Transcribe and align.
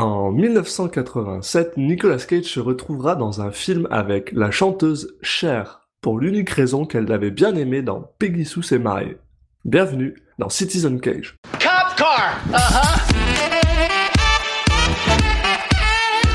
En 0.00 0.30
1987, 0.30 1.76
Nicolas 1.76 2.24
Cage 2.26 2.44
se 2.44 2.58
retrouvera 2.58 3.16
dans 3.16 3.42
un 3.42 3.50
film 3.50 3.86
avec 3.90 4.32
la 4.32 4.50
chanteuse 4.50 5.14
Cher, 5.20 5.82
pour 6.00 6.18
l'unique 6.18 6.48
raison 6.48 6.86
qu'elle 6.86 7.04
l'avait 7.04 7.30
bien 7.30 7.54
aimé 7.54 7.82
dans 7.82 8.10
Peggy 8.18 8.46
Sue 8.46 8.62
s'est 8.62 8.78
mariée. 8.78 9.18
Bienvenue 9.66 10.14
dans 10.38 10.48
Citizen 10.48 11.02
Cage. 11.02 11.36
Cop 11.52 11.96
car! 11.98 12.32
Uh-huh. 12.48 12.86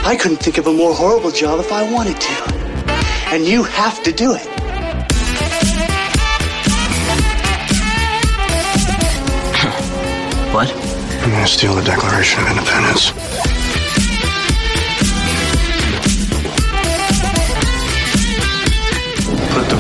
I 0.05 0.16
couldn't 0.16 0.43
think 0.43 0.59
of 0.59 0.68
a 0.68 0.71
more 0.71 0.93
horrible 0.93 1.32
job 1.32 1.59
if 1.59 1.71
I 1.71 1.91
wanted 1.91 2.20
to. 2.21 2.34
And 3.34 3.47
you 3.47 3.63
have 3.63 4.04
to 4.04 4.11
do 4.11 4.36
it. 4.36 4.45
What? 10.54 10.71
I'm 11.23 11.32
gonna 11.32 11.47
steal 11.47 11.73
the 11.73 11.82
Declaration 11.82 12.43
of 12.43 12.52
Independence. 12.52 13.24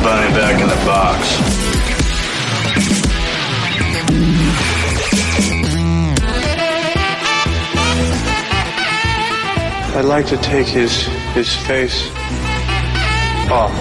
Bunny 0.05 0.31
back 0.35 0.61
in 0.61 0.67
the 0.67 0.85
box. 0.85 1.19
I'd 9.95 10.05
like 10.05 10.27
to 10.27 10.37
take 10.37 10.67
his 10.67 11.07
his 11.33 11.55
face 11.65 12.11
off. 13.49 13.71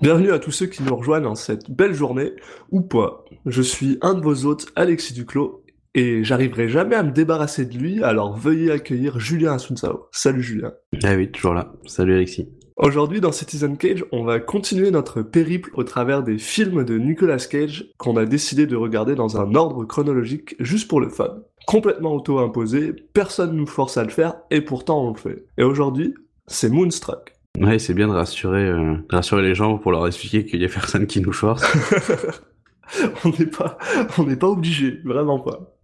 Bienvenue 0.00 0.30
à 0.30 0.38
tous 0.38 0.52
ceux 0.52 0.66
qui 0.66 0.84
nous 0.84 0.94
rejoignent 0.94 1.26
en 1.26 1.34
cette 1.34 1.68
belle 1.68 1.94
journée, 1.94 2.32
ou 2.70 2.80
pas. 2.80 3.24
Je 3.46 3.62
suis 3.62 3.98
un 4.02 4.14
de 4.14 4.20
vos 4.20 4.44
hôtes, 4.44 4.66
Alexis 4.76 5.14
Duclos, 5.14 5.64
et 5.94 6.22
j'arriverai 6.22 6.68
jamais 6.68 6.94
à 6.94 7.02
me 7.02 7.10
débarrasser 7.10 7.64
de 7.64 7.76
lui, 7.76 8.04
alors 8.04 8.36
veuillez 8.36 8.70
accueillir 8.70 9.18
Julien 9.18 9.54
Asunsao. 9.54 10.06
Salut 10.12 10.42
Julien. 10.42 10.74
Ah 11.02 11.14
oui, 11.16 11.28
toujours 11.32 11.54
là. 11.54 11.72
Salut 11.86 12.14
Alexis. 12.14 12.48
Aujourd'hui 12.76 13.20
dans 13.20 13.30
Citizen 13.30 13.76
Cage, 13.76 14.04
on 14.10 14.24
va 14.24 14.40
continuer 14.40 14.90
notre 14.90 15.22
périple 15.22 15.70
au 15.74 15.84
travers 15.84 16.24
des 16.24 16.38
films 16.38 16.82
de 16.82 16.98
Nicolas 16.98 17.36
Cage 17.36 17.86
qu'on 17.98 18.16
a 18.16 18.24
décidé 18.26 18.66
de 18.66 18.74
regarder 18.74 19.14
dans 19.14 19.40
un 19.40 19.54
ordre 19.54 19.84
chronologique 19.84 20.56
juste 20.58 20.88
pour 20.88 21.00
le 21.00 21.08
fun. 21.08 21.36
Complètement 21.68 22.14
auto-imposé, 22.14 22.92
personne 23.12 23.54
nous 23.54 23.68
force 23.68 23.96
à 23.96 24.02
le 24.02 24.10
faire, 24.10 24.34
et 24.50 24.60
pourtant 24.60 25.06
on 25.06 25.12
le 25.12 25.18
fait. 25.18 25.44
Et 25.56 25.62
aujourd'hui, 25.62 26.14
c'est 26.48 26.68
Moonstruck. 26.68 27.34
Ouais, 27.60 27.78
c'est 27.78 27.94
bien 27.94 28.08
de 28.08 28.12
rassurer, 28.12 28.66
euh, 28.66 28.96
de 29.08 29.14
rassurer 29.14 29.42
les 29.42 29.54
gens 29.54 29.78
pour 29.78 29.92
leur 29.92 30.04
expliquer 30.08 30.44
qu'il 30.44 30.60
y 30.60 30.64
a 30.64 30.68
personne 30.68 31.06
qui 31.06 31.20
nous 31.20 31.32
force. 31.32 31.62
on 33.24 33.28
n'est 33.28 33.46
pas, 33.46 33.78
on 34.18 34.24
n'est 34.24 34.34
pas 34.34 34.48
obligé, 34.48 34.98
vraiment 35.04 35.38
pas. 35.38 35.76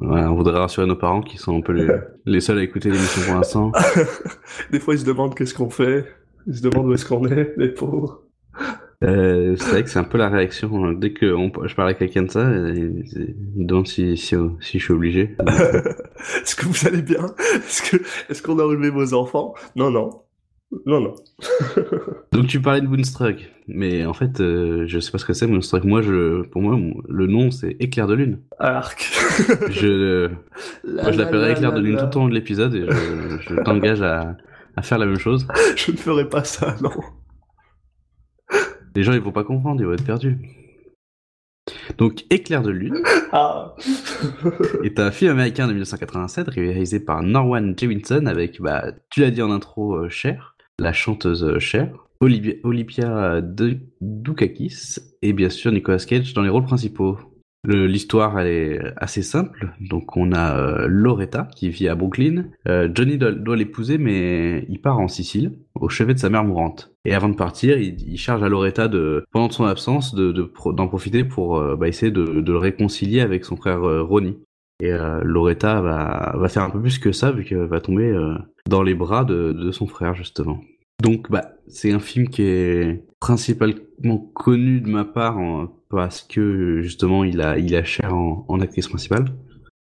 Ouais, 0.00 0.20
on 0.20 0.36
voudrait 0.36 0.56
rassurer 0.56 0.86
nos 0.86 0.94
parents 0.94 1.20
qui 1.20 1.36
sont 1.36 1.58
un 1.58 1.62
peu 1.62 1.72
les, 1.72 1.88
les 2.26 2.40
seuls 2.40 2.58
à 2.58 2.62
écouter 2.62 2.90
l'émission 2.90 3.22
pour 3.22 3.34
l'instant. 3.34 3.72
Des 4.70 4.78
fois 4.78 4.94
ils 4.94 5.00
se 5.00 5.04
demandent 5.04 5.34
qu'est-ce 5.34 5.54
qu'on 5.54 5.70
fait, 5.70 6.06
ils 6.48 6.54
se 6.56 6.62
demandent 6.62 6.86
où 6.88 6.92
est-ce 6.94 7.06
qu'on 7.06 7.24
est, 7.26 7.54
les 7.56 7.68
pauvres. 7.68 8.22
Euh, 9.04 9.54
c'est 9.56 9.70
vrai 9.70 9.84
que 9.84 9.90
c'est 9.90 10.00
un 10.00 10.04
peu 10.04 10.18
la 10.18 10.28
réaction. 10.28 10.84
hein. 10.84 10.92
Dès 10.92 11.12
que 11.12 11.32
on- 11.32 11.52
je 11.68 11.74
parle 11.76 11.90
à 11.90 11.94
quelqu'un 11.94 12.22
de 12.24 12.30
ça, 12.32 12.40
euh, 12.40 12.72
ils 12.74 13.36
ils 13.56 13.66
demandent 13.66 13.86
si, 13.86 14.16
si, 14.16 14.34
si 14.60 14.78
je 14.80 14.84
suis 14.84 14.92
obligé. 14.92 15.36
est-ce 16.42 16.56
que 16.56 16.66
vous 16.66 16.86
allez 16.88 17.02
bien? 17.02 17.24
Est-ce 18.28 18.42
qu'on 18.42 18.58
a 18.58 18.64
relevé 18.64 18.90
vos 18.90 19.14
enfants? 19.14 19.54
Non, 19.76 19.90
non. 19.92 20.22
Non, 20.84 21.00
non. 21.00 21.14
Donc 22.32 22.46
tu 22.48 22.60
parlais 22.60 22.80
de 22.82 22.88
Moonstruck, 22.88 23.36
mais 23.68 24.04
en 24.04 24.12
fait, 24.12 24.40
euh, 24.40 24.84
je 24.86 24.98
sais 24.98 25.10
pas 25.12 25.16
ce 25.18 25.24
que 25.24 25.32
c'est 25.32 25.46
Moonstruck. 25.46 25.84
Moi, 25.84 26.02
je, 26.02 26.42
pour 26.42 26.60
moi, 26.60 26.76
le 27.08 27.26
nom 27.26 27.50
c'est 27.52 27.76
Éclair 27.80 28.06
de 28.08 28.14
lune. 28.14 28.40
Arc. 28.58 29.08
Je, 29.70 30.26
moi, 30.86 31.10
je 31.12 31.18
l'appellerai 31.18 31.52
Éclair 31.52 31.72
de 31.72 31.80
lune 31.80 31.96
tout 31.96 32.18
au 32.18 32.20
long 32.22 32.28
de 32.28 32.34
l'épisode 32.34 32.74
et 32.74 32.84
je, 32.84 33.38
je 33.48 33.62
t'engage 33.62 34.02
à, 34.02 34.36
à 34.78 34.82
faire 34.82 34.98
la 34.98 35.06
même 35.06 35.18
chose. 35.18 35.46
Je 35.76 35.90
ne 35.92 35.96
ferai 35.96 36.28
pas 36.28 36.44
ça, 36.44 36.76
non. 36.80 36.90
Les 38.94 39.02
gens 39.02 39.12
ils 39.12 39.20
vont 39.20 39.32
pas 39.32 39.44
comprendre, 39.44 39.80
ils 39.80 39.86
vont 39.86 39.92
être 39.92 40.04
perdus. 40.04 40.38
Donc 41.98 42.24
Éclair 42.30 42.62
de 42.62 42.70
lune 42.70 42.96
Ah. 43.32 43.74
est 44.84 44.98
un 44.98 45.10
film 45.10 45.32
américain 45.32 45.66
de 45.66 45.72
1987 45.72 46.48
réalisé 46.48 46.98
par 47.00 47.22
Norman 47.22 47.72
Jewison 47.76 48.26
avec, 48.26 48.60
bah, 48.60 48.92
tu 49.10 49.20
l'as 49.20 49.30
dit 49.30 49.42
en 49.42 49.50
intro, 49.50 49.96
euh, 49.96 50.08
Cher, 50.08 50.56
la 50.78 50.92
chanteuse 50.92 51.44
euh, 51.44 51.58
Cher, 51.58 51.92
Olivia, 52.20 52.54
Olivia 52.64 53.40
De- 53.42 53.78
Dukakis 54.00 54.96
et 55.22 55.32
bien 55.32 55.50
sûr 55.50 55.70
Nicolas 55.72 55.98
Cage 55.98 56.32
dans 56.34 56.42
les 56.42 56.48
rôles 56.48 56.64
principaux. 56.64 57.18
L'histoire 57.70 58.40
elle 58.40 58.46
est 58.46 58.80
assez 58.96 59.20
simple, 59.20 59.74
donc 59.78 60.16
on 60.16 60.32
a 60.32 60.56
euh, 60.56 60.86
Loretta 60.88 61.48
qui 61.54 61.68
vit 61.68 61.86
à 61.86 61.94
Brooklyn. 61.94 62.46
Euh, 62.66 62.88
Johnny 62.94 63.18
doit, 63.18 63.32
doit 63.32 63.56
l'épouser 63.56 63.98
mais 63.98 64.64
il 64.70 64.80
part 64.80 64.98
en 64.98 65.06
Sicile 65.06 65.52
au 65.74 65.90
chevet 65.90 66.14
de 66.14 66.18
sa 66.18 66.30
mère 66.30 66.44
mourante. 66.44 66.94
Et 67.04 67.14
avant 67.14 67.28
de 67.28 67.36
partir, 67.36 67.76
il, 67.76 68.00
il 68.10 68.16
charge 68.16 68.42
à 68.42 68.48
Loretta 68.48 68.88
de, 68.88 69.22
pendant 69.32 69.50
son 69.50 69.66
absence, 69.66 70.14
de, 70.14 70.32
de 70.32 70.44
pro- 70.44 70.72
d'en 70.72 70.88
profiter 70.88 71.24
pour 71.24 71.58
euh, 71.58 71.76
bah, 71.76 71.88
essayer 71.88 72.10
de, 72.10 72.40
de 72.40 72.52
le 72.52 72.58
réconcilier 72.58 73.20
avec 73.20 73.44
son 73.44 73.56
frère 73.56 73.84
euh, 73.86 74.02
Ronnie. 74.02 74.38
Et 74.80 74.92
euh, 74.92 75.20
Loretta 75.22 75.82
va, 75.82 76.34
va 76.38 76.48
faire 76.48 76.62
un 76.62 76.70
peu 76.70 76.80
plus 76.80 76.98
que 76.98 77.12
ça 77.12 77.32
vu 77.32 77.44
qu'elle 77.44 77.66
va 77.66 77.82
tomber 77.82 78.16
dans 78.66 78.82
les 78.82 78.94
bras 78.94 79.24
de, 79.24 79.52
de 79.52 79.70
son 79.72 79.86
frère 79.86 80.14
justement. 80.14 80.60
Donc 81.02 81.30
bah 81.30 81.52
c'est 81.68 81.92
un 81.92 82.00
film 82.00 82.28
qui 82.28 82.42
est 82.42 83.04
principalement 83.20 84.18
connu 84.34 84.80
de 84.80 84.88
ma 84.88 85.04
part 85.04 85.38
parce 85.90 86.22
que 86.22 86.80
justement 86.82 87.24
il 87.24 87.40
a 87.40 87.58
il 87.58 87.74
a 87.76 87.84
cher 87.84 88.14
en, 88.14 88.44
en 88.48 88.60
actrice 88.60 88.88
principale. 88.88 89.26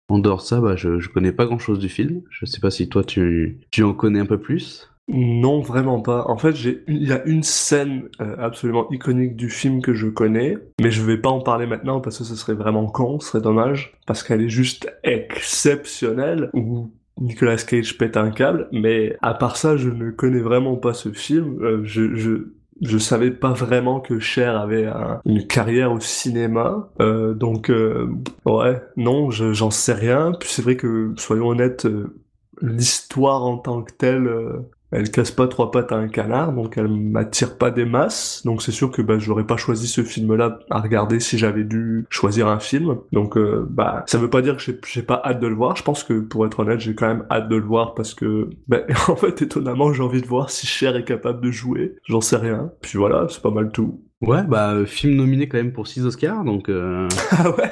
En 0.09 0.19
dehors 0.19 0.37
de 0.37 0.43
ça, 0.43 0.59
bah 0.59 0.75
je, 0.75 0.99
je 0.99 1.09
connais 1.09 1.31
pas 1.31 1.45
grand 1.45 1.59
chose 1.59 1.79
du 1.79 1.89
film. 1.89 2.21
Je 2.29 2.45
sais 2.45 2.59
pas 2.59 2.71
si 2.71 2.89
toi 2.89 3.03
tu, 3.03 3.59
tu 3.71 3.83
en 3.83 3.93
connais 3.93 4.19
un 4.19 4.25
peu 4.25 4.39
plus. 4.39 4.89
Non, 5.09 5.59
vraiment 5.59 5.99
pas. 6.01 6.25
En 6.27 6.37
fait, 6.37 6.55
il 6.87 7.03
y 7.03 7.11
a 7.11 7.23
une 7.25 7.43
scène 7.43 8.09
euh, 8.21 8.35
absolument 8.39 8.89
iconique 8.89 9.35
du 9.35 9.49
film 9.49 9.81
que 9.81 9.93
je 9.93 10.07
connais, 10.07 10.57
mais 10.79 10.91
je 10.91 11.01
vais 11.01 11.17
pas 11.17 11.29
en 11.29 11.41
parler 11.41 11.65
maintenant 11.65 11.99
parce 11.99 12.19
que 12.19 12.23
ce 12.23 12.35
serait 12.35 12.53
vraiment 12.53 12.85
con, 12.85 13.19
ce 13.19 13.29
serait 13.29 13.41
dommage, 13.41 13.97
parce 14.07 14.23
qu'elle 14.23 14.41
est 14.41 14.49
juste 14.49 14.89
exceptionnelle, 15.03 16.49
où 16.53 16.89
Nicolas 17.19 17.57
Cage 17.57 17.97
pète 17.97 18.17
un 18.17 18.31
câble, 18.31 18.67
mais 18.71 19.15
à 19.21 19.33
part 19.33 19.57
ça, 19.57 19.77
je 19.77 19.89
ne 19.89 20.11
connais 20.11 20.41
vraiment 20.41 20.75
pas 20.75 20.93
ce 20.93 21.11
film. 21.11 21.61
Euh, 21.63 21.81
je, 21.83 22.15
je, 22.15 22.47
je 22.81 22.97
savais 22.97 23.31
pas 23.31 23.53
vraiment 23.53 23.99
que 23.99 24.19
Cher 24.19 24.57
avait 24.59 24.87
un- 24.87 25.21
une 25.25 25.45
carrière 25.47 25.91
au 25.91 25.99
cinéma, 25.99 26.89
euh, 27.01 27.33
donc 27.33 27.69
euh, 27.69 28.07
ouais, 28.45 28.81
non, 28.97 29.29
je- 29.31 29.53
j'en 29.53 29.71
sais 29.71 29.93
rien. 29.93 30.33
Puis 30.39 30.49
c'est 30.51 30.61
vrai 30.63 30.75
que, 30.75 31.13
soyons 31.17 31.49
honnêtes, 31.49 31.85
euh, 31.85 32.15
l'histoire 32.61 33.43
en 33.43 33.57
tant 33.57 33.83
que 33.83 33.91
telle, 33.93 34.27
euh, 34.27 34.59
elle 34.93 35.09
casse 35.11 35.31
pas 35.31 35.47
trois 35.47 35.71
pattes 35.71 35.91
à 35.91 35.95
un 35.97 36.07
canard, 36.07 36.53
donc 36.53 36.77
elle 36.77 36.87
m'attire 36.87 37.57
pas 37.57 37.71
des 37.71 37.85
masses. 37.85 38.41
Donc 38.45 38.61
c'est 38.61 38.71
sûr 38.71 38.91
que 38.91 39.01
bah, 39.01 39.19
j'aurais 39.19 39.45
pas 39.45 39.57
choisi 39.57 39.87
ce 39.87 40.03
film-là 40.03 40.59
à 40.69 40.79
regarder 40.79 41.19
si 41.19 41.37
j'avais 41.37 41.63
dû 41.63 42.05
choisir 42.09 42.47
un 42.47 42.59
film. 42.59 42.97
Donc 43.11 43.37
euh, 43.37 43.65
bah 43.69 44.03
ça 44.07 44.17
veut 44.17 44.29
pas 44.29 44.41
dire 44.41 44.57
que 44.57 44.63
j'ai- 44.85 45.01
pas 45.03 45.21
hâte 45.25 45.39
de 45.39 45.47
le 45.47 45.55
voir. 45.55 45.75
Je 45.75 45.83
pense 45.83 46.03
que 46.03 46.19
pour 46.21 46.45
être 46.45 46.59
honnête, 46.59 46.79
j'ai 46.79 46.95
quand 46.95 47.07
même 47.07 47.25
hâte 47.29 47.49
de 47.49 47.55
le 47.55 47.63
voir 47.65 47.93
parce 47.95 48.13
que 48.13 48.49
bah, 48.67 48.79
en 49.07 49.15
fait 49.15 49.41
étonnamment 49.41 49.91
j'ai 49.93 50.03
envie 50.03 50.21
de 50.21 50.27
voir 50.27 50.49
si 50.49 50.67
Cher 50.67 50.95
est 50.95 51.03
capable 51.05 51.41
de 51.41 51.51
jouer. 51.51 51.95
J'en 52.07 52.21
sais 52.21 52.37
rien. 52.37 52.71
Puis 52.81 52.97
voilà, 52.97 53.27
c'est 53.29 53.41
pas 53.41 53.51
mal 53.51 53.71
tout. 53.71 54.01
Ouais, 54.21 54.43
bah 54.43 54.71
euh, 54.73 54.85
film 54.85 55.15
nominé 55.17 55.49
quand 55.49 55.57
même 55.57 55.73
pour 55.73 55.85
6 55.87 56.05
Oscars, 56.05 56.45
donc 56.45 56.69
euh, 56.69 57.09
Ah 57.31 57.49
ouais? 57.51 57.71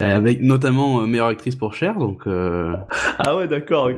Avec 0.00 0.40
notamment 0.42 1.00
euh, 1.02 1.06
meilleure 1.06 1.28
actrice 1.28 1.56
pour 1.56 1.74
Cher, 1.74 1.98
donc 1.98 2.26
euh, 2.26 2.74
Ah 3.18 3.36
ouais, 3.36 3.48
d'accord. 3.48 3.90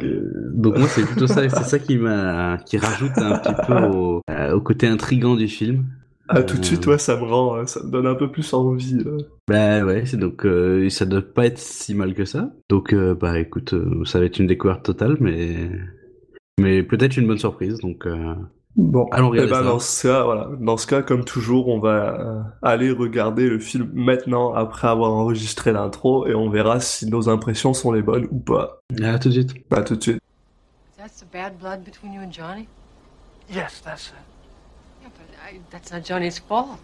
donc 0.55 0.77
moi 0.79 0.89
c'est 0.89 1.05
plutôt 1.05 1.27
ça, 1.27 1.49
c'est 1.49 1.65
ça 1.65 1.79
qui 1.79 1.97
m'a 1.99 2.59
qui 2.67 2.79
rajoute 2.79 3.21
un 3.21 3.39
petit 3.39 3.55
peu 3.67 3.75
au, 3.83 4.21
euh, 4.31 4.53
au 4.55 4.61
côté 4.61 4.87
intrigant 4.87 5.37
du 5.37 5.49
film. 5.49 5.87
Ah 6.29 6.43
tout 6.43 6.59
de 6.59 6.63
Euh, 6.63 6.63
suite, 6.65 6.87
ouais, 6.87 6.99
ça 6.99 7.17
me 7.17 7.23
rend, 7.25 7.57
euh, 7.57 7.67
ça 7.67 7.83
me 7.85 7.91
donne 7.91 8.07
un 8.07 8.15
peu 8.17 8.31
plus 8.31 8.53
envie. 8.53 8.99
euh. 9.07 9.19
Bah 9.49 9.85
ouais, 9.85 10.05
c'est 10.07 10.17
donc 10.17 10.45
euh, 10.45 10.89
ça 10.91 11.07
doit 11.07 11.23
pas 11.23 11.47
être 11.47 11.59
si 11.59 11.95
mal 11.95 12.15
que 12.15 12.25
ça. 12.25 12.53
Donc 12.69 12.93
euh, 12.93 13.15
bah 13.15 13.39
écoute, 13.39 13.75
euh, 13.75 14.05
ça 14.05 14.19
va 14.19 14.25
être 14.27 14.39
une 14.41 14.47
découverte 14.49 14.85
totale, 14.85 15.17
mais 15.21 15.71
mais 16.59 16.83
peut-être 16.83 17.17
une 17.17 17.27
bonne 17.27 17.39
surprise. 17.39 17.79
Donc 17.81 18.07
euh, 18.07 18.35
Bon, 18.77 19.09
Allons 19.11 19.31
regarder 19.31 19.49
eh 19.49 19.55
ben, 19.55 19.63
ça. 19.63 19.71
dans 19.71 19.79
ce 19.79 20.07
cas, 20.07 20.23
voilà, 20.25 20.49
dans 20.61 20.77
ce 20.77 20.87
cas, 20.87 21.01
comme 21.01 21.25
toujours, 21.25 21.69
on 21.69 21.79
va 21.79 22.21
euh, 22.21 22.43
aller 22.61 22.91
regarder 22.91 23.49
le 23.49 23.59
film 23.59 23.91
maintenant 23.95 24.53
après 24.53 24.87
avoir 24.87 25.13
enregistré 25.13 25.73
l'intro 25.73 26.27
et 26.27 26.35
on 26.35 26.51
verra 26.51 26.79
si 26.81 27.07
nos 27.07 27.31
impressions 27.31 27.73
sont 27.73 27.91
les 27.91 28.03
bonnes 28.03 28.29
ou 28.31 28.39
pas. 28.39 28.83
à 29.03 29.19
tout 29.19 29.29
de 29.29 29.35
suite. 29.35 29.55
Bah 29.71 29.83
tout 29.83 29.97
de 29.97 30.03
suite. 30.03 30.21
That's 30.99 31.21
the 31.21 31.33
bad 31.33 31.59
blood 31.59 31.85
between 31.85 32.13
you 32.13 32.21
and 32.21 32.31
Johnny? 32.31 32.69
Yes, 33.49 33.81
that's 33.83 34.09
it. 34.09 34.15
Yeah, 35.03 35.09
but 35.17 35.55
I, 35.55 35.61
that's 35.71 35.91
not 35.91 36.05
Johnny's 36.05 36.39
fault. 36.39 36.79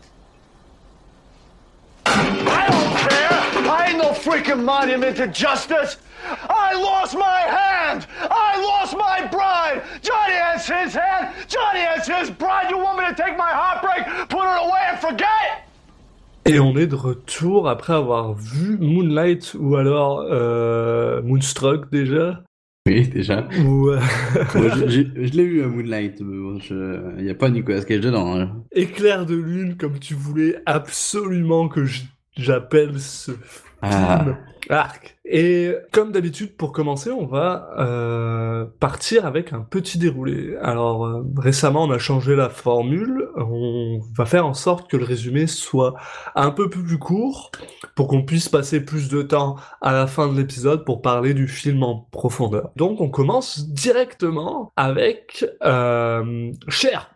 I 2.06 2.68
don't 2.70 3.08
care! 3.10 3.41
I 3.78 3.88
ain't 3.88 3.98
no 3.98 4.10
freaking 4.26 4.62
monument 4.64 5.16
to 5.16 5.26
justice! 5.28 5.96
I 6.48 6.74
lost 6.74 7.14
my 7.14 7.40
hand! 7.58 8.06
I 8.20 8.50
lost 8.70 8.92
my 8.96 9.26
bride! 9.36 9.82
Johnny 10.02 10.34
has 10.46 10.66
his 10.66 10.94
hand! 10.94 11.24
Johnny 11.48 11.80
has 11.90 12.06
his 12.06 12.30
bride! 12.30 12.66
You 12.70 12.78
want 12.78 12.98
me 12.98 13.04
to 13.08 13.14
take 13.14 13.36
my 13.36 13.52
heartbreak, 13.60 14.02
put 14.28 14.44
it 14.44 14.58
away, 14.66 14.82
and 14.90 14.98
forget? 15.00 15.64
Et 16.44 16.58
on 16.58 16.76
est 16.76 16.86
de 16.88 16.96
retour 16.96 17.69
après 17.69 17.92
avoir 17.94 18.34
vu 18.34 18.76
Moonlight 18.78 19.54
ou 19.58 19.76
alors 19.76 20.26
euh, 20.28 21.22
Moonstruck 21.22 21.90
déjà. 21.90 22.42
Oui, 22.86 23.06
déjà. 23.08 23.46
Euh, 23.52 24.00
Moi, 24.56 24.69
je 24.76 24.88
je- 24.88 25.26
je 25.26 25.32
l'ai 25.36 25.44
vu 25.46 25.62
à 25.62 25.69
Moonlight, 25.69 26.20
mais 26.20 26.36
bon, 26.36 26.58
je- 26.58 27.14
il 27.19 27.24
n'y 27.24 27.30
a 27.30 27.34
pas 27.34 27.48
Nicolas 27.48 27.82
Cage 27.84 28.00
dedans. 28.00 28.34
hein. 28.36 28.50
Éclair 28.72 29.24
de 29.24 29.36
lune, 29.36 29.76
comme 29.76 29.98
tu 30.00 30.14
voulais 30.14 30.56
absolument 30.66 31.69
que 31.69 31.84
j- 31.84 32.08
j'appelle 32.37 33.00
ce 33.00 33.32
film. 33.32 33.73
Ah. 33.82 34.25
Arc. 34.70 35.17
Et 35.25 35.75
comme 35.93 36.12
d'habitude, 36.12 36.56
pour 36.56 36.73
commencer, 36.73 37.11
on 37.11 37.26
va 37.26 37.70
euh, 37.79 38.64
partir 38.81 39.26
avec 39.26 39.52
un 39.52 39.61
petit 39.61 39.99
déroulé. 39.99 40.56
Alors 40.62 41.05
euh, 41.05 41.25
récemment, 41.37 41.84
on 41.84 41.90
a 41.90 41.99
changé 41.99 42.37
la 42.37 42.49
formule. 42.49 43.29
On 43.37 44.00
va 44.17 44.25
faire 44.25 44.46
en 44.46 44.55
sorte 44.55 44.90
que 44.90 44.96
le 44.96 45.05
résumé 45.05 45.46
soit 45.46 45.94
un 46.34 46.50
peu 46.50 46.70
plus 46.70 46.99
court 46.99 47.50
pour 47.94 48.08
qu'on 48.08 48.23
puisse 48.23 48.49
passer 48.49 48.84
plus 48.84 49.08
de 49.08 49.23
temps 49.23 49.56
à 49.81 49.93
la 49.93 50.06
fin 50.06 50.29
de 50.29 50.38
l'épisode 50.38 50.84
pour 50.84 51.02
parler 51.02 51.34
du 51.34 51.49
film 51.49 51.82
en 51.82 52.08
profondeur. 52.11 52.70
Donc 52.76 53.00
on 53.00 53.11
commence 53.11 53.69
directement 53.69 54.73
avec 54.76 55.44
euh, 55.64 56.52
Cher. 56.69 57.11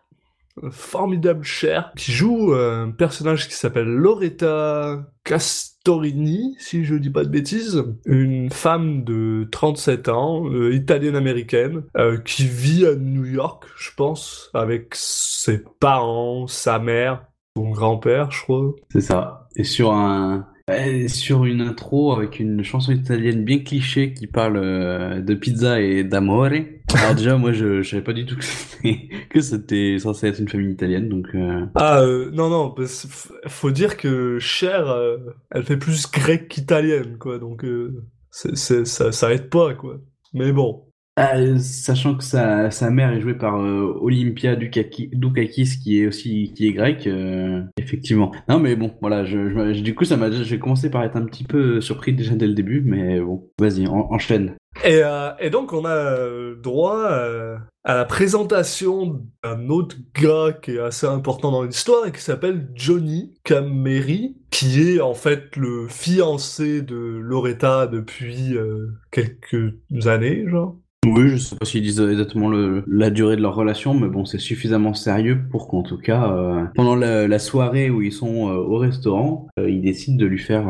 Formidable 0.70 1.44
Cher, 1.44 1.92
qui 1.96 2.12
joue 2.12 2.54
euh, 2.54 2.84
un 2.84 2.90
personnage 2.90 3.48
qui 3.48 3.54
s'appelle 3.54 3.88
Loretta 3.88 5.06
Castorini, 5.24 6.56
si 6.58 6.84
je 6.84 6.94
dis 6.94 7.10
pas 7.10 7.24
de 7.24 7.28
bêtises, 7.28 7.84
une 8.06 8.50
femme 8.50 9.04
de 9.04 9.48
37 9.50 10.08
ans, 10.08 10.48
euh, 10.50 10.72
italienne-américaine, 10.74 11.82
euh, 11.96 12.18
qui 12.18 12.46
vit 12.46 12.86
à 12.86 12.94
New 12.94 13.26
York, 13.26 13.64
je 13.76 13.90
pense, 13.96 14.50
avec 14.54 14.94
ses 14.94 15.62
parents, 15.80 16.46
sa 16.46 16.78
mère, 16.78 17.26
son 17.56 17.70
grand-père, 17.70 18.30
je 18.30 18.42
crois. 18.42 18.74
C'est 18.90 19.00
ça. 19.00 19.48
Et 19.56 19.64
sur 19.64 19.92
un, 19.92 20.46
ouais, 20.68 21.08
sur 21.08 21.44
une 21.44 21.60
intro 21.60 22.12
avec 22.12 22.40
une 22.40 22.62
chanson 22.64 22.92
italienne 22.92 23.44
bien 23.44 23.58
cliché 23.60 24.12
qui 24.14 24.26
parle 24.26 24.56
euh, 24.56 25.20
de 25.20 25.34
pizza 25.34 25.80
et 25.80 26.04
d'amore. 26.04 26.46
Alors 26.94 27.14
déjà, 27.14 27.36
moi, 27.36 27.52
je, 27.52 27.82
je 27.82 27.90
savais 27.90 28.02
pas 28.02 28.12
du 28.12 28.24
tout 28.26 28.36
que 28.36 29.40
c'était, 29.40 29.98
censé 29.98 30.28
être 30.28 30.38
une 30.40 30.48
famille 30.48 30.72
italienne, 30.72 31.08
donc. 31.08 31.26
euh, 31.34 31.66
Ah 31.74 32.00
euh, 32.00 32.30
non 32.32 32.48
non, 32.48 32.74
f- 32.78 33.30
faut 33.48 33.70
dire 33.70 33.96
que 33.96 34.38
Cher, 34.38 34.88
euh, 34.88 35.18
elle 35.50 35.64
fait 35.64 35.76
plus 35.76 36.10
grec 36.10 36.48
qu'italienne 36.48 37.18
quoi, 37.18 37.38
donc 37.38 37.64
euh, 37.64 38.04
c'est, 38.30 38.56
c'est- 38.56 38.84
ça 38.84 39.12
ça 39.12 39.32
aide 39.34 39.48
pas 39.50 39.74
quoi. 39.74 40.00
Mais 40.32 40.52
bon, 40.52 40.85
euh, 41.18 41.58
sachant 41.58 42.14
que 42.14 42.24
sa, 42.24 42.70
sa 42.70 42.90
mère 42.90 43.12
est 43.12 43.20
jouée 43.20 43.34
par 43.34 43.60
euh, 43.60 43.96
Olympia 44.00 44.54
Dukaki- 44.56 45.10
Dukakis, 45.12 45.78
qui 45.82 46.00
est 46.02 46.06
aussi 46.06 46.52
qui 46.54 46.68
est 46.68 46.72
grec, 46.72 47.06
euh, 47.06 47.62
effectivement. 47.78 48.32
Non, 48.48 48.58
mais 48.58 48.76
bon, 48.76 48.92
voilà. 49.00 49.24
Je, 49.24 49.50
je- 49.72 49.80
du 49.82 49.94
coup, 49.94 50.04
ça 50.04 50.16
m'a, 50.16 50.30
j'ai 50.30 50.58
commencé 50.58 50.90
par 50.90 51.02
être 51.04 51.16
un 51.16 51.24
petit 51.24 51.44
peu 51.44 51.80
surpris 51.80 52.12
déjà 52.12 52.34
dès 52.34 52.46
le 52.46 52.54
début, 52.54 52.82
mais 52.84 53.20
bon, 53.20 53.48
vas-y, 53.58 53.86
en- 53.86 54.08
enchaîne. 54.10 54.54
Et, 54.84 55.00
euh, 55.02 55.30
et 55.40 55.48
donc 55.48 55.72
on 55.72 55.86
a 55.86 55.88
euh, 55.88 56.54
droit 56.62 57.06
euh, 57.10 57.56
à 57.82 57.94
la 57.94 58.04
présentation 58.04 59.22
d'un 59.42 59.70
autre 59.70 59.96
gars 60.14 60.52
qui 60.60 60.72
est 60.72 60.78
assez 60.78 61.06
important 61.06 61.50
dans 61.50 61.62
l'histoire 61.62 62.06
et 62.06 62.12
qui 62.12 62.20
s'appelle 62.20 62.68
Johnny 62.74 63.32
Cameri, 63.42 64.36
qui 64.50 64.82
est 64.82 65.00
en 65.00 65.14
fait 65.14 65.56
le 65.56 65.86
fiancé 65.88 66.82
de 66.82 66.94
Loretta 66.94 67.86
depuis 67.86 68.54
euh, 68.54 68.88
quelques 69.10 69.72
années, 70.06 70.44
genre. 70.46 70.76
Oui, 71.06 71.28
je 71.28 71.36
sais 71.36 71.56
pas 71.56 71.64
s'ils 71.64 71.82
disent 71.82 72.00
exactement 72.00 72.50
la 72.86 73.10
durée 73.10 73.36
de 73.36 73.42
leur 73.42 73.54
relation, 73.54 73.94
mais 73.94 74.08
bon, 74.08 74.24
c'est 74.24 74.38
suffisamment 74.38 74.94
sérieux 74.94 75.40
pour 75.50 75.68
qu'en 75.68 75.82
tout 75.82 75.98
cas, 75.98 76.32
euh, 76.32 76.64
pendant 76.74 76.96
la, 76.96 77.38
soirée 77.38 77.90
où 77.90 78.02
ils 78.02 78.12
sont 78.12 78.48
euh, 78.48 78.54
au 78.54 78.78
restaurant, 78.78 79.46
euh, 79.58 79.70
ils 79.70 79.82
décident 79.82 80.16
de 80.16 80.26
lui 80.26 80.38
faire 80.38 80.66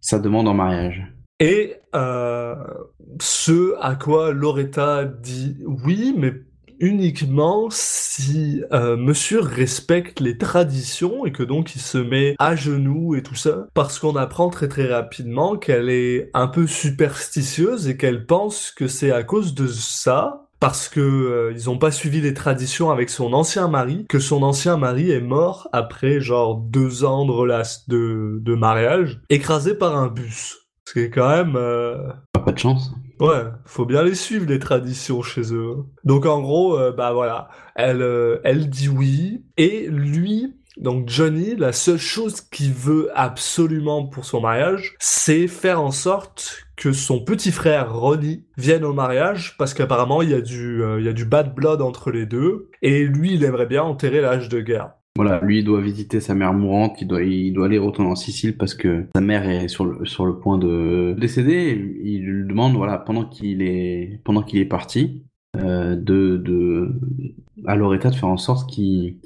sa 0.00 0.18
demande 0.18 0.46
en 0.46 0.54
mariage. 0.54 1.02
Et 1.40 1.76
ce 3.20 3.74
à 3.80 3.96
quoi 3.96 4.32
Loretta 4.32 5.04
dit 5.04 5.56
oui, 5.66 6.14
mais 6.16 6.34
uniquement 6.80 7.68
si 7.70 8.62
euh, 8.72 8.96
monsieur 8.96 9.40
respecte 9.40 10.20
les 10.20 10.38
traditions 10.38 11.24
et 11.26 11.32
que 11.32 11.42
donc 11.42 11.74
il 11.76 11.80
se 11.80 11.98
met 11.98 12.34
à 12.38 12.56
genoux 12.56 13.14
et 13.14 13.22
tout 13.22 13.34
ça, 13.34 13.68
parce 13.74 13.98
qu'on 13.98 14.16
apprend 14.16 14.48
très 14.48 14.68
très 14.68 14.92
rapidement 14.92 15.56
qu'elle 15.56 15.90
est 15.90 16.30
un 16.34 16.48
peu 16.48 16.66
superstitieuse 16.66 17.88
et 17.88 17.96
qu'elle 17.96 18.26
pense 18.26 18.70
que 18.70 18.88
c'est 18.88 19.12
à 19.12 19.22
cause 19.22 19.54
de 19.54 19.66
ça 19.66 20.46
parce 20.60 20.90
que 20.90 21.00
euh, 21.00 21.52
ils 21.54 21.70
ont 21.70 21.78
pas 21.78 21.90
suivi 21.90 22.20
les 22.20 22.34
traditions 22.34 22.90
avec 22.90 23.08
son 23.08 23.32
ancien 23.32 23.66
mari, 23.68 24.06
que 24.08 24.18
son 24.18 24.42
ancien 24.42 24.76
mari 24.76 25.10
est 25.10 25.22
mort 25.22 25.68
après 25.72 26.20
genre 26.20 26.56
deux 26.56 27.04
ans 27.04 27.24
de 27.24 27.32
relation 27.32 27.82
de, 27.88 28.38
de 28.40 28.54
mariage, 28.54 29.20
écrasé 29.30 29.74
par 29.74 29.96
un 29.96 30.08
bus. 30.08 30.58
Ce 30.86 30.92
qui 30.92 31.00
est 31.00 31.10
quand 31.10 31.28
même 31.30 31.56
euh, 31.56 31.96
pas 32.32 32.52
de 32.52 32.58
chance. 32.58 32.92
Ouais, 33.20 33.44
faut 33.66 33.84
bien 33.84 34.02
les 34.02 34.14
suivre 34.14 34.46
les 34.46 34.58
traditions 34.58 35.20
chez 35.20 35.52
eux. 35.54 35.76
Donc 36.04 36.24
en 36.24 36.40
gros, 36.40 36.78
euh, 36.78 36.90
bah 36.90 37.12
voilà, 37.12 37.48
elle, 37.74 38.00
euh, 38.00 38.40
elle 38.44 38.70
dit 38.70 38.88
oui 38.88 39.44
et 39.58 39.88
lui, 39.90 40.56
donc 40.78 41.10
Johnny, 41.10 41.54
la 41.54 41.72
seule 41.72 41.98
chose 41.98 42.40
qu'il 42.40 42.72
veut 42.72 43.10
absolument 43.14 44.06
pour 44.06 44.24
son 44.24 44.40
mariage, 44.40 44.96
c'est 44.98 45.48
faire 45.48 45.82
en 45.82 45.90
sorte 45.90 46.64
que 46.76 46.92
son 46.92 47.22
petit 47.22 47.52
frère 47.52 47.94
Ronnie 47.94 48.46
vienne 48.56 48.84
au 48.84 48.94
mariage 48.94 49.54
parce 49.58 49.74
qu'apparemment 49.74 50.22
il 50.22 50.30
y 50.30 50.34
a 50.34 50.40
du, 50.40 50.82
euh, 50.82 50.98
il 50.98 51.04
y 51.04 51.08
a 51.10 51.12
du 51.12 51.26
bad 51.26 51.54
blood 51.54 51.82
entre 51.82 52.10
les 52.10 52.24
deux 52.24 52.70
et 52.80 53.04
lui 53.04 53.34
il 53.34 53.44
aimerait 53.44 53.66
bien 53.66 53.82
enterrer 53.82 54.22
l'âge 54.22 54.48
de 54.48 54.60
guerre. 54.60 54.92
Voilà, 55.16 55.40
lui 55.42 55.58
il 55.58 55.64
doit 55.64 55.80
visiter 55.80 56.20
sa 56.20 56.34
mère 56.34 56.54
mourante, 56.54 57.00
il 57.00 57.08
doit, 57.08 57.22
il 57.22 57.52
doit 57.52 57.66
aller 57.66 57.78
retourner 57.78 58.10
en 58.10 58.14
Sicile 58.14 58.56
parce 58.56 58.74
que 58.74 59.06
sa 59.14 59.20
mère 59.20 59.48
est 59.48 59.68
sur 59.68 59.84
le, 59.84 60.06
sur 60.06 60.24
le 60.24 60.38
point 60.38 60.56
de 60.56 61.14
décéder. 61.18 61.98
Il 62.04 62.24
lui 62.24 62.48
demande, 62.48 62.74
voilà, 62.74 62.96
pendant 62.96 63.24
qu'il 63.24 63.60
est, 63.62 64.20
pendant 64.24 64.42
qu'il 64.42 64.60
est 64.60 64.66
parti, 64.66 65.24
euh, 65.56 65.96
de, 65.96 66.36
de, 66.36 66.94
à 67.66 67.74
Loretta 67.74 68.10
de 68.10 68.14
faire 68.14 68.28
en 68.28 68.36
sorte 68.36 68.70
qu'il, 68.70 69.16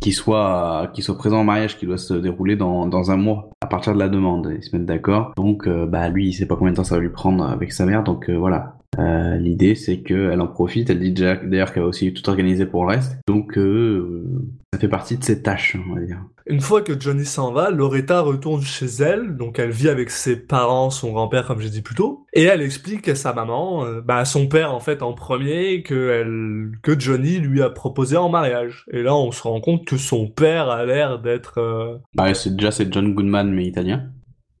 qu'il 0.00 0.14
soit, 0.14 0.90
qu'il 0.94 1.04
soit 1.04 1.18
présent 1.18 1.40
au 1.40 1.44
mariage 1.44 1.76
qui 1.76 1.86
doit 1.86 1.98
se 1.98 2.14
dérouler 2.14 2.56
dans, 2.56 2.86
dans 2.86 3.10
un 3.10 3.16
mois 3.16 3.50
à 3.60 3.66
partir 3.66 3.94
de 3.94 3.98
la 3.98 4.08
demande. 4.08 4.52
Ils 4.56 4.62
se 4.62 4.74
mettent 4.74 4.86
d'accord. 4.86 5.32
Donc, 5.36 5.66
euh, 5.66 5.86
bah, 5.86 6.08
lui, 6.08 6.28
il 6.28 6.32
sait 6.32 6.46
pas 6.46 6.56
combien 6.56 6.72
de 6.72 6.76
temps 6.76 6.84
ça 6.84 6.94
va 6.94 7.00
lui 7.00 7.10
prendre 7.10 7.44
avec 7.44 7.72
sa 7.72 7.84
mère. 7.84 8.04
Donc, 8.04 8.30
euh, 8.30 8.38
voilà. 8.38 8.76
Euh, 8.98 9.36
L'idée, 9.36 9.74
c'est 9.74 10.00
qu'elle 10.00 10.40
en 10.40 10.48
profite. 10.48 10.90
Elle 10.90 11.00
dit 11.00 11.12
déjà 11.12 11.36
d'ailleurs 11.36 11.72
qu'elle 11.72 11.84
va 11.84 11.88
aussi 11.88 12.12
tout 12.12 12.28
organiser 12.28 12.66
pour 12.66 12.84
le 12.84 12.90
reste. 12.96 13.18
Donc, 13.28 13.56
euh, 13.56 14.24
ça 14.72 14.80
fait 14.80 14.88
partie 14.88 15.16
de 15.16 15.24
ses 15.24 15.42
tâches, 15.42 15.76
on 15.88 15.94
va 15.94 16.00
dire. 16.00 16.18
Une 16.46 16.60
fois 16.60 16.82
que 16.82 16.98
Johnny 16.98 17.24
s'en 17.24 17.52
va, 17.52 17.70
Loretta 17.70 18.20
retourne 18.20 18.62
chez 18.62 18.86
elle, 19.00 19.36
donc 19.36 19.60
elle 19.60 19.70
vit 19.70 19.88
avec 19.88 20.10
ses 20.10 20.34
parents, 20.36 20.90
son 20.90 21.12
grand-père 21.12 21.46
comme 21.46 21.60
j'ai 21.60 21.70
dit 21.70 21.82
plus 21.82 21.94
tôt, 21.94 22.26
et 22.32 22.42
elle 22.42 22.60
explique 22.60 23.06
à 23.08 23.14
sa 23.14 23.32
maman, 23.32 23.84
euh, 23.84 24.00
bah 24.00 24.16
à 24.16 24.24
son 24.24 24.48
père 24.48 24.74
en 24.74 24.80
fait 24.80 25.02
en 25.02 25.12
premier, 25.12 25.82
que 25.84 26.10
elle, 26.10 26.72
que 26.82 26.98
Johnny 26.98 27.38
lui 27.38 27.62
a 27.62 27.70
proposé 27.70 28.16
en 28.16 28.28
mariage. 28.28 28.84
Et 28.90 29.02
là 29.04 29.14
on 29.14 29.30
se 29.30 29.42
rend 29.42 29.60
compte 29.60 29.86
que 29.86 29.96
son 29.96 30.26
père 30.26 30.68
a 30.70 30.84
l'air 30.84 31.20
d'être, 31.20 32.00
Bah, 32.16 32.34
c'est 32.34 32.56
déjà 32.56 32.72
c'est 32.72 32.92
John 32.92 33.14
Goodman 33.14 33.52
mais 33.52 33.66
italien. 33.66 34.08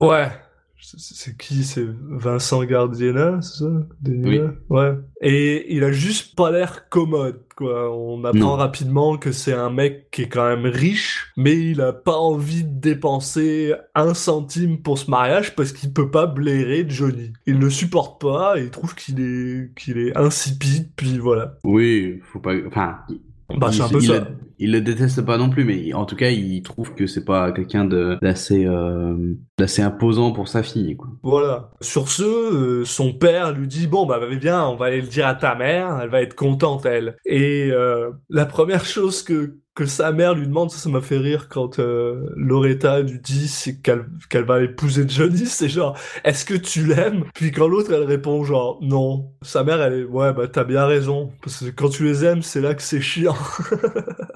ouais, 0.00 0.28
c'est 0.80 1.36
qui? 1.36 1.64
C'est 1.64 1.86
Vincent 2.10 2.62
Gardiena, 2.64 3.40
c'est 3.42 3.64
ça? 3.64 3.70
Deniena 4.00 4.52
Ouais. 4.68 4.92
Et 5.20 5.74
il 5.74 5.84
a 5.84 5.92
juste 5.92 6.34
pas 6.36 6.50
l'air 6.50 6.88
commode, 6.88 7.40
quoi. 7.56 7.94
On 7.94 8.24
apprend 8.24 8.38
Non. 8.38 8.56
rapidement 8.56 9.16
que 9.18 9.32
c'est 9.32 9.52
un 9.52 9.70
mec 9.70 10.10
qui 10.10 10.22
est 10.22 10.28
quand 10.28 10.48
même 10.48 10.66
riche, 10.66 11.32
mais 11.36 11.56
il 11.56 11.80
a 11.80 11.92
pas 11.92 12.16
envie 12.16 12.64
de 12.64 12.80
dépenser 12.80 13.74
un 13.94 14.14
centime 14.14 14.80
pour 14.82 14.98
ce 14.98 15.10
mariage 15.10 15.54
parce 15.54 15.72
qu'il 15.72 15.92
peut 15.92 16.10
pas 16.10 16.26
blairer 16.26 16.84
Johnny. 16.88 17.32
Il 17.46 17.58
le 17.58 17.70
supporte 17.70 18.20
pas 18.20 18.58
et 18.58 18.64
il 18.64 18.70
trouve 18.70 18.94
qu'il 18.94 19.20
est 19.20 19.74
qu'il 19.76 19.98
est 19.98 20.16
insipide, 20.16 20.90
puis 20.96 21.18
voilà. 21.18 21.58
Oui, 21.64 22.20
faut 22.32 22.40
pas. 22.40 22.54
Enfin, 22.66 22.98
Bah 23.58 23.70
c'est 23.72 23.82
un 23.82 23.88
peu 23.88 23.98
il 24.00 24.06
ça. 24.06 24.28
Il 24.60 24.72
le 24.72 24.82
déteste 24.82 25.22
pas 25.22 25.38
non 25.38 25.48
plus, 25.48 25.64
mais 25.64 25.94
en 25.94 26.04
tout 26.04 26.16
cas, 26.16 26.28
il 26.28 26.62
trouve 26.62 26.94
que 26.94 27.06
c'est 27.06 27.24
pas 27.24 27.50
quelqu'un 27.50 27.86
d'assez 27.86 28.66
euh, 28.66 29.16
imposant 29.78 30.32
pour 30.32 30.48
sa 30.48 30.62
fille, 30.62 30.96
quoi. 30.96 31.08
Voilà. 31.22 31.70
Sur 31.80 32.08
ce, 32.08 32.22
euh, 32.22 32.84
son 32.84 33.14
père 33.14 33.52
lui 33.52 33.66
dit 33.66 33.86
bon 33.86 34.04
bah 34.04 34.20
viens, 34.30 34.66
on 34.66 34.76
va 34.76 34.86
aller 34.86 35.00
le 35.00 35.06
dire 35.06 35.26
à 35.26 35.34
ta 35.34 35.54
mère, 35.54 35.98
elle 36.02 36.10
va 36.10 36.20
être 36.20 36.34
contente 36.34 36.84
elle. 36.84 37.16
Et 37.24 37.70
euh, 37.72 38.10
la 38.28 38.44
première 38.44 38.84
chose 38.84 39.22
que 39.22 39.56
que 39.74 39.86
sa 39.86 40.12
mère 40.12 40.34
lui 40.34 40.46
demande, 40.46 40.70
ça 40.70 40.90
m'a 40.90 41.00
fait 41.00 41.16
rire 41.16 41.48
quand 41.48 41.78
euh, 41.78 42.28
Loretta 42.36 43.00
lui 43.00 43.18
dit 43.20 43.48
qu'elle 43.82 44.04
qu'elle 44.28 44.44
va 44.44 44.62
épouser 44.62 45.06
Johnny, 45.08 45.38
c'est 45.46 45.68
genre 45.68 45.96
est-ce 46.24 46.44
que 46.44 46.54
tu 46.54 46.84
l'aimes? 46.84 47.24
Puis 47.34 47.50
quand 47.52 47.68
l'autre 47.68 47.92
elle 47.92 48.02
répond 48.02 48.44
genre 48.44 48.78
non. 48.82 49.32
Sa 49.42 49.64
mère 49.64 49.80
elle 49.80 50.00
est 50.00 50.04
ouais 50.04 50.32
bah 50.34 50.48
t'as 50.48 50.64
bien 50.64 50.84
raison 50.86 51.32
parce 51.42 51.64
que 51.64 51.70
quand 51.70 51.88
tu 51.88 52.04
les 52.04 52.24
aimes 52.24 52.42
c'est 52.42 52.60
là 52.60 52.74
que 52.74 52.82
c'est 52.82 53.00
chiant. 53.00 53.36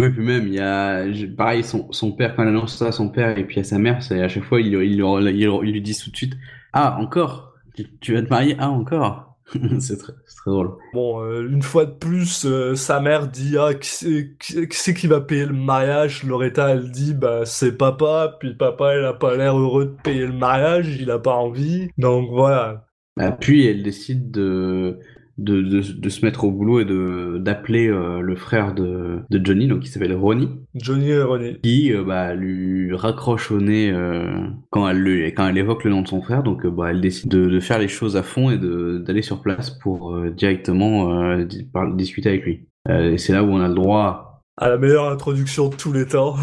Oui, 0.00 0.08
puis 0.10 0.24
même, 0.24 0.46
il 0.46 0.54
y 0.54 0.60
a, 0.60 1.04
pareil, 1.36 1.62
son, 1.62 1.92
son 1.92 2.12
père, 2.12 2.34
quand 2.34 2.42
elle 2.42 2.48
annonce 2.48 2.76
ça 2.78 2.86
à 2.86 2.92
son 2.92 3.10
père 3.10 3.36
et 3.36 3.44
puis 3.46 3.60
à 3.60 3.64
sa 3.64 3.78
mère, 3.78 4.02
c'est 4.02 4.22
à 4.22 4.28
chaque 4.28 4.44
fois, 4.44 4.60
il, 4.60 4.68
il, 4.68 4.94
il, 4.94 5.36
il, 5.36 5.60
il 5.62 5.72
lui 5.72 5.82
dit 5.82 5.94
tout 5.94 6.10
de 6.10 6.16
suite, 6.16 6.34
ah, 6.72 6.96
encore? 6.98 7.54
Tu, 7.74 7.84
tu 8.00 8.14
vas 8.14 8.22
te 8.22 8.30
marier? 8.30 8.56
Ah, 8.58 8.70
encore? 8.70 9.36
c'est 9.80 9.98
très, 9.98 10.12
très 10.12 10.50
drôle. 10.50 10.70
Bon, 10.94 11.22
euh, 11.22 11.46
une 11.48 11.62
fois 11.62 11.84
de 11.84 11.90
plus, 11.90 12.46
euh, 12.46 12.74
sa 12.76 13.00
mère 13.00 13.26
dit 13.26 13.56
ah 13.58 13.74
qui 13.74 13.88
c'est 13.90 14.36
qui, 14.38 14.68
qui 14.68 14.76
c'est 14.78 14.94
qui 14.94 15.06
va 15.08 15.20
payer 15.20 15.44
le 15.46 15.52
mariage? 15.52 16.22
Loretta 16.24 16.70
elle 16.70 16.90
dit 16.90 17.14
bah 17.14 17.44
c'est 17.44 17.76
papa 17.76 18.36
puis 18.38 18.54
papa 18.54 18.96
il 18.96 19.04
a 19.04 19.12
pas 19.12 19.36
l'air 19.36 19.58
heureux 19.58 19.86
de 19.86 20.02
payer 20.02 20.26
le 20.26 20.32
mariage 20.32 20.96
il 21.00 21.10
a 21.10 21.18
pas 21.18 21.34
envie 21.34 21.90
donc 21.98 22.30
voilà 22.30 22.86
Ah, 23.18 23.32
Puis 23.32 23.66
elle 23.66 23.82
décide 23.82 24.30
de, 24.30 25.00
de, 25.40 25.62
de, 25.62 25.80
de 25.80 26.08
se 26.08 26.24
mettre 26.24 26.44
au 26.44 26.50
boulot 26.50 26.80
et 26.80 26.84
de 26.84 27.38
d'appeler 27.40 27.88
euh, 27.88 28.20
le 28.20 28.36
frère 28.36 28.74
de, 28.74 29.20
de 29.30 29.40
Johnny, 29.44 29.66
donc 29.66 29.80
qui 29.80 29.88
s'appelle 29.88 30.14
Ronnie, 30.14 30.50
Johnny 30.74 31.08
et 31.10 31.22
Ronnie. 31.22 31.58
qui 31.62 31.92
euh, 31.92 32.04
bah, 32.04 32.34
lui 32.34 32.94
raccroche 32.94 33.50
au 33.50 33.60
nez 33.60 33.90
euh, 33.90 34.30
quand, 34.70 34.86
elle 34.88 35.00
le, 35.00 35.26
quand 35.28 35.48
elle 35.48 35.56
évoque 35.58 35.84
le 35.84 35.90
nom 35.90 36.02
de 36.02 36.08
son 36.08 36.20
frère. 36.20 36.42
Donc 36.42 36.66
bah, 36.66 36.90
elle 36.90 37.00
décide 37.00 37.30
de, 37.30 37.46
de 37.46 37.60
faire 37.60 37.78
les 37.78 37.88
choses 37.88 38.16
à 38.16 38.22
fond 38.22 38.50
et 38.50 38.58
d'aller 38.58 39.22
sur 39.22 39.40
place 39.40 39.70
pour 39.70 40.14
directement 40.30 41.36
par- 41.72 41.94
discuter 41.94 42.28
avec 42.28 42.44
lui. 42.44 42.66
Et 42.88 43.18
c'est 43.18 43.32
là 43.32 43.42
où 43.42 43.48
on 43.48 43.60
a 43.60 43.68
le 43.68 43.74
droit 43.74 44.42
À 44.58 44.68
la 44.68 44.76
meilleure 44.78 45.08
introduction 45.10 45.68
de 45.68 45.76
tous 45.76 45.92
les 45.92 46.06
temps. 46.06 46.36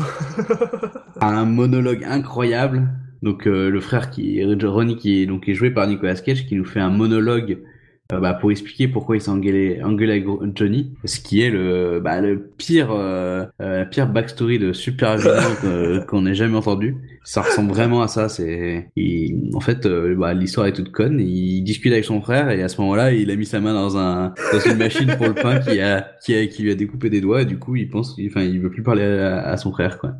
à 1.19 1.29
un 1.29 1.45
monologue 1.45 2.03
incroyable. 2.03 2.89
Donc 3.21 3.45
le 3.45 3.79
frère 3.79 4.09
qui 4.09 4.43
Ronnie 4.63 4.97
qui 4.97 5.21
est 5.21 5.25
donc 5.25 5.47
est 5.49 5.53
joué 5.53 5.71
par 5.71 5.87
Nicolas 5.87 6.15
Cage 6.15 6.45
qui 6.45 6.55
nous 6.55 6.65
fait 6.65 6.79
un 6.79 6.89
monologue 6.91 7.59
euh, 8.13 8.19
bah, 8.19 8.33
pour 8.33 8.51
expliquer 8.51 8.87
pourquoi 8.87 9.17
il 9.17 9.21
s'est 9.21 9.29
engueulé, 9.31 9.81
engueulé 9.83 10.11
avec 10.13 10.25
Johnny, 10.55 10.93
ce 11.05 11.19
qui 11.19 11.41
est 11.41 11.49
le 11.49 11.99
bah, 12.01 12.21
le 12.21 12.51
pire 12.57 12.91
euh, 12.91 13.45
euh, 13.61 13.79
la 13.79 13.85
pire 13.85 14.07
backstory 14.07 14.59
de 14.59 14.71
super 14.73 15.17
qu'on 16.07 16.25
ait 16.25 16.33
jamais 16.35 16.55
entendu. 16.57 16.95
Ça 17.23 17.41
ressemble 17.41 17.69
vraiment 17.71 18.01
à 18.01 18.07
ça. 18.07 18.29
C'est 18.29 18.89
il- 18.95 19.51
en 19.53 19.59
fait 19.59 19.85
euh, 19.85 20.15
bah, 20.15 20.33
l'histoire 20.33 20.67
est 20.67 20.73
toute 20.73 20.91
conne. 20.91 21.19
Il 21.19 21.63
discute 21.63 21.91
avec 21.91 22.05
son 22.05 22.21
frère 22.21 22.49
et 22.49 22.63
à 22.63 22.69
ce 22.69 22.79
moment-là 22.81 23.11
il 23.13 23.29
a 23.31 23.35
mis 23.35 23.45
sa 23.45 23.59
main 23.59 23.73
dans 23.73 23.97
un 23.97 24.33
dans 24.53 24.59
une 24.59 24.77
machine 24.77 25.13
pour 25.17 25.27
le 25.27 25.33
pain 25.33 25.59
qui 25.59 25.79
a 25.81 26.07
qui 26.23 26.33
a 26.35 26.47
qui 26.47 26.63
lui 26.63 26.71
a 26.71 26.75
découpé 26.75 27.09
des 27.09 27.21
doigts 27.21 27.41
et 27.41 27.45
du 27.45 27.59
coup 27.59 27.75
il 27.75 27.89
pense 27.89 28.15
enfin 28.25 28.41
il 28.43 28.59
veut 28.61 28.69
plus 28.71 28.83
parler 28.83 29.03
à, 29.03 29.41
à 29.49 29.57
son 29.57 29.71
frère 29.71 29.99
quoi. 29.99 30.13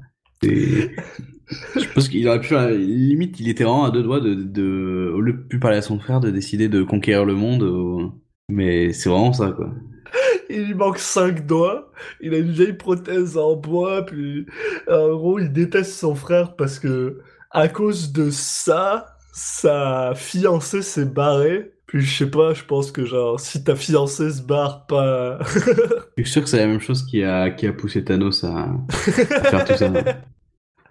Je 1.50 1.88
pense 1.94 2.10
qu'il 2.10 2.28
aurait 2.28 2.42
pu 2.42 2.54
limite, 2.78 3.40
il 3.40 3.50
était 3.50 3.64
vraiment 3.64 3.86
à 3.86 3.92
deux 3.92 4.04
doigts 4.04 4.20
de, 4.20 4.34
de, 4.34 5.12
au 5.16 5.22
lieu 5.22 5.34
de 5.34 5.38
plus 5.38 5.60
parler 5.60 5.78
à 5.78 5.82
son 5.82 6.00
frère, 6.00 6.20
de 6.20 6.30
décider 6.30 6.70
de 6.70 6.84
conquérir 6.84 7.26
le 7.26 7.34
monde. 7.36 7.64
ou- 7.64 8.12
Mais 8.50 8.94
c'est 8.94 9.10
vraiment 9.10 9.34
ça, 9.34 9.52
quoi. 9.52 9.72
Il 10.50 10.66
lui 10.68 10.74
manque 10.74 10.98
cinq 11.00 11.46
doigts, 11.46 11.92
il 12.22 12.34
a 12.34 12.38
une 12.38 12.52
vieille 12.52 12.74
prothèse 12.74 13.38
en 13.38 13.56
bois, 13.58 14.06
puis 14.06 14.46
en 14.90 15.10
gros 15.16 15.40
il 15.40 15.52
déteste 15.52 15.92
son 15.94 16.16
frère 16.16 16.56
parce 16.56 16.80
que 16.80 17.20
à 17.52 17.68
cause 17.68 18.14
de 18.14 18.30
ça, 18.30 19.08
sa 19.34 20.14
fiancée 20.16 20.82
s'est 20.82 21.06
barrée. 21.06 21.72
Puis 21.88 22.02
je 22.02 22.18
sais 22.26 22.30
pas, 22.32 22.54
je 22.54 22.64
pense 22.64 22.92
que 22.92 23.06
genre 23.06 23.40
si 23.40 23.64
ta 23.64 23.76
fiancée 23.76 24.32
se 24.32 24.42
barre 24.42 24.86
pas... 24.88 25.40
Je 26.18 26.24
suis 26.24 26.32
sûr 26.32 26.44
que 26.44 26.50
c'est 26.50 26.58
la 26.58 26.68
même 26.68 26.82
chose 26.82 27.06
qui 27.06 27.24
a, 27.24 27.50
qui 27.52 27.68
a 27.68 27.74
poussé 27.74 28.04
Thanos 28.04 28.44
à, 28.44 28.70
à 28.90 29.44
faire 29.44 29.66
tout 29.66 29.76
ça. 29.76 29.92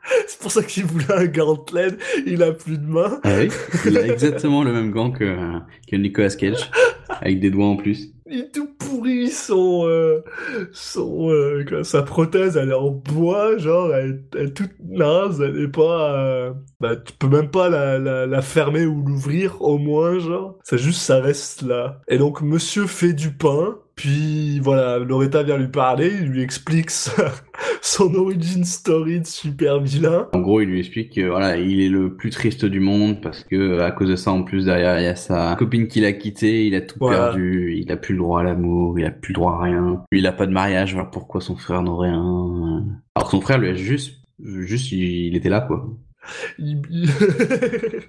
C'est 0.26 0.38
pour 0.40 0.50
ça 0.50 0.62
qu'il 0.62 0.84
voulait 0.84 1.12
un 1.12 1.26
gantelet, 1.26 1.88
il 2.26 2.42
a 2.42 2.52
plus 2.52 2.78
de 2.78 2.86
mains. 2.86 3.20
Ah 3.24 3.34
oui 3.38 3.48
Il 3.84 3.96
a 3.98 4.06
exactement 4.06 4.62
le 4.62 4.72
même 4.72 4.90
gant 4.90 5.10
que, 5.10 5.36
que 5.90 5.96
Nicolas 5.96 6.30
Cage, 6.30 6.70
avec 7.08 7.40
des 7.40 7.50
doigts 7.50 7.66
en 7.66 7.76
plus. 7.76 8.12
Il 8.28 8.40
est 8.40 8.52
tout 8.52 8.68
pourri, 8.78 9.28
son... 9.30 9.86
euh, 9.86 10.20
son 10.72 11.30
euh, 11.30 11.64
quoi, 11.68 11.84
sa 11.84 12.02
prothèse, 12.02 12.56
elle 12.56 12.70
est 12.70 12.74
en 12.74 12.90
bois, 12.90 13.56
genre, 13.56 13.94
elle, 13.94 14.24
elle 14.36 14.46
est 14.48 14.52
toute 14.52 14.72
naze, 14.84 15.40
elle 15.40 15.60
est 15.60 15.68
pas... 15.68 16.18
euh, 16.18 16.52
bah, 16.80 16.96
tu 16.96 17.12
peux 17.12 17.28
même 17.28 17.50
pas 17.50 17.68
la, 17.68 17.98
la, 17.98 18.26
la 18.26 18.42
fermer 18.42 18.84
ou 18.84 19.00
l'ouvrir, 19.02 19.62
au 19.62 19.78
moins, 19.78 20.18
genre. 20.18 20.58
C'est 20.64 20.78
juste, 20.78 21.00
ça 21.02 21.20
reste 21.20 21.62
là. 21.62 22.00
Et 22.08 22.18
donc, 22.18 22.42
monsieur 22.42 22.86
fait 22.86 23.12
du 23.12 23.30
pain, 23.30 23.78
puis 23.96 24.60
voilà, 24.60 24.98
Loretta 24.98 25.42
vient 25.42 25.56
lui 25.56 25.68
parler, 25.68 26.12
il 26.20 26.26
lui 26.28 26.42
explique 26.42 26.90
sa- 26.90 27.32
son 27.82 28.14
origin 28.14 28.62
story 28.64 29.20
de 29.20 29.26
super 29.26 29.80
vilain. 29.80 30.28
En 30.34 30.40
gros, 30.40 30.60
il 30.60 30.68
lui 30.68 30.78
explique 30.80 31.14
que 31.14 31.22
voilà, 31.28 31.56
il 31.56 31.80
est 31.80 31.88
le 31.88 32.14
plus 32.14 32.28
triste 32.30 32.64
du 32.66 32.78
monde 32.78 33.20
parce 33.22 33.42
que 33.42 33.80
à 33.80 33.90
cause 33.90 34.08
de 34.10 34.16
ça, 34.16 34.30
en 34.32 34.42
plus 34.42 34.66
derrière, 34.66 34.98
il 35.00 35.04
y 35.04 35.08
a 35.08 35.16
sa 35.16 35.56
copine 35.58 35.88
qui 35.88 36.00
l'a 36.00 36.12
quitté, 36.12 36.66
il 36.66 36.74
a 36.74 36.82
tout 36.82 36.96
Voilà. 37.00 37.28
perdu, 37.28 37.74
il 37.82 37.90
a 37.90 37.96
plus 37.96 38.12
le 38.14 38.18
droit 38.20 38.40
à 38.40 38.44
l'amour, 38.44 38.98
il 38.98 39.06
a 39.06 39.10
plus 39.10 39.32
le 39.32 39.36
droit 39.40 39.54
à 39.54 39.62
rien. 39.64 40.02
Lui, 40.12 40.18
il 40.20 40.26
a 40.26 40.32
pas 40.32 40.46
de 40.46 40.52
mariage, 40.52 40.92
voilà 40.92 41.08
pourquoi 41.08 41.40
son 41.40 41.56
frère 41.56 41.82
n'aurait 41.82 42.10
un. 42.10 42.84
Alors 43.14 43.24
que 43.26 43.30
son 43.30 43.40
frère 43.40 43.56
lui 43.58 43.70
a 43.70 43.74
juste, 43.74 44.16
juste, 44.44 44.92
il, 44.92 45.34
était 45.36 45.48
là 45.48 45.62
quoi. 45.62 45.88
Il- 46.58 46.82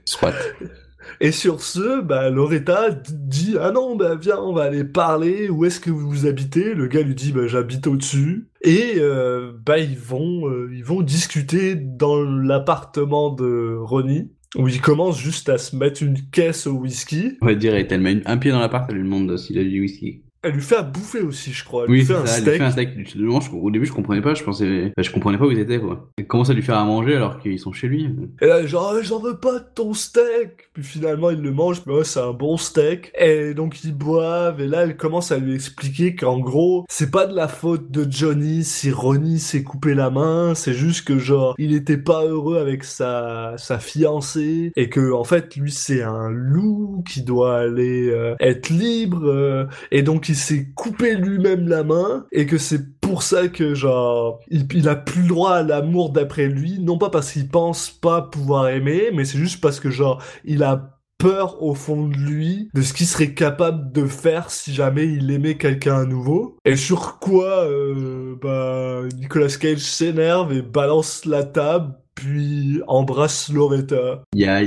Soit. 0.06 0.34
Et 1.22 1.32
sur 1.32 1.62
ce, 1.62 2.02
bah, 2.02 2.30
Loretta 2.30 2.90
dit 2.92 3.56
Ah 3.60 3.72
non, 3.72 3.96
bah 3.96 4.16
viens, 4.16 4.40
on 4.40 4.54
va 4.54 4.64
aller 4.64 4.84
parler. 4.84 5.50
Où 5.50 5.66
est-ce 5.66 5.80
que 5.80 5.90
vous 5.90 6.26
habitez? 6.26 6.74
Le 6.74 6.88
gars 6.88 7.02
lui 7.02 7.16
dit 7.16 7.32
Bah 7.32 7.48
j'habite 7.48 7.88
au-dessus. 7.88 8.50
Et 8.62 8.96
euh, 8.98 9.52
bah 9.66 9.80
ils 9.80 9.98
vont, 9.98 10.48
euh, 10.50 10.70
ils 10.74 10.84
vont 10.84 11.02
discuter 11.02 11.76
dans 11.76 12.22
l'appartement 12.22 13.32
de 13.32 13.76
Ronnie, 13.80 14.32
où 14.58 14.68
il 14.68 14.82
commence 14.82 15.20
juste 15.20 15.50
à 15.50 15.58
se 15.58 15.76
mettre 15.76 16.04
une 16.04 16.30
caisse 16.32 16.68
au 16.68 16.74
whisky. 16.74 17.38
On 17.42 17.48
va 17.48 17.56
dire, 17.56 17.76
elle 17.76 18.02
met 18.02 18.22
un 18.26 18.38
pied 18.38 18.52
dans 18.52 18.60
l'appart, 18.60 18.88
elle 18.90 18.98
lui 18.98 19.04
demande 19.04 19.38
s'il 19.38 19.58
a 19.60 19.64
du 19.64 19.82
whisky. 19.82 20.24
Elle 20.48 20.54
lui 20.56 20.62
fait 20.62 20.77
à 20.77 20.82
bouffer 20.84 21.20
aussi, 21.22 21.51
je 21.54 21.63
crois. 21.63 21.84
Elle 21.86 21.92
Oui, 21.92 21.98
lui 22.00 22.06
fait 22.06 22.13
un 22.16 22.25
ça, 22.25 22.38
elle 22.38 22.44
lui 22.44 22.50
steak. 22.50 22.58
fait 22.58 22.63
un 22.63 22.72
steak. 22.72 22.89
Je- 23.18 23.56
au 23.56 23.72
début, 23.72 23.86
je 23.86 23.94
comprenais 23.94 24.22
pas, 24.22 24.34
je 24.34 24.44
pensais, 24.44 24.86
enfin, 24.98 25.01
je 25.01 25.12
comprenais 25.12 25.38
pas 25.38 25.46
où 25.46 25.51
ils 25.51 25.60
étaient, 25.60 25.80
quoi. 25.80 26.10
Elle 26.18 26.27
commence 26.27 26.50
à 26.50 26.54
lui 26.54 26.62
faire 26.62 26.77
à 26.77 26.86
manger 26.86 27.16
alors 27.16 27.39
qu'ils 27.39 27.60
sont 27.60 27.72
chez 27.74 27.88
lui? 27.88 28.10
Et 28.42 28.46
là, 28.48 28.66
genre, 28.66 28.94
Ah, 28.96 29.01
j'en 29.01 29.20
veux 29.20 29.38
pas 29.38 29.60
de 29.60 29.66
ton 29.75 29.94
steak. 29.94 30.70
Puis 30.74 30.84
finalement, 30.84 31.30
il 31.30 31.42
le 31.42 31.51
mange. 31.51 31.82
Mais 31.86 31.94
ouais, 31.94 32.04
c'est 32.04 32.20
un 32.22 32.32
bon 32.32 32.56
steak. 32.58 33.12
Et 33.20 33.54
donc, 33.54 33.84
ils 33.84 33.94
boivent. 33.94 34.62
Et 34.62 34.68
là, 34.68 34.84
elle 34.84 34.96
commence 34.96 35.32
à 35.32 35.38
lui 35.38 35.54
expliquer 35.54 36.16
qu'en 36.16 36.39
gros, 36.39 36.86
c'est 36.89 37.12
pas 37.12 37.25
de 37.27 37.36
la 37.36 37.48
faute 37.48 37.92
de 37.92 38.06
Johnny 38.10 38.63
si 38.63 38.92
Ronnie 38.92 39.39
s'est 39.39 39.63
coupé 39.63 39.94
la 39.94 40.10
main. 40.10 40.54
C'est 40.56 40.74
juste 40.74 41.06
que, 41.06 41.18
genre, 41.20 41.54
il 41.58 41.74
était 41.74 41.98
pas 41.98 42.24
heureux 42.25 42.58
avec 42.60 42.84
sa, 42.86 43.56
sa 43.58 43.77
fiancée. 43.80 44.72
Et 44.77 44.88
que, 44.89 45.12
en 45.12 45.24
fait, 45.25 45.56
lui, 45.58 45.72
c'est 45.72 46.01
un 46.01 46.30
loup 46.30 47.04
qui 47.10 47.24
doit 47.24 47.58
aller 47.58 48.10
euh, 48.10 48.36
être 48.39 48.70
libre. 48.70 49.25
euh, 49.25 49.66
et 49.92 50.01
donc, 50.04 50.30
il 50.30 50.36
s'est 50.38 50.67
coupé 50.75 51.15
lui-même 51.15 51.67
la 51.67 51.84
main. 51.84 52.25
Et 52.32 52.46
que 52.46 52.58
c'est 52.58 53.00
pour 53.00 53.24
ça 53.24 53.48
que, 53.48 53.74
genre, 53.74 54.39
il, 54.50 54.67
il 54.74 54.89
a 54.89 54.96
plus 54.96 55.24
le 55.24 55.27
droit 55.29 55.53
à 55.53 55.63
l'amour 55.63 56.12
d'après 56.12 56.48
lui. 56.48 56.79
Non 56.79 56.98
pas 56.98 57.10
parce 57.10 57.32
qu'il 57.32 57.50
pense 57.50 57.89
pas 57.89 58.22
pouvoir 58.22 58.70
aimer, 58.70 59.12
mais 59.13 59.25
c'est 59.25 59.38
juste 59.38 59.62
parce 59.62 59.79
que, 59.79 59.89
genre, 59.89 60.22
il 60.46 60.63
a 60.63 60.98
peur 61.17 61.63
au 61.63 61.74
fond 61.74 62.08
de 62.08 62.15
lui 62.15 62.70
de 62.74 62.82
ce 62.82 62.94
qu'il 62.94 63.08
serait 63.08 63.34
capable 63.34 63.91
de 63.91 64.06
faire 64.06 64.51
si 64.51 64.74
jamais 64.74 65.08
il 65.08 65.32
aimait 65.32 65.58
quelqu'un 65.58 66.01
à 66.01 66.06
nouveau. 66.06 66.58
Et 66.65 66.75
sur 66.75 67.20
quoi, 67.20 67.65
euh, 67.65 68.36
bah, 68.41 69.01
Nicolas 69.15 69.48
Cage 69.48 69.79
s'énerve 69.79 70.53
et 70.53 70.62
balance 70.62 71.25
la 71.25 71.44
table, 71.44 71.96
puis 72.18 72.82
embrasse 72.88 73.54
Loretta. 73.54 74.24
Il, 74.34 74.50
a, 74.50 74.62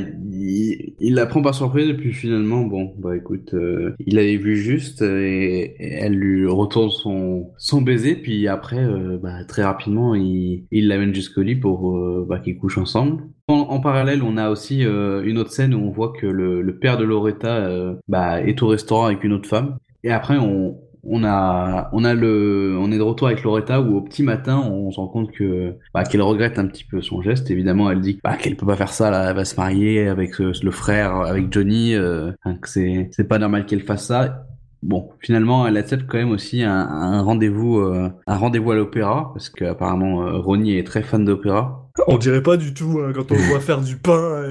la 1.00 1.26
prend 1.26 1.42
par 1.42 1.54
surprise 1.54 1.88
et 1.88 1.94
puis 1.94 2.12
finalement, 2.12 2.62
bon, 2.62 2.94
bah 2.96 3.16
écoute, 3.16 3.54
euh, 3.54 3.94
il 4.06 4.18
avait 4.18 4.36
vu 4.36 4.56
juste 4.56 5.02
et, 5.02 5.74
elle 5.80 6.14
lui 6.14 6.46
retourne 6.46 6.90
son, 6.90 7.50
son 7.58 7.82
baiser, 7.82 8.14
puis 8.14 8.46
après, 8.46 8.78
euh, 8.78 9.18
bah, 9.20 9.44
très 9.48 9.64
rapidement, 9.64 10.14
il, 10.14 10.64
l'amène 10.70 11.14
jusqu'au 11.14 11.42
lit 11.42 11.56
pour 11.56 11.96
euh, 11.96 12.24
bah, 12.28 12.38
qu'ils 12.38 12.56
couchent 12.56 12.78
ensemble. 12.78 13.24
En, 13.48 13.80
parallèle, 13.80 14.22
on 14.22 14.36
a 14.36 14.48
aussi 14.48 14.82
une 14.84 15.36
autre 15.36 15.50
scène 15.50 15.74
où 15.74 15.80
on 15.80 15.90
voit 15.90 16.12
que 16.12 16.26
le, 16.26 16.62
le 16.62 16.78
père 16.78 16.96
de 16.98 17.02
Loretta 17.02 17.68
bah, 18.06 18.40
est 18.40 18.62
au 18.62 18.68
restaurant 18.68 19.06
avec 19.06 19.24
une 19.24 19.32
autre 19.32 19.48
femme. 19.48 19.76
Et 20.04 20.12
après, 20.12 20.38
on, 20.38 20.76
on 21.04 21.24
a, 21.24 21.88
on 21.92 22.04
a 22.04 22.14
le, 22.14 22.76
on 22.78 22.92
est 22.92 22.98
de 22.98 23.02
retour 23.02 23.28
avec 23.28 23.42
Loretta 23.42 23.80
où 23.80 23.96
au 23.96 24.00
petit 24.02 24.22
matin, 24.22 24.58
on 24.58 24.90
se 24.90 24.96
rend 24.98 25.08
compte 25.08 25.32
que, 25.32 25.74
bah, 25.94 26.04
qu'elle 26.04 26.22
regrette 26.22 26.58
un 26.58 26.66
petit 26.66 26.84
peu 26.84 27.00
son 27.02 27.22
geste. 27.22 27.50
Évidemment, 27.50 27.90
elle 27.90 28.00
dit 28.00 28.18
bah, 28.22 28.36
qu'elle 28.36 28.56
peut 28.56 28.66
pas 28.66 28.76
faire 28.76 28.92
ça, 28.92 29.10
là, 29.10 29.30
elle 29.30 29.36
va 29.36 29.44
se 29.44 29.56
marier 29.56 30.08
avec 30.08 30.40
euh, 30.40 30.52
le 30.62 30.70
frère, 30.70 31.16
avec 31.16 31.52
Johnny, 31.52 31.94
euh, 31.94 32.32
que 32.60 32.68
c'est, 32.68 33.08
c'est 33.12 33.28
pas 33.28 33.38
normal 33.38 33.66
qu'elle 33.66 33.82
fasse 33.82 34.06
ça. 34.06 34.46
Bon, 34.82 35.10
finalement, 35.20 35.66
elle 35.66 35.76
accepte 35.76 36.06
quand 36.06 36.16
même 36.16 36.30
aussi 36.30 36.62
un, 36.62 36.72
un 36.72 37.20
rendez-vous, 37.22 37.78
euh, 37.80 38.10
un 38.26 38.36
rendez-vous 38.36 38.70
à 38.70 38.76
l'opéra 38.76 39.30
parce 39.34 39.50
qu'apparemment 39.50 40.22
euh, 40.22 40.38
Ronnie 40.38 40.76
est 40.76 40.86
très 40.86 41.02
fan 41.02 41.24
d'opéra. 41.24 41.79
On 42.06 42.18
dirait 42.18 42.42
pas 42.42 42.56
du 42.56 42.72
tout 42.72 43.00
hein, 43.04 43.12
quand 43.14 43.30
on 43.32 43.34
le 43.34 43.40
voit 43.48 43.60
faire 43.60 43.80
du 43.80 43.96
pain. 43.96 44.44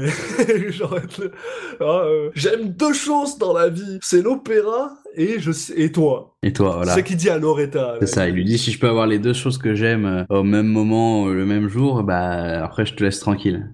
Et... 0.48 0.72
genre 0.72 0.98
être 0.98 1.18
le- 1.22 1.32
Ah, 1.80 2.04
euh, 2.06 2.30
J'aime 2.36 2.70
deux 2.70 2.94
choses 2.94 3.38
dans 3.38 3.54
la 3.54 3.70
vie, 3.70 3.98
c'est 4.02 4.22
l'opéra 4.22 4.92
et 5.16 5.40
je 5.40 5.52
et 5.76 5.92
toi. 5.92 6.36
Et 6.44 6.52
toi, 6.54 6.76
voilà. 6.78 6.94
C'est 6.94 7.00
ce 7.00 7.06
qu'il 7.06 7.18
dit 7.18 7.30
à 7.30 7.38
Loretta. 7.38 7.96
C'est 8.02 8.08
ça, 8.08 8.28
il 8.28 8.36
lui 8.36 8.44
dit 8.46 8.58
si 8.58 8.72
je 8.72 8.80
peux 8.80 8.90
avoir 8.90 9.08
les 9.08 9.20
deux 9.20 9.34
choses 9.34 9.58
que 9.58 9.74
j'aime 9.74 10.06
euh, 10.06 10.24
au 10.30 10.44
même 10.44 10.68
moment, 10.68 11.28
euh, 11.28 11.34
le 11.34 11.46
même 11.46 11.70
jour, 11.70 12.04
bah 12.04 12.64
après 12.64 12.86
je 12.86 12.94
te 12.94 13.04
laisse 13.04 13.20
tranquille. 13.20 13.72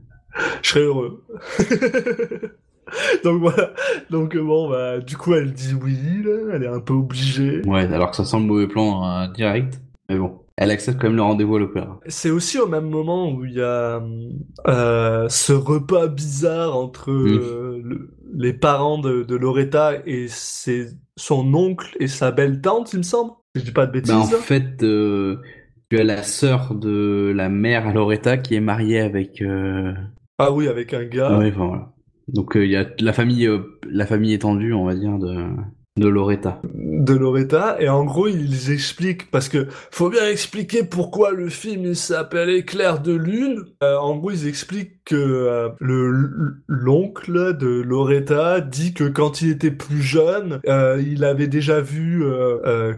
Je 0.62 0.70
serais 0.70 0.82
heureux. 0.86 1.24
Donc 3.24 3.42
voilà. 3.42 3.74
Donc 4.12 4.36
euh, 4.36 4.44
bon 4.44 4.70
bah 4.70 5.00
du 5.00 5.18
coup 5.18 5.34
elle 5.34 5.52
dit 5.54 5.74
oui 5.74 5.98
là, 6.24 6.54
elle 6.54 6.64
est 6.64 6.68
un 6.68 6.80
peu 6.80 6.94
obligée. 6.94 7.62
Ouais, 7.66 7.92
alors 7.92 8.12
que 8.12 8.16
ça 8.16 8.26
sent 8.26 8.38
le 8.38 8.44
mauvais 8.46 8.68
plan 8.68 9.08
euh, 9.24 9.28
direct, 9.34 9.82
mais 10.10 10.18
bon. 10.18 10.40
Elle 10.58 10.72
accepte 10.72 11.00
quand 11.02 11.08
même 11.08 11.18
le 11.18 11.22
rendez-vous 11.22 11.58
à 11.58 11.60
l'opéra. 11.60 12.00
C'est 12.08 12.30
aussi 12.30 12.60
au 12.60 12.68
même 12.68 12.90
moment 12.90 13.30
où 13.30 13.44
il 13.44 13.54
y 13.54 13.62
a 13.62 14.02
euh, 14.68 15.28
ce 15.30 15.52
repas 15.52 16.08
bizarre 16.08 16.78
entre 16.78 17.12
euh, 17.12 17.82
le- 17.84 18.10
les 18.34 18.54
parents 18.54 18.98
de, 18.98 19.24
de 19.24 19.36
Loretta 19.36 19.94
et 20.06 20.28
ses, 20.30 20.88
son 21.18 21.54
oncle 21.54 21.96
et 22.00 22.08
sa 22.08 22.32
belle-tante, 22.32 22.94
il 22.94 23.00
me 23.00 23.04
semble. 23.04 23.34
Je 23.56 23.62
dis 23.64 23.72
pas 23.72 23.86
de 23.86 23.92
bêtises. 23.92 24.12
Bah, 24.14 24.20
en 24.20 24.32
là. 24.32 24.38
fait, 24.38 24.82
euh, 24.84 25.42
tu 25.90 26.00
as 26.00 26.04
la 26.04 26.24
sœur 26.24 26.74
de 26.76 27.34
la 27.36 27.50
mère 27.50 27.94
Loretta 27.94 28.38
qui 28.38 28.56
est 28.56 28.62
mariée 28.62 29.00
avec... 29.02 29.42
Euh... 29.42 29.94
Ah 30.38 30.52
oui, 30.52 30.68
avec 30.68 30.94
un 30.94 31.04
gars. 31.06 31.38
ouais, 31.38 31.52
enfin, 31.54 31.68
voilà. 31.68 31.92
Donc 32.28 32.58
euh, 32.58 32.66
il 32.66 32.72
y 32.72 32.76
a 32.76 32.86
la 33.00 33.14
famille, 33.14 33.46
euh, 33.48 33.78
la 33.90 34.06
famille 34.06 34.34
étendue, 34.34 34.74
on 34.74 34.86
va 34.86 34.96
dire, 34.96 35.18
de, 35.20 35.48
de 35.98 36.10
Loretta. 36.10 36.60
de 36.74 37.14
Loretta 37.14 37.78
et 37.80 37.88
en 37.88 38.04
gros 38.04 38.28
ils 38.28 38.70
expliquent 38.70 39.32
parce 39.32 39.48
que 39.48 39.68
faut 39.92 40.10
bien 40.10 40.28
expliquer 40.28 40.84
pourquoi 40.84 41.32
le 41.32 41.48
film 41.48 41.86
il 41.86 41.96
s'appelle 41.96 42.50
Éclair 42.50 43.02
de 43.02 43.14
lune. 43.14 43.64
Euh, 43.82 43.96
en 43.96 44.18
gros 44.18 44.32
ils 44.32 44.46
expliquent 44.46 45.06
que 45.06 45.16
euh, 45.16 45.70
le 45.80 46.58
l'oncle 46.68 47.56
de 47.58 47.82
Loretta 47.82 48.60
dit 48.60 48.94
que 48.94 49.06
quand 49.06 49.42
il 49.42 49.52
était 49.52 49.72
plus 49.72 50.02
jeune 50.02 50.60
euh, 50.68 51.02
il 51.02 51.24
avait 51.24 51.48
déjà 51.48 51.80
vu 51.80 52.26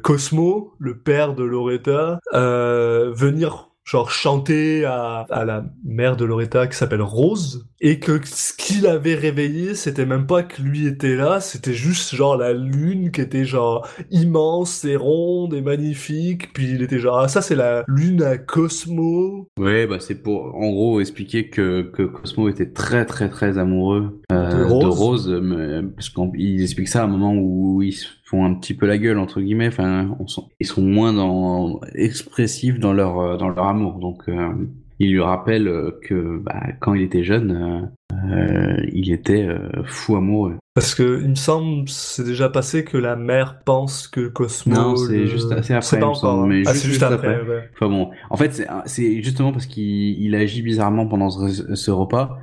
Cosmo, 0.02 0.74
le 0.80 0.98
père 0.98 1.36
de 1.36 1.44
Loretta, 1.44 2.20
venir 2.34 3.70
genre 3.84 4.10
chanter 4.10 4.86
à, 4.86 5.26
à 5.30 5.46
la 5.46 5.66
mère 5.86 6.18
de 6.18 6.26
Loretta 6.26 6.66
qui 6.66 6.76
s'appelle 6.76 7.02
Rose 7.04 7.68
et 7.80 8.00
que 8.00 8.20
ce 8.26 8.54
qui 8.54 8.82
l'avait 8.82 9.16
réveillé 9.16 9.76
c'était 9.76 10.06
même 10.06 10.26
pas 10.26 10.44
que 10.44 10.62
lui 10.62 10.88
était 10.88 11.16
là 11.16 11.40
c'était 11.40 11.74
juste 11.74 12.16
genre 12.16 12.36
la 12.38 12.54
lune 12.54 13.12
qui 13.12 13.22
était 13.22 13.46
genre 13.46 13.88
immense 14.10 14.84
et 14.86 14.96
ronde 14.96 15.54
et 15.54 15.62
magnifique 15.62 16.54
puis 16.54 16.72
il 16.72 16.82
était 16.82 17.00
genre 17.00 17.20
ah 17.20 17.28
ça 17.28 17.42
c'est 17.42 17.56
la 17.56 17.84
lune 17.88 18.24
à 18.24 18.38
Cosmo 18.38 19.48
Ouais, 19.60 19.88
bah 19.88 19.98
c'est 20.00 20.22
pour 20.24 20.56
en 20.56 20.70
gros 20.72 21.00
expliquer 21.02 21.50
que, 21.50 21.82
que 21.94 22.04
Cosmo 22.04 22.50
était 22.50 22.72
très 22.72 23.06
très 23.06 23.30
très 23.30 23.58
amoureux 23.58 24.22
euh, 24.32 24.50
De 24.52 24.82
de 24.82 24.86
Rose. 24.88 25.28
Mais- 25.42 25.82
parce 25.96 26.10
qu'ils 26.10 26.62
expliquent 26.62 26.88
ça 26.88 27.02
à 27.02 27.06
un 27.06 27.08
moment 27.08 27.34
où 27.36 27.82
ils 27.82 27.94
se 27.94 28.08
font 28.26 28.46
un 28.46 28.54
petit 28.56 28.74
peu 28.74 28.86
la 28.86 28.98
gueule 28.98 29.18
entre 29.20 29.42
guillemets. 29.42 29.68
Enfin, 29.68 30.16
on 30.20 30.26
ils 30.60 30.68
sont 30.68 30.82
moins 30.82 31.14
dans 31.14 31.80
expressifs 31.96 32.80
dans 32.80 32.94
leur 32.94 33.20
euh, 33.20 33.38
dans 33.38 33.50
leur 33.50 33.66
amour. 33.66 34.00
Donc 34.00 34.24
euh, 34.30 34.50
il 35.00 35.12
lui 35.12 35.22
rappelle 35.22 35.68
euh, 35.68 35.92
que 36.04 36.38
bah, 36.40 36.64
quand 36.80 36.94
il 36.94 37.02
était 37.04 37.24
jeune, 37.24 37.52
euh, 37.52 38.16
euh, 38.32 38.78
il 38.94 39.12
était 39.12 39.44
euh, 39.46 39.84
fou 39.86 40.16
amoureux. 40.16 40.56
parce 40.74 40.96
que 40.96 41.22
il 41.22 41.30
me 41.30 41.36
semble 41.36 41.88
c'est 41.88 42.24
déjà 42.24 42.50
passé 42.50 42.84
que 42.84 42.98
la 42.98 43.16
mère 43.16 43.60
pense 43.64 44.08
que 44.08 44.28
Cosmo 44.28 44.74
Non, 44.76 44.96
c'est 44.96 45.18
le- 45.20 45.28
juste 45.28 45.52
assez 45.52 45.74
après, 45.74 45.86
c'est 45.88 46.00
pas 46.00 46.08
encore 46.08 46.42
hein. 46.44 46.48
mais 46.48 46.64
ah 46.66 46.72
juste- 46.74 46.86
juste 46.86 46.86
juste 46.94 47.04
après, 47.04 47.36
après. 47.36 47.48
ouais. 47.50 47.70
Enfin 47.76 47.90
bon, 47.90 48.10
en 48.30 48.38
fait, 48.38 48.68
c'est 48.86 49.22
justement 49.22 49.52
parce 49.52 49.66
qu'il 49.68 49.84
il 50.22 50.34
agit 50.36 50.62
bizarrement 50.64 51.06
pendant 51.08 51.30
ce, 51.30 51.76
ce 51.76 51.92
repas 51.92 52.40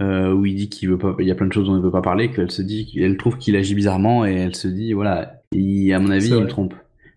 euh, 0.00 0.32
où 0.32 0.46
il 0.46 0.54
dit 0.54 0.68
qu'il 0.70 0.88
veut 0.90 0.98
pas, 0.98 1.14
il 1.18 1.26
y 1.26 1.30
a 1.30 1.34
plein 1.34 1.46
de 1.48 1.52
choses 1.52 1.66
dont 1.66 1.76
il 1.76 1.82
veut 1.82 1.90
pas 1.90 2.00
parler, 2.02 2.30
qu'elle 2.30 2.50
se 2.52 2.62
dit, 2.62 2.86
qu'elle 2.86 3.16
trouve 3.16 3.36
qu'il 3.36 3.56
agit 3.56 3.74
bizarrement 3.74 4.24
et 4.24 4.32
elle 4.34 4.54
se 4.54 4.68
dit, 4.68 4.92
voilà, 4.92 5.42
il- 5.52 5.92
à 5.92 5.98
mon 5.98 6.10
avis, 6.10 6.28
il 6.28 6.40
me 6.40 6.46
trompe. 6.46 6.74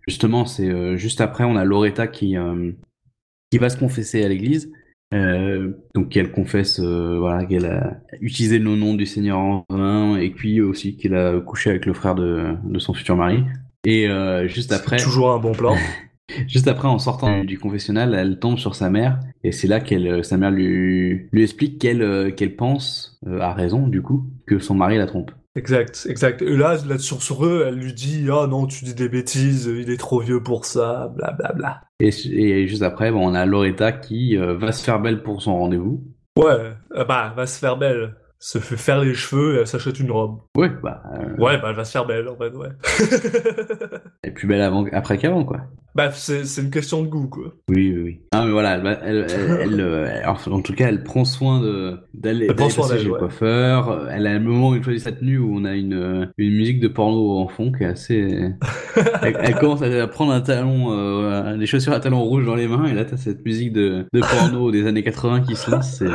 Justement, 0.08 0.46
c'est 0.46 0.98
juste 0.98 1.22
après, 1.22 1.44
on 1.44 1.56
a 1.56 1.64
Loretta 1.64 2.08
qui 2.08 2.36
qui 3.52 3.58
va 3.58 3.70
se 3.70 3.78
confesser 3.78 4.24
à 4.24 4.30
l'église. 4.30 4.72
Euh, 5.14 5.72
donc 5.94 6.16
elle 6.16 6.32
confesse 6.32 6.80
euh, 6.80 7.18
voilà 7.20 7.46
qu'elle 7.46 7.66
a 7.66 7.98
utilisé 8.22 8.60
le 8.60 8.76
nom 8.78 8.94
du 8.94 9.06
Seigneur 9.06 9.40
en 9.40 9.66
vain 9.70 10.16
et 10.16 10.30
puis 10.30 10.62
aussi 10.62 10.96
qu'elle 10.96 11.16
a 11.16 11.42
couché 11.42 11.70
avec 11.70 11.86
le 11.86 11.94
frère 11.94 12.16
de, 12.16 12.56
de 12.64 12.80
son 12.80 12.94
futur 12.94 13.18
mari. 13.18 13.44
Et 13.86 14.08
euh, 14.08 14.48
juste 14.48 14.72
après, 14.72 14.98
toujours 14.98 15.32
un 15.32 15.40
bon 15.40 15.52
plan 15.52 15.76
Juste 16.48 16.70
après, 16.70 16.88
en 16.88 16.98
sortant 16.98 17.44
du 17.44 17.60
confessionnal, 17.60 18.14
elle 18.14 18.40
tombe 18.40 18.58
sur 18.58 18.74
sa 18.76 18.90
mère 18.90 19.20
et 19.44 19.52
c'est 19.52 19.68
là 19.68 19.82
qu'elle, 19.82 20.24
sa 20.24 20.38
mère 20.38 20.52
lui, 20.52 21.28
lui 21.32 21.44
explique 21.44 21.80
qu'elle, 21.80 22.34
qu'elle 22.36 22.56
pense, 22.56 23.20
euh, 23.28 23.42
à 23.42 23.54
raison 23.54 23.88
du 23.88 24.02
coup, 24.02 24.26
que 24.46 24.60
son 24.60 24.76
mari 24.76 24.98
la 24.98 25.08
trompe. 25.08 25.32
Exact, 25.56 26.08
exact. 26.10 26.42
Et 26.42 26.56
là, 26.56 26.78
là 26.88 26.98
sur, 26.98 27.22
sur 27.22 27.46
eux, 27.46 27.66
elle 27.68 27.76
lui 27.76 27.94
dit 27.94 28.28
Ah 28.32 28.48
non, 28.48 28.68
tu 28.68 28.86
dis 28.86 28.96
des 28.96 29.10
bêtises, 29.10 29.66
il 29.66 29.90
est 29.90 29.98
trop 29.98 30.20
vieux 30.22 30.42
pour 30.42 30.66
ça, 30.66 31.12
bla 31.16 31.32
bla 31.32 31.52
bla. 31.52 31.82
Et, 32.00 32.10
et 32.30 32.68
juste 32.68 32.84
après, 32.84 33.12
bon, 33.12 33.30
on 33.30 33.34
a 33.34 33.46
Loretta 33.46 33.92
qui 33.92 34.38
euh, 34.38 34.56
va 34.56 34.72
se 34.72 34.84
faire 34.84 35.02
belle 35.02 35.24
pour 35.24 35.42
son 35.42 35.58
rendez-vous. 35.58 36.04
Ouais, 36.38 36.74
euh, 36.96 37.04
bah, 37.06 37.34
va 37.36 37.46
se 37.46 37.60
faire 37.60 37.78
belle. 37.78 38.16
Se 38.40 38.58
fait 38.58 38.78
faire 38.78 39.02
les 39.02 39.14
cheveux 39.14 39.56
et 39.56 39.60
elle 39.60 39.68
s'achète 39.68 40.00
une 40.00 40.10
robe. 40.10 40.40
Ouais, 40.58 40.70
bah, 40.82 41.04
euh, 41.14 41.36
Ouais, 41.38 41.60
bah, 41.60 41.68
elle 41.70 41.76
va 41.76 41.86
se 41.86 41.92
faire 41.92 42.06
belle, 42.08 42.28
en 42.28 42.38
fait, 42.38 42.50
ouais. 42.56 42.70
elle 44.24 44.32
est 44.32 44.34
plus 44.34 44.48
belle 44.48 44.62
avant, 44.62 44.86
après 44.94 45.18
qu'avant, 45.18 45.44
quoi. 45.44 45.60
Bah, 45.94 46.12
c'est, 46.12 46.44
une 46.62 46.72
question 46.72 47.04
de 47.04 47.08
goût, 47.08 47.28
quoi. 47.28 47.54
Oui, 47.70 47.94
oui, 47.94 48.02
oui. 48.04 48.20
Ah, 48.32 48.46
mais 48.46 48.52
voilà, 48.52 48.76
elle, 48.76 48.82
va- 48.82 49.00
elle, 49.04 49.28
elle, 49.30 49.60
elle, 49.62 49.82
euh, 49.82 50.26
en 50.26 50.62
tout 50.62 50.74
cas, 50.74 50.88
elle 50.88 51.04
prend 51.04 51.26
soin 51.26 51.60
de 51.62 51.98
d'aller 52.14 52.48
chez 52.48 53.04
le 53.04 53.18
coiffeur. 53.18 54.08
Elle 54.10 54.28
a 54.28 54.32
un 54.32 54.40
moment 54.40 54.70
où 54.70 54.76
elle 54.76 54.84
choisit 54.84 55.04
sa 55.04 55.12
tenue 55.12 55.38
où 55.38 55.54
on 55.54 55.66
a 55.66 55.76
une 55.76 55.94
euh, 55.94 56.26
une 56.38 56.54
musique 56.54 56.80
de 56.80 56.88
porno 56.88 57.38
en 57.38 57.48
fond 57.48 57.72
qui 57.72 57.84
est 57.84 57.88
assez. 57.88 58.52
elle, 59.22 59.56
commence 59.56 59.82
à 59.82 60.08
prendre 60.08 60.32
un 60.32 60.42
talon, 60.42 60.92
euh, 60.92 61.58
des 61.58 61.66
chaussures 61.66 61.94
à 61.94 62.00
talons 62.00 62.24
rouges 62.24 62.46
dans 62.46 62.56
les 62.56 62.68
mains 62.68 62.86
et 62.86 62.94
là 62.94 63.04
t'as 63.06 63.18
cette 63.18 63.44
musique 63.46 63.74
de 63.74 64.06
de 64.14 64.20
porno 64.22 64.72
des 64.72 64.88
années 64.88 65.04
80 65.04 65.42
qui 65.42 65.56
se 65.56 65.72
lance. 65.72 65.98
C'est 65.98 66.06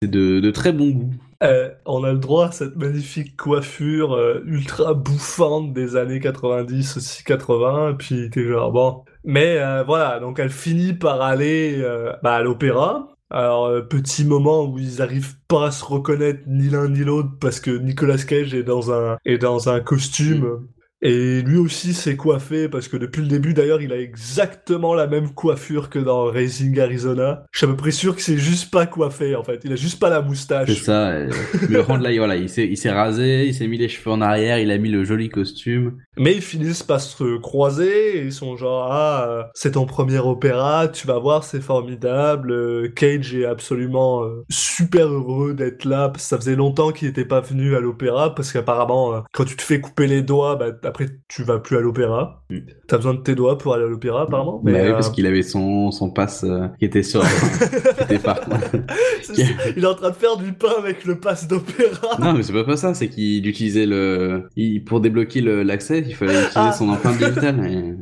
c'est 0.00 0.10
de 0.10 0.40
de 0.40 0.50
très 0.50 0.72
bon 0.72 0.90
goût. 0.90 1.10
Euh, 1.42 1.70
on 1.86 2.02
a 2.02 2.12
le 2.12 2.18
droit 2.18 2.48
à 2.48 2.52
cette 2.52 2.76
magnifique 2.76 3.36
coiffure 3.36 4.12
euh, 4.14 4.42
ultra 4.44 4.94
bouffante 4.94 5.72
des 5.72 5.94
années 5.96 6.18
90, 6.18 6.96
aussi 6.96 7.22
80, 7.22 7.90
et 7.90 7.94
puis 7.94 8.30
t'es 8.30 8.44
genre 8.44 8.72
bon. 8.72 9.04
Mais 9.24 9.58
euh, 9.58 9.84
voilà, 9.84 10.18
donc 10.20 10.38
elle 10.38 10.50
finit 10.50 10.94
par 10.94 11.22
aller 11.22 11.76
euh, 11.78 12.12
bah, 12.22 12.34
à 12.36 12.42
l'opéra. 12.42 13.08
Alors, 13.30 13.66
euh, 13.66 13.82
petit 13.82 14.24
moment 14.24 14.64
où 14.64 14.78
ils 14.78 15.02
arrivent 15.02 15.36
pas 15.48 15.66
à 15.66 15.70
se 15.70 15.84
reconnaître 15.84 16.40
ni 16.46 16.70
l'un 16.70 16.88
ni 16.88 17.00
l'autre 17.00 17.30
parce 17.40 17.60
que 17.60 17.70
Nicolas 17.70 18.16
Cage 18.16 18.54
est 18.54 18.62
dans 18.62 18.90
un, 18.90 19.18
est 19.26 19.38
dans 19.38 19.68
un 19.68 19.80
costume. 19.80 20.66
Et 21.00 21.42
lui 21.42 21.58
aussi 21.58 21.94
s'est 21.94 22.16
coiffé 22.16 22.68
parce 22.68 22.88
que 22.88 22.96
depuis 22.96 23.22
le 23.22 23.28
début 23.28 23.54
d'ailleurs 23.54 23.80
il 23.80 23.92
a 23.92 23.98
exactement 24.00 24.94
la 24.94 25.06
même 25.06 25.30
coiffure 25.32 25.90
que 25.90 25.98
dans 26.00 26.24
Racing 26.24 26.78
Arizona. 26.80 27.44
Je 27.52 27.58
suis 27.58 27.64
à 27.66 27.68
peu 27.70 27.76
près 27.76 27.92
sûr 27.92 28.16
que 28.16 28.22
c'est 28.22 28.36
juste 28.38 28.72
pas 28.72 28.86
coiffé 28.86 29.36
en 29.36 29.44
fait. 29.44 29.60
Il 29.64 29.72
a 29.72 29.76
juste 29.76 30.00
pas 30.00 30.10
la 30.10 30.22
moustache. 30.22 30.68
C'est 30.68 30.84
ça. 30.84 31.08
euh, 31.10 31.30
mais 31.70 31.82
par 31.84 31.98
là, 31.98 32.10
il- 32.10 32.18
voilà, 32.18 32.34
il 32.36 32.48
s'est 32.48 32.90
rasé, 32.90 33.46
il 33.46 33.54
s'est 33.54 33.68
mis 33.68 33.78
les 33.78 33.88
cheveux 33.88 34.10
en 34.10 34.20
arrière, 34.20 34.58
il 34.58 34.70
a 34.72 34.78
mis 34.78 34.90
le 34.90 35.04
joli 35.04 35.28
costume. 35.28 35.98
Mais 36.18 36.34
ils 36.34 36.42
finissent 36.42 36.82
par 36.82 37.00
se 37.00 37.36
croiser 37.38 38.18
et 38.18 38.22
ils 38.24 38.32
sont 38.32 38.56
genre 38.56 38.88
ah 38.90 39.50
c'est 39.54 39.72
ton 39.72 39.86
premier 39.86 40.18
opéra, 40.18 40.88
tu 40.88 41.06
vas 41.06 41.18
voir 41.18 41.44
c'est 41.44 41.60
formidable. 41.60 42.50
Euh, 42.50 42.88
Cage 42.94 43.34
est 43.36 43.44
absolument 43.44 44.24
euh, 44.24 44.44
super 44.50 45.06
heureux 45.08 45.54
d'être 45.54 45.84
là 45.84 46.08
parce 46.08 46.24
que 46.24 46.28
ça 46.28 46.36
faisait 46.38 46.56
longtemps 46.56 46.90
qu'il 46.90 47.06
était 47.08 47.24
pas 47.24 47.40
venu 47.40 47.76
à 47.76 47.80
l'opéra 47.80 48.34
parce 48.34 48.52
qu'apparemment 48.52 49.14
euh, 49.14 49.20
quand 49.32 49.44
tu 49.44 49.54
te 49.56 49.62
fais 49.62 49.80
couper 49.80 50.06
les 50.08 50.22
doigts 50.22 50.56
bah 50.56 50.72
après 50.88 51.06
tu 51.28 51.42
vas 51.44 51.58
plus 51.58 51.76
à 51.76 51.80
l'opéra. 51.80 52.42
Mm. 52.50 52.58
T'as 52.88 52.96
besoin 52.96 53.14
de 53.14 53.20
tes 53.20 53.34
doigts 53.34 53.56
pour 53.58 53.74
aller 53.74 53.84
à 53.84 53.88
l'opéra 53.88 54.22
apparemment. 54.22 54.60
Mais 54.64 54.72
Mais 54.72 54.82
oui, 54.82 54.88
euh, 54.88 54.92
parce 54.94 55.10
qu'il 55.10 55.26
avait 55.26 55.42
son 55.42 55.90
son 55.90 56.10
passe 56.10 56.44
euh, 56.44 56.66
qui 56.78 56.84
était 56.86 57.02
sur 57.02 57.22
qui 57.98 58.02
était 58.04 58.18
par 58.18 58.40
c'est- 59.22 59.34
c'est- 59.34 59.44
il 59.76 59.84
est 59.84 59.86
en 59.86 59.94
train 59.94 60.10
de 60.10 60.14
faire 60.16 60.36
du 60.36 60.52
pain 60.52 60.72
avec 60.78 61.04
le 61.04 61.20
pass 61.20 61.46
d'opéra. 61.46 62.16
Non, 62.18 62.32
mais 62.34 62.42
c'est 62.42 62.52
pas 62.52 62.64
pas 62.64 62.76
ça, 62.76 62.94
c'est 62.94 63.08
qu'il 63.08 63.46
utilisait 63.46 63.86
le. 63.86 64.48
il- 64.56 64.82
pour 64.84 65.00
débloquer 65.00 65.40
l'accès, 65.40 66.02
il 66.06 66.14
fallait 66.14 66.32
utiliser 66.32 66.52
Ah. 66.56 66.72
son 66.72 66.88
empreinte 66.88 67.18
digitale. 67.18 67.64
Et... 67.66 67.94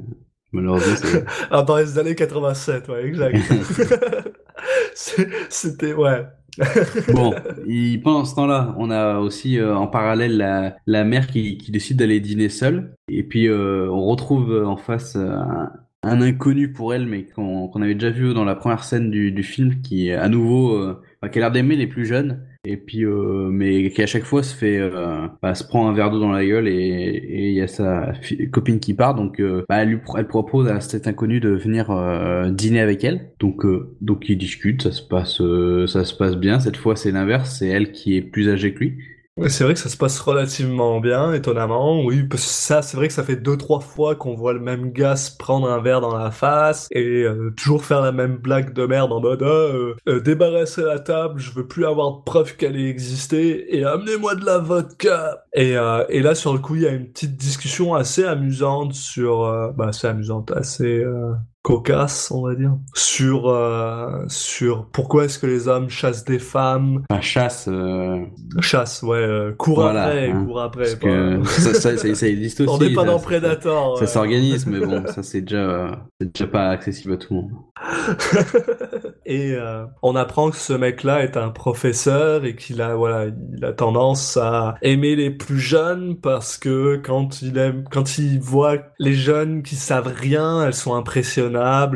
Malheureusement, 0.52 0.94
c'est. 0.96 1.24
Ah, 1.50 1.62
dans 1.62 1.76
les 1.76 1.98
années 1.98 2.14
87, 2.14 2.88
ouais, 2.88 3.04
exact. 3.06 3.36
C'était, 5.48 5.92
ouais. 5.92 6.24
Bon, 7.12 7.34
il- 7.66 8.00
pendant 8.02 8.24
ce 8.24 8.34
temps-là, 8.34 8.74
on 8.78 8.90
a 8.90 9.18
aussi 9.18 9.58
euh, 9.58 9.76
en 9.76 9.86
parallèle 9.86 10.36
la, 10.36 10.76
la 10.86 11.04
mère 11.04 11.26
qui, 11.26 11.58
qui 11.58 11.70
décide 11.70 11.98
d'aller 11.98 12.20
dîner 12.20 12.48
seule. 12.48 12.94
Et 13.08 13.22
puis 13.22 13.46
euh, 13.48 13.88
on 13.90 14.04
retrouve 14.06 14.52
euh, 14.52 14.66
en 14.66 14.76
face 14.76 15.16
un, 15.16 15.70
inconnu 16.02 16.72
pour 16.72 16.94
elle, 16.94 17.06
mais 17.06 17.24
qu'on 17.24 17.82
avait 17.82 17.94
déjà 17.94 18.10
vu 18.10 18.32
dans 18.32 18.44
la 18.44 18.54
première 18.54 18.84
scène 18.84 19.10
du, 19.10 19.32
du 19.32 19.42
film, 19.42 19.80
qui 19.82 20.12
à 20.12 20.28
nouveau, 20.28 20.78
enfin, 21.20 21.28
qui 21.30 21.38
a 21.38 21.40
l'air 21.40 21.50
d'aimer 21.50 21.74
les 21.76 21.88
plus 21.88 22.06
jeunes. 22.06 22.42
Et 22.68 22.76
puis, 22.76 23.04
euh, 23.04 23.48
mais 23.48 23.90
qui 23.90 24.02
à 24.02 24.06
chaque 24.06 24.24
fois 24.24 24.42
se 24.42 24.52
fait, 24.52 24.78
euh, 24.80 25.28
bah, 25.40 25.54
se 25.54 25.62
prend 25.62 25.88
un 25.88 25.92
verre 25.92 26.10
d'eau 26.10 26.18
dans 26.18 26.32
la 26.32 26.44
gueule 26.44 26.66
et 26.66 27.48
il 27.50 27.54
y 27.54 27.60
a 27.60 27.68
sa 27.68 28.12
copine 28.52 28.80
qui 28.80 28.92
part. 28.92 29.14
Donc, 29.14 29.40
euh, 29.40 29.64
bah, 29.68 29.82
elle 29.82 29.90
lui 29.90 29.98
elle 30.16 30.26
propose 30.26 30.66
à 30.66 30.80
cet 30.80 31.06
inconnu 31.06 31.38
de 31.38 31.50
venir 31.50 31.92
euh, 31.92 32.50
dîner 32.50 32.80
avec 32.80 33.04
elle. 33.04 33.30
Donc, 33.38 33.64
euh, 33.64 33.94
donc 34.00 34.28
ils 34.28 34.36
discutent, 34.36 34.82
ça 34.82 34.90
se 34.90 35.02
passe, 35.02 35.40
ça 35.86 36.04
se 36.04 36.14
passe 36.14 36.36
bien. 36.36 36.58
Cette 36.58 36.76
fois, 36.76 36.96
c'est 36.96 37.12
l'inverse, 37.12 37.56
c'est 37.56 37.68
elle 37.68 37.92
qui 37.92 38.16
est 38.16 38.22
plus 38.22 38.48
âgée 38.48 38.74
que 38.74 38.80
lui. 38.80 38.98
C'est 39.50 39.64
vrai 39.64 39.74
que 39.74 39.80
ça 39.80 39.90
se 39.90 39.98
passe 39.98 40.18
relativement 40.18 40.98
bien, 40.98 41.34
étonnamment. 41.34 42.02
Oui, 42.02 42.26
ça, 42.36 42.80
c'est 42.80 42.96
vrai 42.96 43.06
que 43.08 43.12
ça 43.12 43.22
fait 43.22 43.36
deux, 43.36 43.58
trois 43.58 43.80
fois 43.80 44.16
qu'on 44.16 44.34
voit 44.34 44.54
le 44.54 44.60
même 44.60 44.92
gars 44.92 45.14
se 45.14 45.30
prendre 45.36 45.70
un 45.70 45.78
verre 45.78 46.00
dans 46.00 46.16
la 46.16 46.30
face 46.30 46.88
et 46.90 47.22
euh, 47.22 47.50
toujours 47.54 47.84
faire 47.84 48.00
la 48.00 48.12
même 48.12 48.38
blague 48.38 48.72
de 48.72 48.86
merde 48.86 49.12
en 49.12 49.20
mode 49.20 49.42
ah, 49.42 49.46
euh, 49.46 49.94
euh, 50.08 50.20
débarrasser 50.20 50.82
la 50.82 51.00
table, 51.00 51.38
je 51.38 51.50
veux 51.52 51.66
plus 51.68 51.84
avoir 51.84 52.12
de 52.16 52.22
preuve 52.24 52.56
qu'elle 52.56 52.76
ait 52.76 52.88
existé 52.88 53.76
et 53.76 53.84
amenez-moi 53.84 54.36
de 54.36 54.44
la 54.46 54.56
vodka. 54.56 55.44
Et, 55.52 55.76
euh, 55.76 56.06
et 56.08 56.22
là, 56.22 56.34
sur 56.34 56.54
le 56.54 56.58
coup, 56.58 56.76
il 56.76 56.82
y 56.82 56.86
a 56.86 56.92
une 56.92 57.10
petite 57.12 57.36
discussion 57.36 57.94
assez 57.94 58.24
amusante 58.24 58.94
sur, 58.94 59.44
euh, 59.44 59.70
bah, 59.72 59.88
assez 59.88 60.06
amusante, 60.06 60.50
assez 60.52 61.00
euh, 61.00 61.34
cocasse, 61.66 62.30
on 62.30 62.42
va 62.46 62.54
dire, 62.54 62.76
sur 62.94 63.48
euh, 63.48 64.22
sur 64.28 64.86
pourquoi 64.92 65.24
est-ce 65.24 65.40
que 65.40 65.48
les 65.48 65.66
hommes 65.66 65.90
chassent 65.90 66.24
des 66.24 66.38
femmes, 66.38 67.02
Enfin, 67.10 67.20
chasse. 67.20 67.66
euh, 67.68 68.20
chassent, 68.60 69.02
ouais, 69.02 69.16
euh, 69.16 69.52
Voilà, 69.58 70.04
après, 70.04 70.30
hein. 70.30 70.46
après. 70.62 70.82
parce 70.84 70.94
que 70.94 71.42
ça, 71.44 71.74
ça, 71.74 71.96
ça, 71.96 72.14
ça 72.14 72.28
existe 72.28 72.60
aussi. 72.60 72.70
on 72.72 72.78
n'est 72.78 72.94
pas 72.94 73.02
dans 73.02 73.18
Predator. 73.18 73.98
Ça 73.98 74.06
s'organise, 74.06 74.64
mais 74.66 74.78
bon, 74.78 75.02
ça 75.12 75.24
c'est 75.24 75.40
déjà, 75.40 75.90
c'est 76.20 76.32
déjà 76.32 76.46
pas 76.46 76.68
accessible 76.68 77.14
à 77.14 77.16
tout 77.16 77.34
le 77.34 77.40
monde. 77.40 77.50
et 79.26 79.52
euh, 79.52 79.84
on 80.02 80.14
apprend 80.14 80.50
que 80.50 80.56
ce 80.56 80.72
mec-là 80.72 81.24
est 81.24 81.36
un 81.36 81.48
professeur 81.50 82.44
et 82.44 82.54
qu'il 82.54 82.80
a 82.80 82.94
voilà, 82.94 83.26
il 83.56 83.64
a 83.64 83.72
tendance 83.72 84.36
à 84.36 84.76
aimer 84.82 85.16
les 85.16 85.30
plus 85.30 85.58
jeunes 85.58 86.16
parce 86.20 86.58
que 86.58 86.96
quand 87.04 87.42
il 87.42 87.58
aime, 87.58 87.84
quand 87.90 88.18
il 88.18 88.38
voit 88.40 88.76
les 89.00 89.14
jeunes 89.14 89.64
qui 89.64 89.74
savent 89.74 90.12
rien, 90.16 90.64
elles 90.64 90.74
sont 90.74 90.94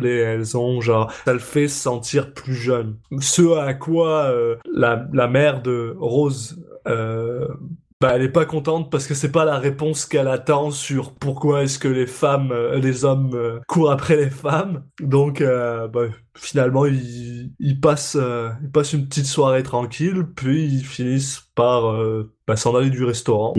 et 0.07 0.17
elles 0.17 0.57
ont 0.57 0.81
genre, 0.81 1.13
ça 1.25 1.33
le 1.33 1.39
fait 1.39 1.69
se 1.69 1.81
sentir 1.81 2.33
plus 2.33 2.55
jeune. 2.55 2.97
Ce 3.21 3.57
à 3.59 3.75
quoi 3.75 4.25
euh, 4.25 4.57
la 4.73 5.07
la 5.13 5.29
mère 5.29 5.63
de 5.63 5.95
Rose 5.99 6.63
euh, 6.89 7.47
bah, 8.01 8.13
elle 8.15 8.23
est 8.23 8.31
pas 8.31 8.47
contente 8.47 8.91
parce 8.91 9.07
que 9.07 9.13
c'est 9.13 9.31
pas 9.31 9.45
la 9.45 9.59
réponse 9.59 10.07
qu'elle 10.07 10.29
attend 10.29 10.71
sur 10.71 11.13
pourquoi 11.13 11.65
est-ce 11.65 11.79
que 11.79 11.89
les 11.89 12.07
femmes, 12.07 12.51
euh, 12.51 12.79
les 12.79 13.05
hommes 13.05 13.61
courent 13.69 13.91
après 13.91 14.17
les 14.17 14.31
femmes. 14.31 14.85
Donc, 15.01 15.43
bah, 15.43 16.07
finalement, 16.35 16.87
ils, 16.87 17.79
passent, 17.83 18.17
ils 18.63 18.71
passent 18.71 18.95
une 18.95 19.07
petite 19.07 19.27
soirée 19.27 19.63
tranquille, 19.63 20.25
puis 20.35 20.65
ils 20.65 20.85
finissent 20.85 21.43
par 21.55 21.95
bah, 22.47 22.57
s'en 22.57 22.75
aller 22.75 22.89
du 22.89 23.05
restaurant. 23.05 23.53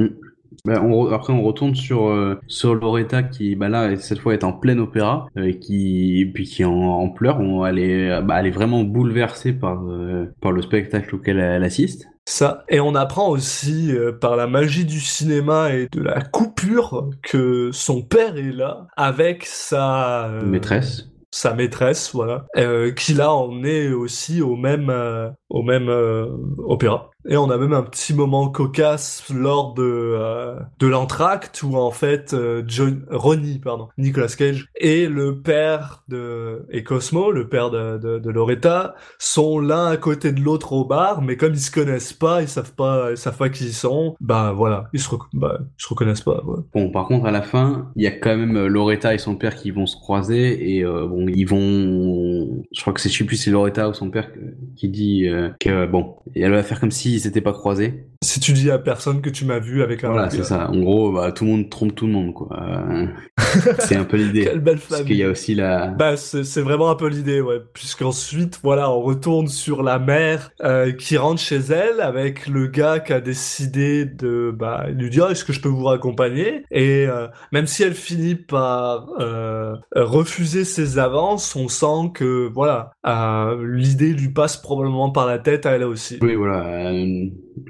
Bah, 0.66 0.82
on 0.84 0.92
re- 0.92 1.14
après, 1.14 1.34
on 1.34 1.42
retourne 1.44 1.76
sur 1.76 2.08
euh, 2.08 2.40
sur 2.48 2.76
Loretta 2.76 3.24
qui, 3.24 3.56
bah 3.56 3.70
là, 3.70 3.96
cette 3.98 4.20
fois, 4.20 4.34
est 4.34 4.44
en 4.44 4.54
plein 4.54 4.78
opéra, 4.80 5.28
euh, 5.38 5.48
et 5.48 5.60
qui 5.60 6.30
puis 6.34 6.46
qui 6.46 6.62
est 6.62 6.66
en, 6.66 6.74
en 6.74 7.10
pleurs. 7.10 7.40
On, 7.40 7.66
elle 7.66 7.80
est, 7.80 8.22
bah, 8.22 8.40
elle 8.40 8.48
est 8.48 8.52
vraiment 8.52 8.84
bouleversée 8.84 9.54
par 9.54 9.84
euh, 9.88 10.26
par 10.42 10.52
le 10.52 10.62
spectacle 10.62 11.16
auquel 11.16 11.40
elle 11.40 11.64
assiste. 11.64 12.08
Ça. 12.28 12.64
Et 12.70 12.80
on 12.80 12.94
apprend 12.96 13.30
aussi 13.30 13.92
euh, 13.92 14.12
par 14.12 14.36
la 14.36 14.48
magie 14.48 14.86
du 14.86 15.00
cinéma 15.00 15.74
et 15.74 15.88
de 15.92 16.02
la 16.02 16.22
coupure 16.22 17.10
que 17.24 17.72
son 17.74 18.04
père 18.04 18.38
est 18.38 18.52
là 18.52 18.88
avec 18.96 19.46
sa 19.46 20.28
euh, 20.28 20.46
Maîtresse. 20.46 21.10
sa 21.32 21.56
maîtresse, 21.56 22.12
voilà, 22.14 22.46
euh, 22.58 22.92
qui 22.92 23.14
l'a 23.14 23.34
emmené 23.34 23.92
aussi 23.92 24.42
au 24.42 24.56
même 24.56 24.90
euh, 24.90 25.30
au 25.50 25.64
même 25.64 25.90
euh, 25.90 26.28
opéra. 26.60 27.10
Et 27.30 27.38
on 27.38 27.50
a 27.50 27.58
même 27.58 27.74
un 27.74 27.84
petit 27.84 28.14
moment 28.14 28.50
cocasse 28.50 29.24
lors 29.34 29.74
de 29.74 29.84
euh, 29.84 30.60
de 30.80 30.88
l'entracte 30.88 31.62
où 31.64 31.76
en 31.76 31.92
fait 31.92 32.34
euh, 32.34 32.64
John 32.68 33.06
Ronnie 33.10 33.60
pardon 33.60 33.90
Nicolas 33.98 34.28
Cage 34.28 34.68
et 34.76 35.08
le 35.08 35.40
père 35.40 36.04
de 36.08 36.66
et 36.72 36.84
Cosmo 36.84 37.32
le 37.32 37.48
père 37.48 37.70
de, 37.70 37.98
de, 37.98 38.20
de 38.20 38.30
Loretta 38.30 38.96
sont 39.20 39.60
l'un 39.60 39.88
à 39.88 39.98
côté 39.98 40.32
de 40.32 40.42
l'autre 40.42 40.74
au 40.74 40.86
bar 40.86 41.22
mais 41.22 41.38
comme 41.38 41.54
ils 41.54 41.60
se 41.60 41.72
connaissent 41.72 42.14
pas 42.14 42.42
ils 42.42 42.48
savent 42.48 42.74
pas 42.74 43.12
ils 43.12 43.18
savent 43.18 43.38
pas 43.38 43.50
qui 43.50 43.66
ils 43.66 43.74
sont 43.74 44.16
bah 44.20 44.54
voilà 44.56 44.90
ils 44.94 45.00
se 45.00 45.10
bah, 45.34 45.60
se 45.78 45.88
reconnaissent 45.88 46.22
pas. 46.22 46.44
Bon, 46.74 46.90
par 46.90 47.08
contre, 47.08 47.26
à 47.26 47.32
la 47.32 47.42
fin, 47.42 47.92
il 47.96 48.04
y 48.04 48.08
a 48.08 48.12
quand 48.12 48.36
même 48.36 48.56
euh, 48.56 48.68
Loretta 48.68 49.14
et 49.14 49.18
son 49.18 49.36
père 49.36 49.56
qui 49.56 49.72
vont 49.72 49.86
se 49.86 49.96
croiser 49.96 50.76
et 50.76 50.84
euh, 50.84 51.08
bon, 51.08 51.28
ils 51.28 51.46
vont. 51.46 52.64
Je 52.72 52.82
crois 52.82 52.94
que 52.94 53.02
c'est, 53.02 53.10
je 53.10 53.18
sais 53.18 53.24
plus, 53.24 53.38
c'est 53.38 53.52
Loretta 53.52 53.90
ou 53.90 53.94
son 53.94 54.10
père 54.10 54.30
qui 54.76 54.90
dit 54.90 55.28
que 55.60 55.86
bon, 55.86 56.16
elle 56.36 56.52
va 56.52 56.64
faire 56.64 56.80
comme 56.80 56.92
s'ils 57.12 57.22
s'étaient 57.22 57.42
pas 57.42 57.54
croisés. 57.54 58.06
si 58.24 58.40
tu 58.40 58.54
dis 58.54 58.70
à 58.72 58.78
personne 58.78 59.22
que 59.22 59.30
tu 59.30 59.46
m'as 59.46 59.60
vu 59.60 59.82
avec 59.84 60.04
un 60.04 60.12
Voilà, 60.12 60.30
c'est 60.30 60.44
ça. 60.44 60.70
En 60.70 60.80
gros, 60.80 61.12
bah, 61.12 61.32
tout 61.32 61.46
le 61.46 61.52
monde 61.52 61.70
trompe 61.70 61.96
tout 61.96 62.08
le 62.08 62.14
monde, 62.14 62.34
quoi. 62.34 62.50
Euh, 62.62 63.08
c'est 63.80 63.96
un 63.96 64.04
peu 64.04 64.18
l'idée. 64.18 64.44
quelle 64.44 64.60
belle 64.60 64.78
Parce 64.78 65.02
famille 65.02 65.06
qu'il 65.06 65.18
y 65.18 65.24
a 65.24 65.30
aussi 65.30 65.56
la. 65.56 65.88
Bah, 65.88 66.18
c'est 66.18 66.62
vraiment 66.62 66.90
un 66.90 66.96
peu 66.96 67.08
l'idée, 67.08 67.42
ouais. 67.42 67.60
Puisqu'ensuite, 67.74 68.60
voilà, 68.64 68.92
on 68.92 69.02
retourne 69.02 69.48
sur 69.48 69.84
la 69.84 70.00
mère 70.00 70.52
euh, 70.64 70.92
qui 70.92 71.18
rentre 71.18 71.42
chez 71.42 71.58
elle 71.58 72.02
avec 72.02 72.48
le 72.48 72.68
gars 72.68 73.00
qui 73.00 73.14
a 73.14 73.22
décidé 73.22 74.06
de 74.06 74.54
bah, 74.56 74.88
lui 74.90 75.10
dire 75.10 75.30
est-ce 75.30 75.44
que 75.44 75.54
je 75.54 75.62
peux 75.62 75.70
vous 75.70 75.86
raccompagner? 75.86 76.64
Et 76.72 77.06
euh, 77.08 77.28
même 77.52 77.68
si 77.68 77.84
elle 77.84 77.94
finit 77.94 78.36
par 78.36 79.10
euh, 79.20 79.76
refuser 79.96 80.64
ses 80.64 81.00
avances, 81.00 81.56
on 81.56 81.68
sent 81.68 82.12
que 82.14 82.50
voilà, 82.54 82.94
euh, 83.06 83.66
l'idée 83.68 84.14
lui 84.14 84.30
passe 84.30 84.58
probablement 84.58 85.10
par 85.10 85.26
la 85.26 85.40
tête 85.40 85.66
à 85.66 85.72
elle 85.72 85.84
aussi. 85.84 86.18
Oui, 86.22 86.36
voilà. 86.36 86.92
Euh, 87.02 87.30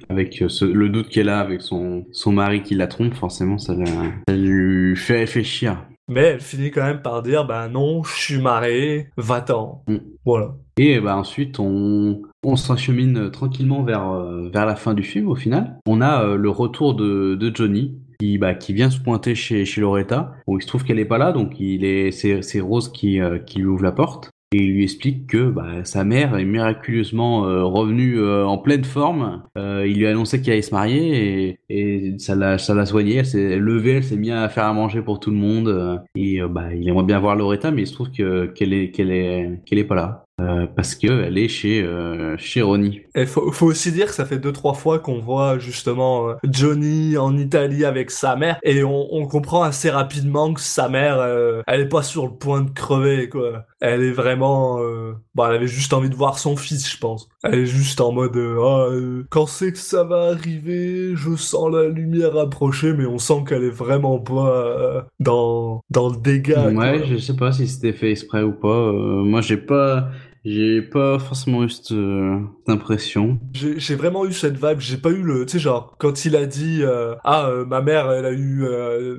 avec 0.10 0.42
euh, 0.42 0.50
ce- 0.50 0.66
le 0.66 0.90
doute 0.90 1.10
qu'elle 1.10 1.30
a 1.30 1.40
avec 1.40 1.62
son, 1.62 2.06
son 2.12 2.32
mari 2.32 2.62
qui 2.64 2.76
la 2.76 2.88
trompe, 2.88 3.14
forcément, 3.14 3.58
ça, 3.58 3.74
la- 3.76 3.86
ça 4.28 4.36
lui 4.36 4.96
fait 4.96 5.20
réfléchir. 5.20 5.86
Mais 6.10 6.22
elle 6.22 6.42
finit 6.42 6.72
quand 6.72 6.84
même 6.84 7.02
par 7.02 7.24
dire 7.24 7.46
bah 7.46 7.70
non, 7.70 8.04
je 8.04 8.14
suis 8.14 8.38
mariée, 8.42 9.08
va-t'en. 9.18 9.84
Mm. 9.88 9.96
Voilà. 10.26 10.56
Et 10.78 11.00
bah 11.00 11.16
ensuite, 11.16 11.58
on, 11.60 12.22
on 12.44 12.56
s'achemine 12.56 13.30
tranquillement 13.32 13.84
vers, 13.84 14.10
euh, 14.12 14.50
vers 14.52 14.66
la 14.66 14.76
fin 14.76 14.94
du 14.94 15.04
film, 15.04 15.30
au 15.30 15.36
final. 15.36 15.78
On 15.88 16.02
a 16.02 16.24
euh, 16.26 16.36
le 16.36 16.50
retour 16.50 16.96
de, 16.96 17.36
de 17.36 17.56
Johnny, 17.56 17.98
qui, 18.20 18.38
bah, 18.38 18.54
qui 18.56 18.74
vient 18.74 18.90
se 18.90 19.00
pointer 19.00 19.36
chez, 19.36 19.64
chez 19.64 19.80
Loretta. 19.82 20.34
Bon, 20.48 20.58
il 20.58 20.62
se 20.62 20.68
trouve 20.68 20.84
qu'elle 20.84 21.00
est 21.00 21.06
pas 21.06 21.18
là, 21.18 21.32
donc 21.32 21.60
il 21.60 21.86
est, 21.86 22.12
c'est, 22.12 22.42
c'est 22.42 22.60
Rose 22.60 22.92
qui, 22.92 23.20
euh, 23.22 23.38
qui 23.40 23.60
lui 23.60 23.66
ouvre 23.68 23.84
la 23.84 23.92
porte. 23.94 24.30
Et 24.54 24.64
il 24.64 24.74
lui 24.74 24.84
explique 24.84 25.28
que 25.28 25.50
bah, 25.50 25.86
sa 25.86 26.04
mère 26.04 26.36
est 26.36 26.44
miraculeusement 26.44 27.46
euh, 27.46 27.64
revenue 27.64 28.20
euh, 28.20 28.46
en 28.46 28.58
pleine 28.58 28.84
forme. 28.84 29.44
Euh, 29.58 29.88
il 29.88 29.98
lui 29.98 30.08
a 30.08 30.10
annoncé 30.10 30.42
qu'il 30.42 30.52
allait 30.52 30.62
se 30.62 30.76
marier 30.76 31.48
et, 31.48 31.60
et 31.70 32.20
ça 32.20 32.36
l'a 32.36 32.58
ça 32.58 32.74
l'a 32.74 32.86
soigné. 32.86 33.16
Elle 33.16 33.26
s'est 33.26 33.56
levée, 33.58 33.94
elle 33.94 34.04
s'est 34.04 34.18
mise 34.18 34.32
à 34.32 34.50
faire 34.50 34.66
à 34.66 34.74
manger 34.74 35.02
pour 35.02 35.22
tout 35.22 35.32
le 35.32 35.38
monde. 35.38 36.02
et 36.16 36.42
euh, 36.42 36.50
bah, 36.50 36.74
il 36.74 36.86
aimerait 36.90 37.06
bien 37.06 37.20
voir 37.20 37.38
Loretta, 37.38 37.72
mais 37.72 37.84
il 37.84 37.88
se 37.88 37.94
trouve 37.94 38.12
que 38.12 38.48
qu'elle 38.48 38.74
est 38.74 38.92
qu'elle 38.92 39.12
est 39.12 39.62
qu'elle 39.66 39.80
est 39.80 39.86
pas 39.86 39.96
là. 39.96 40.26
Euh, 40.42 40.66
parce 40.76 40.96
que 40.96 41.24
elle 41.24 41.38
est 41.38 41.48
chez 41.48 41.84
euh, 41.84 42.36
chez 42.38 42.62
Ronnie. 42.62 43.02
Et 43.16 43.26
faut, 43.26 43.52
faut 43.52 43.68
aussi 43.68 43.92
dire 43.92 44.08
que 44.08 44.14
ça 44.14 44.26
fait 44.26 44.40
deux 44.40 44.52
trois 44.52 44.74
fois 44.74 45.00
qu'on 45.00 45.20
voit 45.20 45.60
justement 45.60 46.30
euh, 46.30 46.34
Johnny 46.44 47.18
en 47.18 47.38
Italie 47.38 47.86
avec 47.86 48.10
sa 48.12 48.36
mère 48.36 48.58
et 48.64 48.84
on, 48.84 49.14
on 49.14 49.28
comprend 49.28 49.62
assez 49.64 49.90
rapidement 49.90 50.54
que 50.54 50.62
sa 50.62 50.90
mère 50.90 51.18
euh, 51.20 51.62
elle 51.68 51.82
est 51.82 51.90
pas 51.90 52.02
sur 52.02 52.26
le 52.26 52.34
point 52.34 52.62
de 52.62 52.72
crever 52.72 53.30
quoi. 53.30 53.66
Elle 53.82 54.04
est 54.04 54.12
vraiment 54.12 54.80
euh, 54.82 55.14
bah 55.36 55.48
elle 55.50 55.56
avait 55.58 55.68
juste 55.68 55.94
envie 55.94 56.10
de 56.10 56.16
voir 56.16 56.40
son 56.40 56.56
fils 56.56 56.90
je 56.90 56.98
pense. 56.98 57.30
Elle 57.44 57.60
est 57.60 57.66
juste 57.66 58.02
en 58.02 58.12
mode 58.12 58.38
euh, 58.38 59.24
quand 59.30 59.46
c'est 59.46 59.72
que 59.72 59.78
ça 59.78 60.04
va 60.04 60.30
arriver, 60.30 61.12
je 61.16 61.36
sens 61.36 61.72
la 61.72 61.88
lumière 61.88 62.38
approcher 62.38 62.94
mais 62.94 63.06
on 63.06 63.20
sent 63.20 63.44
qu'elle 63.48 63.64
est 63.64 63.70
vraiment 63.70 64.20
pas 64.20 65.06
dans 65.20 65.82
dans 65.90 66.10
le 66.10 66.18
dégât. 66.18 66.70
ouais, 66.70 66.74
quoi. 66.74 67.06
je 67.06 67.18
sais 67.18 67.36
pas 67.36 67.52
si 67.52 67.68
c'était 67.68 67.94
fait 67.94 68.12
exprès 68.12 68.42
ou 68.44 68.54
pas. 68.54 68.92
Moi, 68.92 69.42
j'ai 69.42 69.58
pas 69.58 70.10
j'ai 70.44 70.82
pas 70.82 71.20
forcément 71.20 71.64
eu 71.64 71.70
cette, 71.70 71.92
euh, 71.92 72.40
impression. 72.68 73.40
J'ai 73.54 73.96
vraiment 73.96 74.26
eu 74.26 74.34
cette 74.34 74.56
vibe, 74.56 74.80
j'ai 74.80 74.98
pas 74.98 75.10
eu 75.12 75.22
le, 75.22 75.46
tu 75.46 75.54
sais 75.54 75.60
genre 75.60 75.96
quand 76.00 76.26
il 76.26 76.36
a 76.36 76.46
dit 76.46 76.80
euh, 76.84 77.16
ah 77.24 77.48
euh, 77.48 77.66
ma 77.66 77.82
mère 77.82 78.12
elle 78.12 78.26
a 78.26 78.32
eu 78.32 78.66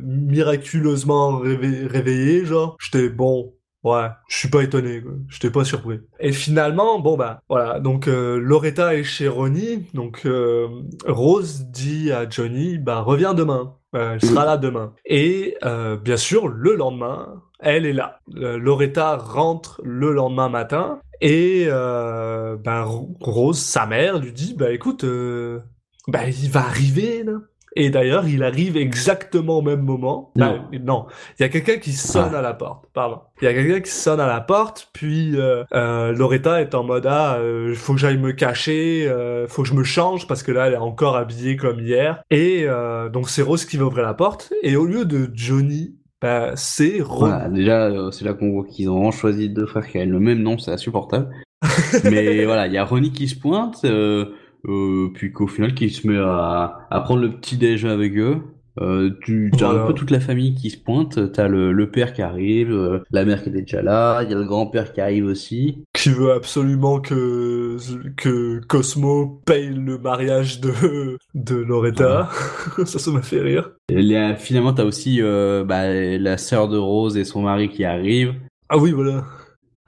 miraculeusement 0.03 1.39
réve- 1.39 1.87
réveillé 1.89 2.45
genre, 2.45 2.77
j'étais 2.81 3.09
bon. 3.09 3.55
Ouais, 3.85 4.07
je 4.29 4.37
suis 4.37 4.49
pas 4.49 4.63
étonné. 4.63 5.03
J'étais 5.29 5.51
pas 5.51 5.65
surpris. 5.65 5.99
Et 6.21 6.31
finalement, 6.31 7.01
bon 7.01 7.17
bah 7.17 7.41
voilà, 7.49 7.81
donc 7.81 8.07
euh, 8.07 8.39
Loretta 8.39 8.95
est 8.95 9.03
chez 9.03 9.27
Ronnie, 9.27 9.87
donc 9.93 10.23
euh, 10.25 10.69
Rose 11.05 11.65
dit 11.69 12.13
à 12.13 12.29
Johnny 12.31 12.79
bah 12.79 13.01
reviens 13.01 13.35
demain, 13.35 13.75
Euh, 13.97 14.13
elle 14.15 14.25
sera 14.25 14.45
là 14.47 14.57
demain. 14.57 14.95
Et 15.05 15.57
bien 16.05 16.17
sûr 16.17 16.47
le 16.47 16.77
lendemain, 16.77 17.43
elle 17.59 17.85
est 17.85 17.93
là. 17.93 18.21
Loretta 18.33 19.17
rentre 19.17 19.81
le 19.85 20.13
lendemain 20.13 20.49
matin 20.49 21.01
et 21.23 21.65
euh, 21.69 22.57
ben 22.63 22.83
Ro- 22.83 23.17
Rose, 23.21 23.59
sa 23.59 23.87
mère, 23.87 24.19
lui 24.19 24.33
dit 24.33 24.55
bah 24.59 24.71
écoute, 24.73 25.05
euh, 25.05 25.61
bah 26.09 26.27
il 26.29 26.51
va 26.51 26.61
arriver 26.61 27.23
là. 27.25 27.33
Et 27.75 27.89
d'ailleurs, 27.89 28.29
il 28.29 28.43
arrive 28.43 28.77
exactement 28.77 29.57
au 29.57 29.63
même 29.63 29.81
moment. 29.81 30.31
Non. 30.37 30.67
Bah, 30.71 30.79
non, 30.79 31.07
il 31.39 31.43
y 31.43 31.47
a 31.47 31.49
quelqu'un 31.49 31.79
qui 31.79 31.93
sonne 31.93 32.33
Ah. 32.35 32.41
à 32.41 32.43
la 32.43 32.53
porte. 32.53 32.85
Pardon. 32.93 33.21
Il 33.41 33.47
y 33.47 33.49
a 33.49 33.55
quelqu'un 33.55 33.81
qui 33.81 33.91
sonne 33.91 34.21
à 34.21 34.27
la 34.27 34.43
porte, 34.43 34.91
puis 34.93 35.41
euh, 35.41 35.65
euh, 35.73 36.13
Loretta 36.13 36.61
est 36.61 36.75
en 36.75 36.85
mode 36.85 37.07
ah, 37.07 37.37
euh, 37.39 37.75
faut 37.75 37.95
que 37.95 37.99
j'aille 37.99 38.19
me 38.19 38.33
cacher, 38.33 39.09
euh, 39.09 39.49
faut 39.49 39.63
que 39.63 39.69
je 39.69 39.75
me 39.75 39.85
change 39.85 40.27
parce 40.27 40.43
que 40.43 40.53
là, 40.53 40.67
elle 40.67 40.75
est 40.75 40.77
encore 40.77 41.17
habillée 41.17 41.57
comme 41.57 41.81
hier. 41.81 42.23
Et 42.31 42.65
euh, 42.67 43.09
donc 43.09 43.31
c'est 43.31 43.41
Rose 43.41 43.65
qui 43.65 43.79
va 43.79 43.87
ouvrir 43.87 44.05
la 44.05 44.13
porte. 44.13 44.53
Et 44.63 44.77
au 44.77 44.85
lieu 44.85 45.07
de 45.07 45.31
Johnny, 45.33 45.97
bah, 46.23 46.53
c'est 46.55 47.03
Ron. 47.03 47.27
Voilà, 47.27 47.49
déjà, 47.49 47.87
euh, 47.87 48.13
c'est 48.13 48.25
là 48.25 48.33
qu'on 48.33 48.53
voit 48.53 48.65
qu'ils 48.65 48.89
ont 48.89 49.11
choisi 49.11 49.51
deux 49.51 49.67
frères 49.67 49.87
qui 49.87 49.99
ont 49.99 50.07
le 50.07 50.21
même 50.21 50.41
nom, 50.41 50.57
c'est 50.57 50.71
insupportable. 50.71 51.35
Mais 52.05 52.45
voilà, 52.45 52.69
il 52.69 52.73
y 52.73 52.79
a 52.79 52.85
Ronnie 52.85 53.11
qui 53.11 53.27
se 53.27 53.35
pointe, 53.35 53.85
euh, 53.85 54.27
euh, 54.67 55.11
puis 55.13 55.33
qu'au 55.33 55.49
final 55.49 55.75
qui 55.75 55.91
se 55.91 56.07
met 56.07 56.19
à, 56.19 56.87
à 56.91 57.01
prendre 57.01 57.23
le 57.23 57.33
petit 57.33 57.57
déj 57.57 57.85
avec 57.85 58.17
eux. 58.17 58.41
Euh, 58.81 59.11
tu 59.23 59.51
as 59.55 59.57
Voilà. 59.59 59.83
un 59.83 59.87
peu 59.87 59.93
toute 59.93 60.11
la 60.11 60.21
famille 60.21 60.55
qui 60.55 60.71
se 60.71 60.79
pointe, 60.79 61.33
t'as 61.33 61.47
le, 61.49 61.73
le 61.73 61.91
père 61.91 62.13
qui 62.15 62.23
arrive, 62.23 62.71
euh, 62.73 63.01
la 63.11 63.25
mère 63.27 63.43
qui 63.43 63.51
était 63.51 63.61
déjà 63.63 63.83
là, 63.83 64.23
il 64.23 64.31
y 64.31 64.35
a 64.35 64.37
le 64.39 64.45
grand-père 64.45 64.93
qui 64.95 65.01
arrive 65.03 65.27
aussi. 65.27 65.85
qui 65.93 66.09
veut 66.09 66.33
absolument 66.33 66.99
que 67.01 67.77
que 68.17 68.61
Cosmo 68.67 69.43
paye 69.45 69.69
le 69.69 69.99
mariage 69.99 70.61
de 70.61 71.19
de 71.35 71.55
Loretta. 71.57 72.31
ça, 72.87 72.99
ça 72.99 73.11
m'a 73.11 73.23
fait 73.23 73.41
rire. 73.41 73.71
Et 73.91 74.03
finalement, 74.39 74.73
t'as 74.73 74.85
aussi 74.85 75.19
euh, 75.21 75.65
bah, 75.65 75.93
la 75.93 76.39
sœur 76.39 76.69
de 76.69 76.79
Rose 76.79 77.17
et 77.19 77.25
son 77.25 77.43
mari 77.43 77.69
qui 77.69 77.85
arrivent. 77.85 78.35
Ah 78.71 78.79
oui, 78.79 78.93
voilà. 78.93 79.25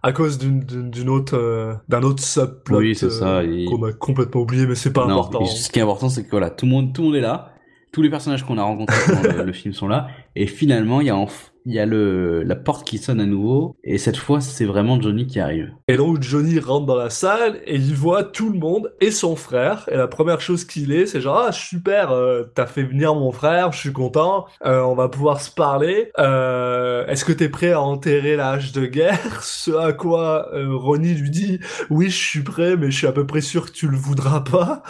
À 0.03 0.12
cause 0.12 0.37
d'une 0.37 1.09
autre 1.09 1.35
euh, 1.38 1.73
d'un 1.88 2.03
autre 2.03 2.23
subplot 2.23 2.79
Oui, 2.81 2.94
c'est 2.94 3.07
euh, 3.07 3.11
ça, 3.11 3.42
et- 3.44 3.64
qu'on 3.64 3.83
a 3.85 3.92
complètement 3.94 4.42
oublié, 4.42 4.66
mais 4.66 4.75
c'est 4.75 4.92
pas 4.92 5.07
non, 5.07 5.20
important. 5.20 5.47
ce 5.47 5.70
qui 5.70 5.79
est 5.79 5.83
important, 5.83 6.11
c'est 6.11 6.25
que 6.25 6.31
voilà, 6.31 6.51
tout 6.51 6.66
le 6.66 6.73
monde, 6.73 6.92
tout 6.92 7.01
le 7.01 7.07
monde 7.09 7.16
est 7.16 7.23
là. 7.23 7.54
Tous 7.95 8.03
les 8.03 8.11
personnages 8.11 8.43
qu'on 8.45 8.59
a 8.59 8.63
rencontrés 8.65 9.15
dans 9.15 9.45
le, 9.45 9.53
film 9.53 9.73
sont 9.73 9.87
là. 9.87 10.09
Et 10.35 10.49
finalement, 10.49 11.01
il 11.01 11.07
y 11.07 11.11
a, 11.11 11.15
enf- 11.15 11.53
il 11.66 11.74
y 11.74 11.79
a 11.79 11.87
le, 11.87 12.42
la 12.42 12.57
porte 12.57 12.87
qui 12.87 12.98
sonne 12.98 13.20
à 13.20 13.27
nouveau. 13.27 13.77
Et 13.85 13.98
cette 13.98 14.16
fois, 14.16 14.40
c'est 14.40 14.64
vraiment 14.64 15.00
Johnny 15.00 15.27
qui 15.27 15.40
arrive. 15.40 15.72
Et 15.88 15.96
donc 15.96 16.22
Johnny 16.22 16.59
rentre 16.59 16.87
dans 16.87 16.96
la 16.96 17.11
salle 17.11 17.61
et 17.66 17.77
il 17.77 17.94
voit 17.94 18.24
tout 18.24 18.50
le 18.50 18.59
monde 18.59 18.92
et 19.00 19.11
son 19.11 19.37
frère. 19.37 19.88
Et 19.90 19.96
la 19.96 20.09
première 20.09 20.40
chose 20.40 20.64
qu'il 20.64 20.92
est, 20.92 21.07
c'est 21.07 21.20
genre 21.20 21.44
ah 21.48 21.53
super, 21.53 22.12
euh, 22.12 22.44
t'as 22.55 22.66
fait 22.66 22.83
venir 22.83 23.14
mon 23.14 23.33
frère, 23.33 23.72
je 23.72 23.79
suis 23.79 23.92
content, 23.92 24.46
euh, 24.64 24.83
on 24.83 24.94
va 24.94 25.09
pouvoir 25.09 25.40
se 25.40 25.50
parler. 25.50 26.11
Euh, 26.18 27.07
Est-ce 27.07 27.24
que 27.24 27.33
t'es 27.33 27.48
prêt 27.48 27.72
à 27.72 27.81
enterrer 27.81 28.37
la 28.37 28.50
hache 28.50 28.72
de 28.72 28.87
guerre? 28.87 29.42
Ce 29.42 29.70
à 29.70 29.92
quoi 29.92 30.48
euh, 30.55 30.77
Ronnie 30.77 31.14
lui 31.14 31.31
dit 31.31 31.61
oui 31.90 32.11
je 32.11 32.16
suis 32.16 32.42
prêt, 32.42 32.77
mais 32.77 32.90
je 32.90 32.96
suis 32.98 33.07
à 33.07 33.12
peu 33.12 33.27
près 33.27 33.40
sûr 33.40 33.66
que 33.66 33.72
tu 33.72 33.88
le 33.88 33.96
voudras 33.96 34.40
pas 34.40 34.83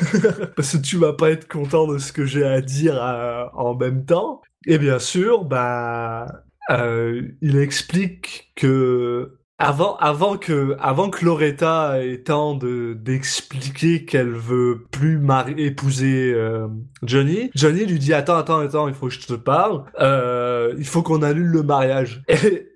parce 0.56 0.76
que 0.76 0.82
tu 0.82 0.96
vas 0.96 1.12
pas 1.12 1.30
être 1.30 1.48
content 1.48 1.86
de 1.86 1.98
ce 1.98 2.12
que 2.12 2.24
j'ai 2.24 2.44
à 2.44 2.60
dire 2.60 2.98
euh, 3.02 3.44
en 3.54 3.74
même 3.74 4.04
temps. 4.04 4.40
Et 4.66 4.78
bien 4.78 4.98
sûr, 4.98 5.44
bah 5.44 6.42
euh, 6.70 7.22
il 7.40 7.56
explique 7.56 8.52
que 8.56 9.38
avant, 9.58 9.96
avant 9.96 10.36
que, 10.36 10.76
avant 10.80 11.08
que 11.08 11.24
Loretta 11.24 12.04
ait 12.04 12.18
temps 12.18 12.54
de 12.54 12.92
d'expliquer 12.92 14.04
qu'elle 14.04 14.32
veut 14.32 14.84
plus 14.90 15.18
épouser 15.56 16.32
euh, 16.34 16.66
Johnny, 17.02 17.50
Johnny 17.54 17.86
lui 17.86 17.98
dit 17.98 18.12
attends, 18.12 18.36
attends, 18.36 18.58
attends, 18.58 18.88
il 18.88 18.94
faut 18.94 19.06
que 19.06 19.14
je 19.14 19.26
te 19.26 19.32
parle. 19.32 19.84
Euh, 20.00 20.74
il 20.76 20.84
faut 20.84 21.02
qu'on 21.02 21.22
annule 21.22 21.46
le 21.46 21.62
mariage. 21.62 22.22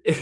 et, 0.07 0.15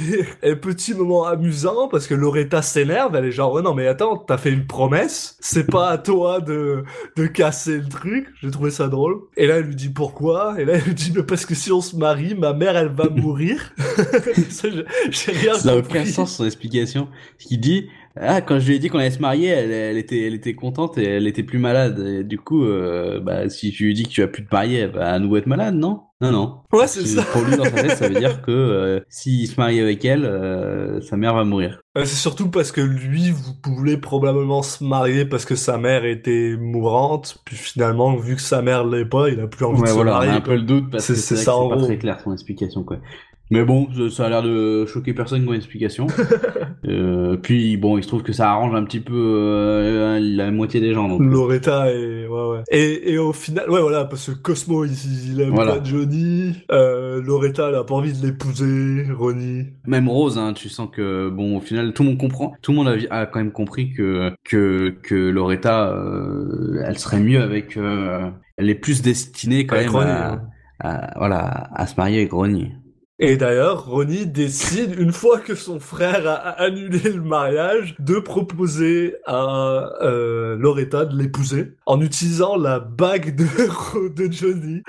et 0.42 0.56
petit 0.56 0.92
moment 0.94 1.24
amusant 1.24 1.88
parce 1.88 2.06
que 2.06 2.14
Loretta 2.14 2.62
s'énerve, 2.62 3.14
elle 3.14 3.26
est 3.26 3.32
genre 3.32 3.52
ouais 3.52 3.62
non 3.62 3.74
mais 3.74 3.86
attends, 3.86 4.16
t'as 4.16 4.36
fait 4.38 4.50
une 4.50 4.66
promesse, 4.66 5.36
c'est 5.40 5.70
pas 5.70 5.88
à 5.90 5.98
toi 5.98 6.40
de 6.40 6.84
de 7.16 7.26
casser 7.26 7.78
le 7.78 7.88
truc. 7.88 8.28
J'ai 8.42 8.50
trouvé 8.50 8.70
ça 8.70 8.88
drôle. 8.88 9.20
Et 9.36 9.46
là 9.46 9.56
elle 9.58 9.66
lui 9.66 9.76
dit 9.76 9.88
pourquoi? 9.90 10.60
Et 10.60 10.64
là 10.64 10.74
elle 10.74 10.82
lui 10.82 10.94
dit 10.94 11.12
mais 11.14 11.22
parce 11.22 11.46
que 11.46 11.54
si 11.54 11.70
on 11.72 11.80
se 11.80 11.96
marie, 11.96 12.34
ma 12.34 12.52
mère 12.52 12.76
elle 12.76 12.88
va 12.92 13.08
mourir. 13.08 13.72
Ça, 14.50 14.68
j'ai- 14.70 14.84
J'ai 15.10 15.32
rien 15.32 15.54
Ça 15.54 15.68
n'a 15.72 15.76
aucun 15.78 16.04
sens 16.04 16.36
son 16.36 16.44
explication. 16.44 17.08
Ce 17.38 17.46
qu'il 17.46 17.60
dit, 17.60 17.88
ah, 18.20 18.40
quand 18.40 18.58
je 18.58 18.68
lui 18.68 18.76
ai 18.76 18.78
dit 18.78 18.88
qu'on 18.88 18.98
allait 18.98 19.10
se 19.10 19.20
marier, 19.20 19.48
elle, 19.48 19.70
elle 19.70 19.96
était, 19.98 20.26
elle 20.26 20.34
était 20.34 20.54
contente 20.54 20.98
et 20.98 21.04
elle 21.04 21.26
était 21.26 21.42
plus 21.42 21.58
malade. 21.58 21.98
Et 22.00 22.24
du 22.24 22.38
coup, 22.38 22.64
euh, 22.64 23.20
bah, 23.20 23.48
si 23.48 23.70
tu 23.70 23.84
lui 23.84 23.94
dis 23.94 24.04
que 24.04 24.08
tu 24.08 24.20
vas 24.20 24.28
plus 24.28 24.44
te 24.46 24.54
marier, 24.54 24.78
elle 24.80 24.90
va 24.90 25.12
à 25.12 25.18
nouveau 25.18 25.36
être 25.36 25.46
malade, 25.46 25.74
non? 25.74 26.02
Non, 26.20 26.32
non. 26.32 26.56
Ouais, 26.72 26.88
c'est 26.88 27.06
ça. 27.06 27.22
Pour 27.22 27.42
lui, 27.42 27.56
dans 27.56 27.62
sa 27.62 27.70
tête, 27.70 27.92
ça 27.96 28.08
veut 28.08 28.18
dire 28.18 28.42
que 28.42 28.50
euh, 28.50 29.00
s'il 29.08 29.46
se 29.46 29.54
marie 29.60 29.78
avec 29.78 30.04
elle, 30.04 30.24
euh, 30.24 31.00
sa 31.00 31.16
mère 31.16 31.32
va 31.34 31.44
mourir. 31.44 31.80
Euh, 31.96 32.04
C'est 32.04 32.16
surtout 32.16 32.50
parce 32.50 32.72
que 32.72 32.80
lui 32.80 33.30
vous 33.30 33.54
voulez 33.76 33.96
probablement 33.98 34.62
se 34.62 34.82
marier 34.82 35.24
parce 35.26 35.44
que 35.44 35.54
sa 35.54 35.78
mère 35.78 36.04
était 36.04 36.56
mourante, 36.58 37.38
puis 37.44 37.54
finalement, 37.54 38.16
vu 38.16 38.34
que 38.34 38.42
sa 38.42 38.62
mère 38.62 38.84
l'est 38.84 39.04
pas, 39.04 39.28
il 39.28 39.38
a 39.38 39.46
plus 39.46 39.64
envie 39.64 39.80
de 39.82 39.86
se 39.86 39.92
voilà, 39.92 40.10
on 40.10 40.14
marier. 40.16 40.30
a 40.32 40.34
un 40.34 40.40
peu 40.40 40.56
le 40.56 40.62
doute 40.62 40.90
parce 40.90 41.04
C'est- 41.04 41.12
que 41.12 41.18
c'est 41.40 41.44
pas 41.44 41.76
très 41.76 41.98
clair 41.98 42.18
son 42.20 42.32
explication, 42.32 42.82
quoi. 42.82 42.96
Mais 43.50 43.64
bon, 43.64 43.88
ça- 44.10 44.26
a 44.26 44.28
l'air 44.28 44.42
de 44.42 44.84
choquer 44.86 45.14
personne 45.14 45.44
comme 45.44 45.54
explication. 45.54 46.06
euh, 46.86 47.36
puis 47.36 47.76
bon, 47.76 47.96
il 47.98 48.02
se 48.02 48.08
trouve 48.08 48.22
que 48.22 48.32
ça 48.32 48.50
arrange 48.50 48.74
un 48.74 48.84
petit 48.84 49.00
peu 49.00 49.14
euh, 49.16 50.18
la 50.20 50.50
moitié 50.50 50.80
des 50.80 50.92
gens. 50.92 51.08
Donc. 51.08 51.22
Loretta 51.22 51.90
et 51.92 52.26
ouais 52.26 52.48
ouais. 52.50 52.62
Et, 52.70 53.12
et 53.12 53.18
au 53.18 53.32
final, 53.32 53.70
ouais 53.70 53.80
voilà, 53.80 54.04
parce 54.04 54.28
que 54.30 54.38
Cosmo 54.38 54.84
il, 54.84 54.92
il 55.32 55.40
aime 55.40 55.50
Voilà. 55.54 55.76
pas 55.76 55.84
Johnny, 55.84 56.52
euh, 56.70 57.22
Loretta 57.22 57.68
elle 57.68 57.76
a 57.76 57.84
pas 57.84 57.94
envie 57.94 58.12
de 58.12 58.26
l'épouser, 58.26 59.06
Ronnie. 59.12 59.66
Même 59.86 60.08
Rose, 60.08 60.36
hein, 60.38 60.52
tu 60.52 60.68
sens 60.68 60.88
que 60.92 61.28
bon, 61.30 61.56
au 61.56 61.60
final, 61.60 61.92
tout 61.94 62.02
le 62.02 62.10
monde 62.10 62.18
comprend. 62.18 62.52
Tout 62.62 62.72
le 62.72 62.76
monde 62.76 62.88
a, 63.10 63.14
a 63.20 63.26
quand 63.26 63.38
même 63.38 63.52
compris 63.52 63.92
que 63.92 64.32
que 64.44 64.90
que 65.02 65.14
Loretta, 65.14 65.88
euh, 65.94 66.82
elle 66.84 66.98
serait 66.98 67.20
mieux 67.20 67.40
avec. 67.40 67.76
euh, 67.76 68.30
elle 68.56 68.68
est 68.68 68.74
plus 68.74 69.02
destinée 69.02 69.66
quand 69.66 69.76
Avec 69.76 69.88
même 69.88 69.96
Ronnie, 69.96 70.10
à, 70.10 70.32
hein. 70.32 70.42
à- 70.80 71.18
voilà 71.18 71.68
à 71.72 71.86
se 71.86 71.94
marier 71.96 72.18
avec 72.18 72.32
Ronnie. 72.32 72.72
Et 73.20 73.36
d'ailleurs, 73.36 73.86
Ronnie 73.86 74.26
décide, 74.26 74.94
une 74.98 75.12
fois 75.12 75.40
que 75.40 75.56
son 75.56 75.80
frère 75.80 76.24
a 76.28 76.50
annulé 76.60 77.00
le 77.00 77.20
mariage, 77.20 77.96
de 77.98 78.20
proposer 78.20 79.16
à 79.26 79.90
euh, 80.02 80.56
Loretta 80.56 81.04
de 81.04 81.16
l'épouser 81.16 81.72
en 81.86 82.00
utilisant 82.00 82.56
la 82.56 82.78
bague 82.78 83.34
de, 83.34 83.44
de 84.14 84.32
Johnny. 84.32 84.82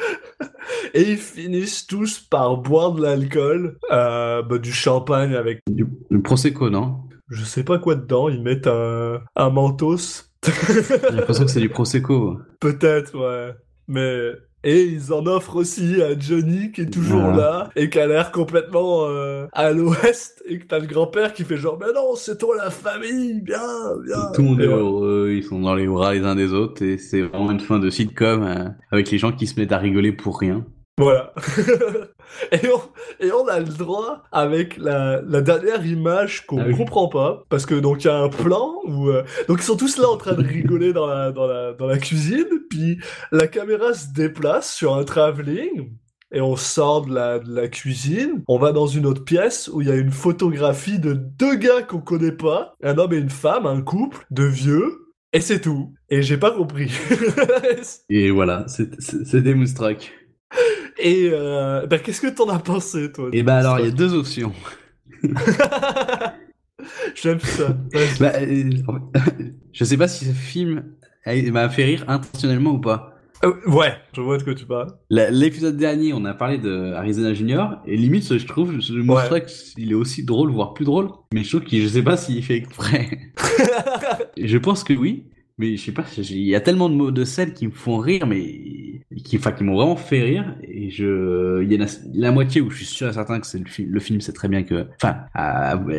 Et 0.93 1.01
ils 1.01 1.17
finissent 1.17 1.87
tous 1.87 2.19
par 2.19 2.57
boire 2.57 2.91
de 2.91 3.01
l'alcool, 3.01 3.79
euh, 3.91 4.43
bah, 4.43 4.59
du 4.59 4.71
champagne 4.71 5.33
avec, 5.33 5.61
Du, 5.67 5.87
le 6.09 6.21
prosecco, 6.21 6.69
non? 6.69 7.01
je 7.29 7.43
sais 7.43 7.63
pas 7.63 7.77
quoi 7.77 7.95
dedans, 7.95 8.27
ils 8.29 8.41
mettent 8.41 8.67
un, 8.67 9.21
un 9.35 9.49
mentos. 9.49 10.25
J'ai 10.45 11.15
l'impression 11.15 11.45
que 11.45 11.51
c'est 11.51 11.59
du 11.59 11.69
prosecco. 11.69 12.39
Peut-être, 12.59 13.17
ouais. 13.17 13.53
Mais... 13.87 14.33
Et 14.63 14.83
ils 14.83 15.13
en 15.13 15.25
offrent 15.25 15.55
aussi 15.55 16.01
à 16.01 16.17
Johnny 16.19 16.71
qui 16.73 16.81
est 16.81 16.89
toujours 16.89 17.31
là 17.31 17.69
et 17.77 17.89
qui 17.89 17.97
a 17.97 18.07
l'air 18.07 18.31
complètement 18.31 19.05
euh, 19.07 19.47
à 19.53 19.71
l'ouest 19.71 20.43
et 20.45 20.59
que 20.59 20.65
t'as 20.65 20.79
le 20.79 20.87
grand-père 20.87 21.33
qui 21.33 21.45
fait 21.45 21.55
genre 21.55 21.77
mais 21.79 21.93
non 21.95 22.15
c'est 22.15 22.37
toi 22.37 22.57
la 22.57 22.69
famille 22.69 23.39
bien 23.41 23.57
bien. 24.05 24.31
Tout 24.33 24.41
le 24.41 24.47
monde 24.49 24.61
est 24.61 24.65
heureux, 24.65 25.31
ils 25.31 25.43
sont 25.43 25.61
dans 25.61 25.75
les 25.75 25.87
bras 25.87 26.13
les 26.13 26.25
uns 26.25 26.35
des 26.35 26.51
autres 26.51 26.83
et 26.83 26.97
c'est 26.97 27.21
vraiment 27.21 27.51
une 27.51 27.61
fin 27.61 27.79
de 27.79 27.89
sitcom 27.89 28.43
euh, 28.43 28.67
avec 28.91 29.09
les 29.11 29.17
gens 29.17 29.31
qui 29.31 29.47
se 29.47 29.57
mettent 29.57 29.71
à 29.71 29.77
rigoler 29.77 30.11
pour 30.11 30.37
rien. 30.37 30.65
voilà 30.97 31.33
et 32.51 32.59
on 32.69 32.81
et 33.25 33.31
on 33.31 33.47
a 33.47 33.59
le 33.59 33.65
droit 33.65 34.23
avec 34.31 34.77
la, 34.77 35.21
la 35.27 35.41
dernière 35.41 35.85
image 35.85 36.45
qu'on 36.45 36.59
Ah 36.59 36.65
oui. 36.67 36.75
comprend 36.77 37.07
pas 37.07 37.43
parce 37.49 37.65
que 37.65 37.75
donc 37.75 38.03
il 38.03 38.07
y 38.07 38.09
a 38.09 38.17
un 38.17 38.29
plan 38.29 38.75
où 38.85 39.09
euh, 39.09 39.23
donc 39.47 39.59
ils 39.59 39.63
sont 39.63 39.77
tous 39.77 39.97
là 39.97 40.07
en 40.09 40.17
train 40.17 40.33
de 40.33 40.43
rigoler 40.47 40.93
dans 40.93 41.07
la 41.07 41.31
dans 41.31 41.47
la 41.47 41.73
dans 41.73 41.87
la 41.87 41.97
cuisine 41.97 42.45
puis 42.69 42.99
la 43.31 43.47
caméra 43.47 43.93
se 43.93 44.13
déplace 44.13 44.73
sur 44.73 44.95
un 44.95 45.03
travelling 45.03 45.91
et 46.31 46.41
on 46.41 46.55
sort 46.55 47.07
de 47.07 47.15
la, 47.15 47.39
de 47.39 47.51
la 47.51 47.67
cuisine, 47.67 48.43
on 48.47 48.59
va 48.59 48.71
dans 48.71 48.85
une 48.85 49.07
autre 49.07 49.23
pièce 49.23 49.67
où 49.73 49.81
il 49.81 49.87
y 49.87 49.91
a 49.91 49.95
une 49.95 50.11
photographie 50.11 50.99
de 50.99 51.13
deux 51.13 51.55
gars 51.55 51.81
qu'on 51.81 52.01
connaît 52.01 52.31
pas, 52.31 52.75
un 52.83 52.99
homme 52.99 53.13
et 53.13 53.17
une 53.17 53.31
femme, 53.31 53.65
un 53.65 53.81
couple 53.81 54.27
de 54.29 54.43
vieux, 54.43 54.91
et 55.33 55.41
c'est 55.41 55.59
tout. 55.59 55.91
Et 56.11 56.21
j'ai 56.21 56.37
pas 56.37 56.51
compris. 56.51 56.91
Et 58.09 58.29
voilà, 58.29 58.65
c'est- 58.67 58.99
c'est 58.99 59.41
Moonstruck. 59.55 60.11
Et 60.97 61.29
euh, 61.31 61.85
bah, 61.87 61.99
qu'est-ce 61.99 62.21
que 62.21 62.27
t'en 62.27 62.49
as 62.49 62.59
pensé, 62.59 63.11
toi 63.11 63.29
Et 63.33 63.43
bah 63.43 63.57
alors, 63.57 63.79
il 63.79 63.85
y 63.85 63.89
a 63.89 63.91
deux 63.91 64.13
options. 64.13 64.53
J'aime 67.15 67.39
ça. 67.39 67.77
Bah, 68.19 68.31
euh, 68.35 68.69
je 69.73 69.83
sais 69.83 69.97
pas 69.97 70.07
si 70.07 70.25
ce 70.25 70.31
film 70.31 70.83
m'a 71.25 71.69
fait 71.69 71.85
rire 71.85 72.05
intentionnellement 72.07 72.71
ou 72.71 72.79
pas. 72.79 73.15
Euh, 73.45 73.53
ouais, 73.67 73.93
je 74.13 74.21
vois 74.21 74.37
de 74.37 74.43
quoi 74.43 74.53
tu 74.53 74.65
parles. 74.65 74.93
L'épisode 75.09 75.77
dernier, 75.77 76.13
on 76.13 76.25
a 76.25 76.33
parlé 76.33 76.57
de 76.57 76.93
Arizona 76.93 77.33
Junior, 77.33 77.77
et 77.85 77.95
limite, 77.95 78.37
je 78.37 78.45
trouve, 78.45 78.79
je 78.81 78.93
Moonstruck, 78.93 79.45
il 79.77 79.91
est 79.91 79.95
aussi 79.95 80.25
drôle, 80.25 80.51
voire 80.51 80.73
plus 80.73 80.85
drôle. 80.85 81.09
Mais 81.33 81.43
je 81.43 81.49
trouve 81.49 81.63
qu'il, 81.63 81.81
je 81.81 81.87
sais 81.87 82.03
pas 82.03 82.17
s'il 82.17 82.43
fait 82.43 82.55
exprès. 82.55 83.31
je 84.37 84.57
pense 84.57 84.83
que 84.83 84.93
oui, 84.93 85.25
mais 85.57 85.77
je 85.77 85.85
sais 85.85 85.91
pas, 85.93 86.05
il 86.17 86.47
y 86.47 86.55
a 86.55 86.61
tellement 86.61 86.89
de 86.89 86.95
mots 86.95 87.11
de 87.11 87.23
scène 87.23 87.53
qui 87.53 87.67
me 87.67 87.71
font 87.71 87.97
rire, 87.97 88.27
mais 88.27 88.41
qui, 89.23 89.37
enfin, 89.37 89.51
qui 89.51 89.63
m'ont 89.63 89.75
vraiment 89.75 89.95
fait 89.95 90.21
rire, 90.21 90.55
et 90.63 90.89
je, 90.91 91.63
il 91.63 91.73
y 91.73 91.81
a 91.81 91.85
la 92.13 92.31
moitié 92.31 92.61
où 92.61 92.69
je 92.69 92.77
suis 92.77 92.85
sûr 92.85 93.09
et 93.09 93.13
certain 93.13 93.39
que 93.39 93.47
c'est 93.47 93.59
le, 93.59 93.65
film 93.65 93.89
le 93.91 93.99
film 93.99 94.21
sait 94.21 94.33
très 94.33 94.47
bien 94.47 94.63
que, 94.63 94.87
enfin, 95.01 95.25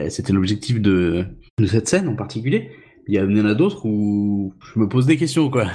c'était 0.08 0.32
l'objectif 0.32 0.80
de, 0.80 1.26
de 1.58 1.66
cette 1.66 1.88
scène 1.88 2.08
en 2.08 2.14
particulier. 2.14 2.70
Il 3.08 3.14
y 3.14 3.20
en 3.20 3.46
a 3.46 3.54
d'autres 3.54 3.86
où 3.86 4.54
je 4.62 4.78
me 4.78 4.88
pose 4.88 5.06
des 5.06 5.16
questions, 5.16 5.50
quoi. 5.50 5.66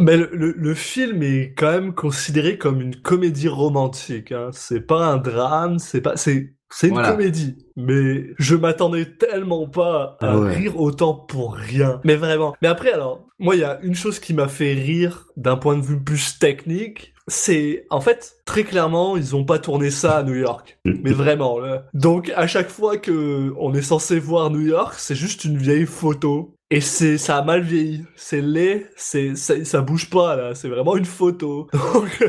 Mais 0.00 0.16
le, 0.16 0.28
le, 0.32 0.54
le 0.56 0.74
film 0.74 1.22
est 1.22 1.54
quand 1.56 1.70
même 1.70 1.94
considéré 1.94 2.58
comme 2.58 2.80
une 2.80 2.96
comédie 2.96 3.46
romantique. 3.46 4.32
Hein. 4.32 4.48
C'est 4.52 4.80
pas 4.80 5.06
un 5.06 5.18
drame, 5.18 5.78
c'est 5.78 6.00
pas, 6.00 6.16
c'est, 6.16 6.53
c'est 6.70 6.88
une 6.88 6.94
Voilà. 6.94 7.12
comédie. 7.12 7.56
Mais 7.76 8.26
je 8.38 8.56
m'attendais 8.56 9.06
tellement 9.16 9.68
pas 9.68 10.16
à 10.20 10.32
Ah 10.32 10.38
ouais. 10.38 10.54
rire 10.54 10.80
autant 10.80 11.14
pour 11.14 11.54
rien. 11.54 12.00
Mais 12.04 12.16
vraiment. 12.16 12.54
Mais 12.62 12.68
après, 12.68 12.92
alors, 12.92 13.26
moi, 13.38 13.54
il 13.56 13.60
y 13.60 13.64
a 13.64 13.78
une 13.82 13.94
chose 13.94 14.18
qui 14.20 14.34
m'a 14.34 14.48
fait 14.48 14.72
rire 14.74 15.26
d'un 15.36 15.56
point 15.56 15.76
de 15.76 15.82
vue 15.82 16.02
plus 16.02 16.38
technique. 16.38 17.12
C'est, 17.26 17.86
en 17.88 18.02
fait, 18.02 18.36
très 18.44 18.64
clairement, 18.64 19.16
ils 19.16 19.34
ont 19.34 19.44
pas 19.44 19.58
tourné 19.58 19.90
ça 19.90 20.18
à 20.18 20.22
New 20.22 20.34
York. 20.34 20.78
Mais 20.84 21.12
vraiment, 21.12 21.58
là. 21.58 21.86
Donc, 21.94 22.30
à 22.36 22.46
chaque 22.46 22.68
fois 22.68 22.98
que 22.98 23.54
on 23.58 23.72
est 23.74 23.80
censé 23.82 24.18
voir 24.18 24.50
New 24.50 24.60
York, 24.60 24.94
c'est 24.98 25.14
juste 25.14 25.44
une 25.44 25.56
vieille 25.56 25.86
photo 25.86 26.53
Et 26.70 26.80
c'est, 26.80 27.18
ça 27.18 27.36
a 27.36 27.42
mal 27.42 27.60
vieilli. 27.60 28.04
C'est 28.16 28.40
laid, 28.40 28.86
c'est, 28.96 29.36
ça, 29.36 29.62
ça 29.66 29.82
bouge 29.82 30.08
pas, 30.08 30.34
là. 30.34 30.54
C'est 30.54 30.68
vraiment 30.68 30.96
une 30.96 31.04
photo. 31.04 31.68
Donc, 31.72 32.24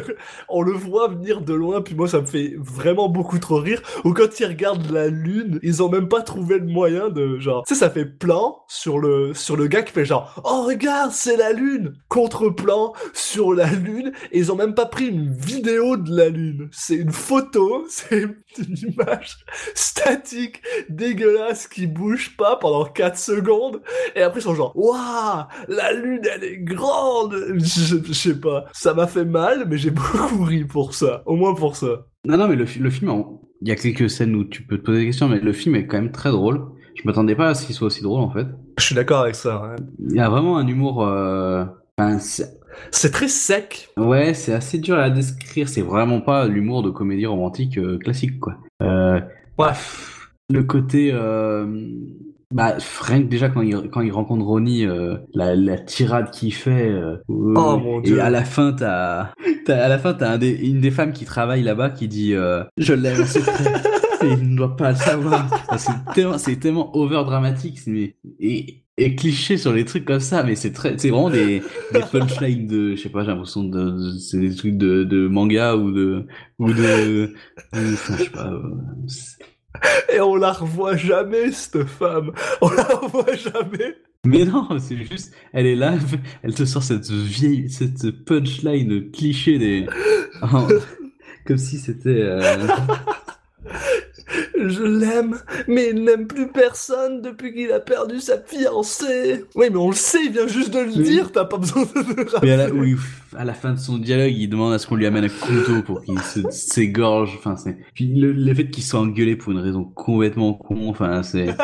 on 0.49 0.61
le 0.61 0.73
voit 0.73 1.07
venir 1.07 1.39
de 1.39 1.53
loin, 1.53 1.81
puis 1.81 1.95
moi, 1.95 2.09
ça 2.09 2.19
me 2.19 2.25
fait 2.25 2.53
vraiment 2.57 3.07
beaucoup 3.07 3.39
trop 3.39 3.59
rire. 3.59 3.81
Ou 4.03 4.11
quand 4.11 4.37
ils 4.39 4.45
regardent 4.45 4.91
la 4.91 5.07
lune, 5.07 5.59
ils 5.63 5.81
ont 5.81 5.89
même 5.89 6.09
pas 6.09 6.21
trouvé 6.21 6.59
le 6.59 6.65
moyen 6.65 7.09
de, 7.09 7.39
genre, 7.39 7.63
tu 7.65 7.73
sais, 7.73 7.79
ça 7.79 7.89
fait 7.89 8.05
plan 8.05 8.59
sur 8.67 8.99
le, 8.99 9.33
sur 9.33 9.55
le 9.55 9.67
gars 9.67 9.83
qui 9.83 9.93
fait 9.93 10.05
genre, 10.05 10.41
oh, 10.43 10.63
regarde, 10.67 11.11
c'est 11.11 11.37
la 11.37 11.53
lune! 11.53 11.93
Contre-plan 12.09 12.91
sur 13.13 13.53
la 13.53 13.71
lune, 13.71 14.11
et 14.33 14.39
ils 14.39 14.51
ont 14.51 14.57
même 14.57 14.75
pas 14.75 14.85
pris 14.85 15.07
une 15.07 15.31
vidéo 15.31 15.95
de 15.95 16.13
la 16.13 16.27
lune. 16.27 16.67
C'est 16.73 16.95
une 16.95 17.11
photo, 17.11 17.85
c'est 17.89 18.23
une 18.57 18.77
image 18.89 19.37
statique, 19.75 20.61
dégueulasse, 20.89 21.67
qui 21.67 21.87
bouge 21.87 22.35
pas 22.35 22.57
pendant 22.57 22.83
4 22.83 23.17
secondes, 23.17 23.81
après 24.25 24.39
ils 24.39 24.43
sont 24.43 24.55
genre, 24.55 24.71
waouh, 24.75 25.45
la 25.67 25.93
lune 25.93 26.21
elle 26.35 26.43
est 26.43 26.57
grande! 26.57 27.35
Je, 27.57 27.97
je 28.05 28.13
sais 28.13 28.39
pas, 28.39 28.65
ça 28.73 28.93
m'a 28.93 29.07
fait 29.07 29.25
mal, 29.25 29.65
mais 29.67 29.77
j'ai 29.77 29.91
beaucoup 29.91 30.43
ri 30.43 30.65
pour 30.65 30.93
ça, 30.93 31.23
au 31.25 31.35
moins 31.35 31.53
pour 31.55 31.75
ça. 31.75 32.05
Non, 32.25 32.37
non, 32.37 32.47
mais 32.47 32.55
le, 32.55 32.65
le 32.79 32.89
film, 32.89 33.23
il 33.61 33.67
y 33.69 33.71
a 33.71 33.75
quelques 33.75 34.09
scènes 34.09 34.35
où 34.35 34.43
tu 34.43 34.63
peux 34.63 34.77
te 34.77 34.83
poser 34.83 34.99
des 34.99 35.05
questions, 35.07 35.27
mais 35.29 35.39
le 35.39 35.53
film 35.53 35.75
est 35.75 35.87
quand 35.87 35.97
même 35.97 36.11
très 36.11 36.31
drôle. 36.31 36.65
Je 36.95 37.01
m'attendais 37.05 37.35
pas 37.35 37.49
à 37.49 37.53
ce 37.55 37.65
qu'il 37.65 37.75
soit 37.75 37.87
aussi 37.87 38.01
drôle, 38.01 38.21
en 38.21 38.29
fait. 38.31 38.47
Je 38.79 38.83
suis 38.85 38.95
d'accord 38.95 39.21
avec 39.21 39.35
ça. 39.35 39.75
Il 39.99 40.15
y 40.15 40.19
a 40.19 40.29
vraiment 40.29 40.57
un 40.57 40.65
humour... 40.67 41.05
euh, 41.05 41.65
enfin, 41.97 42.17
c'est- 42.19 42.57
C'est 42.91 43.11
très 43.11 43.27
sec. 43.27 43.89
ouais, 43.97 44.33
c'est 44.33 44.53
assez 44.53 44.77
dur 44.79 44.97
à 44.97 45.09
décrire. 45.09 45.67
C'est 45.69 45.81
vraiment 45.81 46.21
pas 46.21 46.47
l'humour 46.47 46.83
de 46.83 46.89
comédie 46.89 47.25
romantique 47.25 47.77
euh, 47.77 47.97
classique, 47.99 48.39
quoi. 48.39 48.55
Euh, 48.81 49.19
Ouais. 49.57 49.71
le 50.49 50.63
côté... 50.63 51.11
Euh, 51.13 51.89
bah, 52.55 52.77
rien 53.01 53.21
que 53.21 53.27
déjà 53.27 53.49
quand 53.49 53.61
il, 53.61 53.75
quand 53.91 54.01
il 54.01 54.11
rencontre 54.11 54.45
Ronnie, 54.45 54.85
euh, 54.85 55.17
la, 55.33 55.55
la 55.55 55.77
tirade 55.77 56.31
qu'il 56.31 56.53
fait... 56.53 56.89
euh, 56.89 57.17
Oh, 57.27 57.77
mon 57.77 57.99
et 57.99 58.03
Dieu. 58.03 58.21
à 58.21 58.29
la 58.29 58.45
fin, 58.45 58.71
t'as... 58.73 59.33
t'as- 59.65 59.83
À 59.83 59.89
la 59.89 59.99
fin, 59.99 60.13
t'as 60.13 60.31
un 60.31 60.37
des- 60.37 60.51
une 60.69 60.79
des 60.79 60.91
femmes 60.91 61.11
qui 61.11 61.25
travaille 61.25 61.63
là-bas 61.63 61.89
qui 61.89 62.07
dit 62.07 62.33
euh, 62.33 62.63
Je 62.77 62.93
l'aime. 62.93 63.23
Et 64.23 64.27
il 64.29 64.51
ne 64.51 64.55
doit 64.57 64.75
pas 64.77 64.91
le 64.91 64.95
savoir. 64.95 65.47
C'est 65.77 65.91
tellement, 66.15 66.37
c'est 66.37 66.55
tellement 66.55 66.95
over 66.95 67.23
dramatique 67.25 67.79
mais, 67.85 68.15
et, 68.39 68.83
et 68.97 69.13
cliché 69.15 69.57
sur 69.57 69.73
les 69.73 69.83
trucs 69.83 70.05
comme 70.05 70.21
ça, 70.21 70.41
mais 70.41 70.55
c'est 70.55 70.71
très, 70.71 70.97
c'est 70.97 71.09
vraiment 71.09 71.29
des, 71.29 71.61
des 71.93 71.99
punchlines 72.11 72.65
de, 72.65 72.95
je 72.95 73.01
sais 73.01 73.09
pas, 73.09 73.21
j'ai 73.23 73.27
l'impression 73.31 73.65
de, 73.65 73.89
de- 73.91 74.17
c'est 74.17 74.39
des 74.39 74.55
trucs 74.55 74.77
de, 74.77 75.03
de 75.03 75.27
manga 75.27 75.75
ou 75.75 75.91
de, 75.91 76.25
ou 76.59 76.69
de, 76.71 76.73
de- 76.73 77.33
enfin, 77.73 78.15
je 78.17 78.23
sais 78.23 78.29
pas. 78.29 78.49
Et 80.13 80.19
on 80.19 80.35
la 80.35 80.51
revoit 80.51 80.95
jamais, 80.97 81.51
cette 81.51 81.83
femme. 81.85 82.31
On 82.61 82.69
la 82.69 82.83
revoit 82.83 83.35
jamais. 83.35 83.97
Mais 84.25 84.43
non, 84.45 84.67
c'est 84.79 84.97
juste, 84.97 85.33
elle 85.53 85.67
est 85.67 85.75
là, 85.75 85.93
elle 86.41 86.55
te 86.55 86.65
sort 86.65 86.81
cette 86.83 87.09
vieille, 87.11 87.69
cette 87.69 88.09
punchline 88.25 89.11
cliché 89.11 89.59
des, 89.59 89.85
en- 90.41 90.67
comme 91.45 91.57
si 91.59 91.77
c'était. 91.77 92.09
euh, 92.21 92.67
Je 94.57 94.83
l'aime, 94.83 95.37
mais 95.67 95.89
il 95.89 96.03
n'aime 96.03 96.27
plus 96.27 96.47
personne 96.47 97.21
depuis 97.21 97.53
qu'il 97.53 97.71
a 97.71 97.79
perdu 97.79 98.19
sa 98.19 98.37
fiancée. 98.37 99.45
Oui, 99.55 99.67
mais 99.71 99.77
on 99.77 99.89
le 99.89 99.95
sait, 99.95 100.23
il 100.25 100.31
vient 100.31 100.47
juste 100.47 100.73
de 100.73 100.79
le 100.79 100.87
Oui. 100.91 101.03
dire, 101.03 101.31
t'as 101.31 101.45
pas 101.45 101.57
besoin 101.57 101.83
de 101.83 101.89
le 102.15 102.25
Mais 102.41 102.51
à 102.51 102.57
la, 102.57 102.69
oui, 102.69 102.95
à 103.37 103.43
la 103.45 103.53
fin 103.53 103.73
de 103.73 103.79
son 103.79 103.97
dialogue, 103.97 104.33
il 104.35 104.47
demande 104.47 104.73
à 104.73 104.79
ce 104.79 104.87
qu'on 104.87 104.95
lui 104.95 105.05
amène 105.05 105.25
un 105.25 105.29
couteau 105.29 105.81
pour 105.83 106.01
qu'il 106.03 106.19
se 106.19 106.39
s'égorge. 106.51 107.35
Enfin, 107.37 107.57
c'est. 107.57 107.75
Puis 107.93 108.07
le, 108.15 108.31
le 108.31 108.53
fait 108.53 108.69
qu'il 108.69 108.83
soit 108.83 108.99
engueulé 108.99 109.35
pour 109.35 109.51
une 109.51 109.59
raison 109.59 109.83
complètement 109.83 110.53
con. 110.53 110.89
Enfin, 110.89 111.21
c'est. 111.23 111.47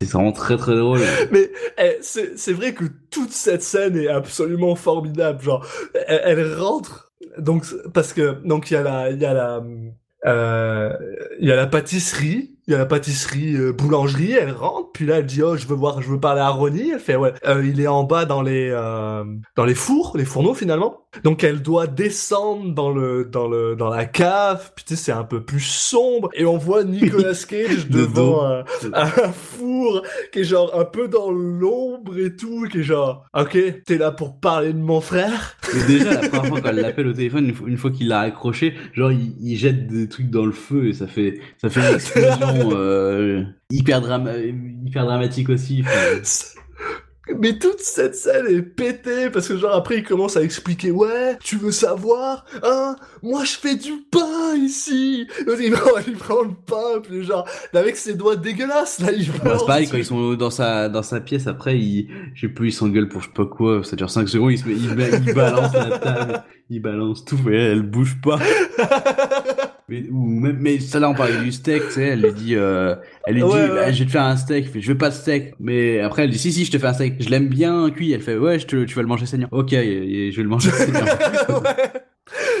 C'est 0.00 0.12
vraiment 0.12 0.30
très 0.30 0.56
très 0.56 0.76
drôle. 0.76 1.00
Mais 1.32 1.50
eh, 1.76 1.98
c'est 2.02 2.52
vrai 2.52 2.72
que 2.72 2.84
toute 3.10 3.32
cette 3.32 3.64
scène 3.64 3.96
est 3.96 4.06
absolument 4.06 4.76
formidable. 4.76 5.42
Genre, 5.42 5.66
elle, 6.06 6.38
elle 6.38 6.54
rentre, 6.54 7.12
donc 7.36 7.64
parce 7.92 8.12
que 8.12 8.36
donc 8.44 8.70
il 8.70 8.74
y 8.74 8.76
a 8.76 8.82
la 8.84 9.10
il 9.10 9.20
y 9.20 9.24
a 9.24 9.34
la 9.34 9.60
il 10.24 11.46
y 11.46 11.52
a 11.52 11.56
la 11.56 11.66
pâtisserie, 11.66 12.58
il 12.68 12.72
y 12.72 12.74
a 12.74 12.78
la 12.78 12.86
pâtisserie 12.86 13.56
euh, 13.56 13.72
boulangerie. 13.72 14.32
Elle 14.32 14.52
rentre, 14.52 14.87
puis 14.98 15.06
là 15.06 15.18
elle 15.18 15.26
dit 15.26 15.44
oh 15.44 15.56
je 15.56 15.64
veux 15.64 15.76
voir, 15.76 16.02
je 16.02 16.10
veux 16.10 16.18
parler 16.18 16.40
à 16.40 16.48
Ronnie. 16.48 16.90
Elle 16.90 16.98
fait 16.98 17.14
ouais, 17.14 17.32
euh, 17.46 17.64
il 17.64 17.80
est 17.80 17.86
en 17.86 18.02
bas 18.02 18.24
dans 18.24 18.42
les 18.42 18.68
euh, 18.68 19.22
dans 19.54 19.64
les 19.64 19.76
fours, 19.76 20.16
les 20.16 20.24
fourneaux 20.24 20.54
finalement. 20.54 21.04
Donc 21.22 21.44
elle 21.44 21.62
doit 21.62 21.86
descendre 21.86 22.74
dans 22.74 22.90
le 22.90 23.24
dans 23.24 23.46
le 23.46 23.76
dans 23.76 23.90
la 23.90 24.06
cave. 24.06 24.72
Puis 24.74 24.84
tu 24.84 24.96
sais 24.96 25.04
c'est 25.04 25.12
un 25.12 25.22
peu 25.22 25.40
plus 25.40 25.60
sombre 25.60 26.30
et 26.34 26.44
on 26.46 26.58
voit 26.58 26.82
Nicolas 26.82 27.34
Cage 27.48 27.86
De 27.88 28.00
devant 28.00 28.44
un, 28.44 28.64
un 28.92 29.06
four 29.32 30.02
qui 30.32 30.40
est 30.40 30.44
genre 30.44 30.76
un 30.76 30.84
peu 30.84 31.06
dans 31.06 31.30
l'ombre 31.30 32.18
et 32.18 32.34
tout, 32.34 32.66
qui 32.68 32.78
est 32.78 32.82
genre, 32.82 33.24
ok, 33.38 33.56
t'es 33.84 33.98
là 33.98 34.10
pour 34.10 34.40
parler 34.40 34.72
de 34.72 34.78
mon 34.78 35.00
frère? 35.00 35.56
Mais 35.74 35.86
déjà, 35.86 36.20
la 36.20 36.28
première 36.28 36.46
fois 36.46 36.60
qu'elle 36.60 36.76
l'appelle 36.76 37.06
au 37.06 37.12
téléphone, 37.12 37.46
une 37.46 37.54
fois, 37.54 37.68
une 37.68 37.76
fois 37.76 37.90
qu'il 37.92 38.08
l'a 38.08 38.20
accroché, 38.20 38.74
genre, 38.94 39.12
il, 39.12 39.36
il 39.40 39.56
jette 39.56 39.86
des 39.86 40.08
trucs 40.08 40.30
dans 40.30 40.44
le 40.44 40.52
feu 40.52 40.88
et 40.88 40.92
ça 40.92 41.06
fait, 41.06 41.38
ça 41.58 41.70
fait 41.70 41.80
une 41.88 41.94
explosion 41.94 42.70
euh, 42.72 43.44
hyper, 43.70 44.00
drama 44.00 44.36
hyper 44.36 45.04
dramatique 45.04 45.48
aussi. 45.50 45.82
Enfin, 45.84 46.22
Mais 47.38 47.58
toute 47.58 47.80
cette 47.80 48.14
scène 48.14 48.46
est 48.48 48.62
pétée 48.62 49.28
parce 49.28 49.48
que 49.48 49.58
genre 49.58 49.74
après 49.74 49.98
il 49.98 50.02
commence 50.02 50.38
à 50.38 50.42
expliquer 50.42 50.90
ouais 50.90 51.36
tu 51.42 51.56
veux 51.56 51.72
savoir 51.72 52.46
hein 52.62 52.96
moi 53.22 53.44
je 53.44 53.50
fais 53.52 53.76
du 53.76 53.92
pain 54.10 54.54
ici 54.56 55.26
il 55.60 55.72
prend, 55.72 55.90
il 56.06 56.14
prend 56.14 56.40
le 56.40 56.54
pain 56.66 57.00
puis 57.02 57.22
genre 57.24 57.46
avec 57.74 57.98
ses 57.98 58.14
doigts 58.14 58.36
dégueulasses 58.36 59.00
là 59.00 59.12
il 59.12 59.30
Bah, 59.44 59.56
c'est 59.58 59.66
pareil, 59.66 59.88
quand 59.90 59.98
ils 59.98 60.06
sont 60.06 60.34
dans 60.36 60.48
sa, 60.48 60.88
dans 60.88 61.02
sa 61.02 61.20
pièce, 61.20 61.46
après, 61.46 61.78
il, 61.78 62.08
je 62.34 62.46
sais 62.46 62.48
plus, 62.52 62.68
ils 62.68 62.72
s'engueulent 62.72 63.10
pour 63.10 63.20
je 63.20 63.26
sais 63.26 63.34
pas 63.34 63.44
quoi, 63.44 63.84
ça 63.84 63.94
dure 63.94 64.08
5 64.08 64.26
secondes, 64.26 64.52
il, 64.52 64.58
se 64.58 64.66
il, 64.66 64.94
ba- 64.94 65.10
il 65.10 65.34
balance 65.34 65.74
la 65.74 65.98
table, 65.98 66.42
il 66.70 66.80
balance 66.80 67.26
tout, 67.26 67.38
elle, 67.48 67.54
elle 67.54 67.82
bouge 67.82 68.16
pas. 68.22 68.38
Mais, 69.88 70.04
ou 70.10 70.26
même, 70.40 70.58
mais 70.60 70.80
ça 70.80 71.00
là, 71.00 71.08
on 71.08 71.14
parlait 71.14 71.38
du 71.38 71.50
steak, 71.50 71.82
tu 71.88 71.92
sais, 71.94 72.02
elle 72.08 72.20
lui 72.20 72.32
dit, 72.34 72.54
euh, 72.56 72.94
elle 73.26 73.36
lui 73.36 73.42
Ouais, 73.42 73.48
dit, 73.50 73.56
ouais. 73.56 73.68
bah, 73.74 73.90
je 73.92 74.00
vais 74.00 74.04
te 74.04 74.10
faire 74.10 74.24
un 74.24 74.36
steak, 74.36 74.68
fait, 74.70 74.80
je 74.82 74.92
veux 74.92 74.98
pas 74.98 75.08
de 75.08 75.14
steak. 75.14 75.54
Mais 75.60 76.00
après, 76.00 76.24
elle 76.24 76.30
dit, 76.30 76.38
si, 76.38 76.52
si, 76.52 76.66
je 76.66 76.70
te 76.70 76.78
fais 76.78 76.86
un 76.88 76.92
steak, 76.92 77.14
je 77.22 77.30
l'aime 77.30 77.48
bien 77.48 77.88
cuit, 77.90 78.12
elle 78.12 78.20
fait, 78.20 78.36
ouais, 78.36 78.58
je 78.58 78.66
te, 78.66 78.84
tu 78.84 78.94
vas 78.94 79.00
le 79.02 79.08
manger 79.08 79.24
saignant. 79.24 79.48
Ok, 79.50 79.72
et- 79.72 80.26
et 80.28 80.30
je 80.32 80.36
vais 80.36 80.42
le 80.42 80.48
manger 80.50 80.70
saignant. 80.72 81.04
Ouais. 81.04 82.02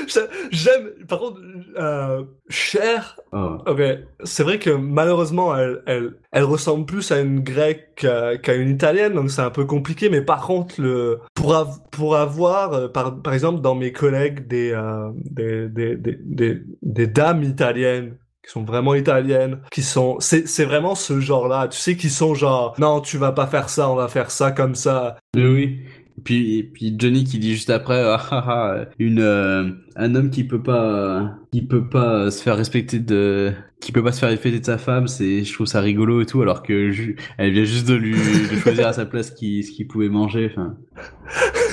J'a- 0.06 0.28
J'aime, 0.50 0.90
par 1.08 1.18
contre, 1.18 1.40
euh, 1.78 2.22
Cher, 2.48 3.16
Oh. 3.32 3.58
ok, 3.66 3.82
c'est 4.24 4.42
vrai 4.42 4.58
que 4.58 4.70
malheureusement, 4.70 5.54
elle, 5.56 5.82
elle, 5.86 6.14
elle 6.32 6.44
ressemble 6.44 6.86
plus 6.86 7.12
à 7.12 7.20
une 7.20 7.40
grecque 7.40 8.06
qu'à 8.42 8.54
une 8.54 8.70
italienne, 8.70 9.12
donc 9.14 9.30
c'est 9.30 9.42
un 9.42 9.50
peu 9.50 9.66
compliqué, 9.66 10.08
mais 10.08 10.22
par 10.22 10.46
contre, 10.46 10.80
le, 10.80 11.18
pour, 11.34 11.54
av- 11.54 11.78
pour 11.90 12.16
avoir, 12.16 12.72
euh, 12.72 12.88
par, 12.88 13.20
par 13.20 13.34
exemple, 13.34 13.60
dans 13.60 13.74
mes 13.74 13.92
collègues, 13.92 14.46
des, 14.46 14.72
euh, 14.72 15.10
des, 15.30 15.68
des, 15.68 15.96
des, 15.96 16.62
des, 16.82 17.06
dames 17.06 17.42
italiennes, 17.42 18.16
qui 18.42 18.52
sont 18.52 18.64
vraiment 18.64 18.94
italiennes, 18.94 19.60
qui 19.70 19.82
sont, 19.82 20.16
c'est, 20.20 20.48
c'est 20.48 20.64
vraiment 20.64 20.94
ce 20.94 21.20
genre-là, 21.20 21.68
tu 21.68 21.76
sais, 21.78 21.96
qui 21.96 22.08
sont 22.08 22.34
genre, 22.34 22.74
non, 22.78 23.02
tu 23.02 23.18
vas 23.18 23.32
pas 23.32 23.46
faire 23.46 23.68
ça, 23.68 23.90
on 23.90 23.94
va 23.94 24.08
faire 24.08 24.30
ça 24.30 24.52
comme 24.52 24.74
ça. 24.74 25.16
Oui. 25.36 25.80
Puis, 26.24 26.64
puis 26.64 26.94
Johnny 26.98 27.24
qui 27.24 27.38
dit 27.38 27.52
juste 27.52 27.70
après, 27.70 28.02
ah, 28.02 28.20
ah, 28.30 28.44
ah, 28.48 28.84
une, 28.98 29.20
euh, 29.20 29.70
un 29.96 30.14
homme 30.14 30.30
qui 30.30 30.44
peut 30.44 30.62
pas, 30.62 30.84
euh, 30.84 31.28
qui 31.52 31.62
peut 31.62 31.88
pas 31.88 32.24
euh, 32.24 32.30
se 32.30 32.42
faire 32.42 32.56
respecter 32.56 32.98
de, 32.98 33.52
qui 33.80 33.92
peut 33.92 34.02
pas 34.02 34.12
se 34.12 34.20
faire 34.20 34.28
respecter 34.28 34.60
de 34.60 34.64
sa 34.66 34.76
femme, 34.78 35.08
c'est, 35.08 35.44
je 35.44 35.52
trouve 35.54 35.66
ça 35.66 35.80
rigolo 35.80 36.20
et 36.20 36.26
tout, 36.26 36.42
alors 36.42 36.62
que 36.62 36.90
ju- 36.90 37.16
elle 37.38 37.52
vient 37.52 37.64
juste 37.64 37.86
de 37.88 37.94
lui, 37.94 38.14
de 38.14 38.56
choisir 38.58 38.86
à 38.88 38.92
sa 38.92 39.06
place 39.06 39.30
qui, 39.30 39.62
ce 39.62 39.70
qu'il 39.72 39.88
pouvait 39.88 40.08
manger, 40.10 40.50
enfin. 40.50 40.76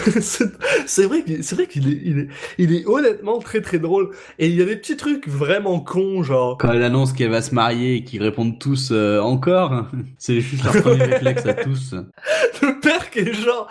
c'est 0.85 1.03
vrai 1.05 1.23
qu'il 1.23 1.43
c'est 1.43 1.55
vrai 1.55 1.67
qu'il 1.67 1.87
est, 1.87 1.99
il 2.03 2.19
est, 2.19 2.27
il 2.57 2.73
est 2.75 2.85
honnêtement 2.85 3.39
très 3.39 3.59
très 3.61 3.79
drôle. 3.79 4.11
Et 4.39 4.47
il 4.47 4.55
y 4.55 4.61
a 4.61 4.65
des 4.65 4.75
petits 4.75 4.97
trucs 4.97 5.27
vraiment 5.27 5.79
cons, 5.79 6.23
genre. 6.23 6.57
Quand 6.57 6.71
elle 6.71 6.83
annonce 6.83 7.11
qu'elle 7.11 7.31
va 7.31 7.41
se 7.41 7.53
marier 7.55 7.95
et 7.95 8.03
qu'ils 8.03 8.21
répondent 8.21 8.59
tous 8.59 8.89
euh, 8.91 9.19
encore, 9.19 9.87
c'est 10.17 10.41
juste 10.41 10.63
leur 10.63 10.81
premier 10.81 11.03
réflexe 11.05 11.45
à 11.45 11.53
tous. 11.53 11.95
Le 12.61 12.79
père 12.79 13.09
qui 13.09 13.19
est 13.19 13.33
genre. 13.33 13.67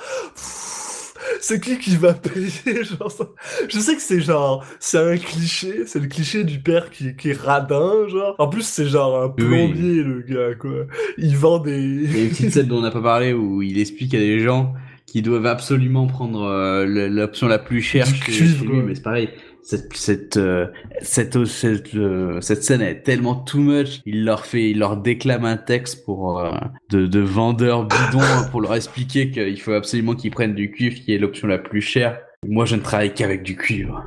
C'est 1.40 1.60
qui 1.60 1.78
qui 1.78 1.96
va 1.96 2.14
payer 2.14 2.84
genre 2.84 3.10
ça? 3.10 3.28
Je 3.68 3.78
sais 3.78 3.96
que 3.96 4.02
c'est 4.02 4.20
genre 4.20 4.64
c'est 4.78 4.98
un 4.98 5.16
cliché, 5.16 5.84
c'est 5.86 6.00
le 6.00 6.06
cliché 6.08 6.44
du 6.44 6.60
père 6.60 6.90
qui, 6.90 7.16
qui 7.16 7.30
est 7.30 7.40
radin 7.40 8.08
genre. 8.08 8.34
En 8.38 8.48
plus 8.48 8.62
c'est 8.66 8.86
genre 8.86 9.22
un 9.22 9.28
plombier 9.28 10.02
le 10.02 10.22
gars 10.22 10.54
quoi. 10.54 10.86
Il 11.18 11.36
vend 11.36 11.58
des 11.58 11.78
Il 11.78 12.16
y 12.16 12.20
a 12.20 12.24
une 12.24 12.30
petite 12.30 12.52
scène 12.52 12.66
dont 12.66 12.78
on 12.78 12.82
n'a 12.82 12.90
pas 12.90 13.02
parlé 13.02 13.32
où 13.32 13.62
il 13.62 13.78
explique 13.78 14.14
à 14.14 14.18
des 14.18 14.40
gens 14.40 14.74
qui 15.06 15.22
doivent 15.22 15.46
absolument 15.46 16.06
prendre 16.06 16.42
euh, 16.42 16.86
l'option 16.86 17.46
la 17.46 17.58
plus 17.58 17.82
chère 17.82 18.06
Du 18.06 18.14
chez, 18.14 18.20
cuivre, 18.20 18.58
chez 18.58 18.64
lui, 18.64 18.76
ouais. 18.78 18.82
mais 18.82 18.94
c'est 18.94 19.02
pareil. 19.02 19.28
Cette 19.66 19.96
cette 19.96 20.36
euh, 20.36 20.66
cette 21.00 21.44
cette, 21.46 21.94
euh, 21.94 22.40
cette 22.42 22.62
scène 22.62 22.82
est 22.82 23.02
tellement 23.02 23.34
too 23.34 23.58
much. 23.60 24.00
Il 24.04 24.24
leur 24.24 24.44
fait, 24.44 24.70
il 24.70 24.78
leur 24.78 24.98
déclame 24.98 25.44
un 25.46 25.56
texte 25.56 26.04
pour 26.04 26.38
euh, 26.38 26.50
de 26.90 27.06
de 27.06 27.20
vendeur 27.20 27.84
bidon 27.84 28.20
pour 28.50 28.60
leur 28.60 28.74
expliquer 28.74 29.30
qu'il 29.30 29.58
faut 29.60 29.72
absolument 29.72 30.14
qu'ils 30.14 30.30
prennent 30.32 30.54
du 30.54 30.70
cuivre 30.70 30.96
qui 30.96 31.14
est 31.14 31.18
l'option 31.18 31.48
la 31.48 31.58
plus 31.58 31.80
chère. 31.80 32.18
Moi, 32.46 32.66
je 32.66 32.76
ne 32.76 32.82
travaille 32.82 33.14
qu'avec 33.14 33.42
du 33.42 33.56
cuivre. 33.56 34.04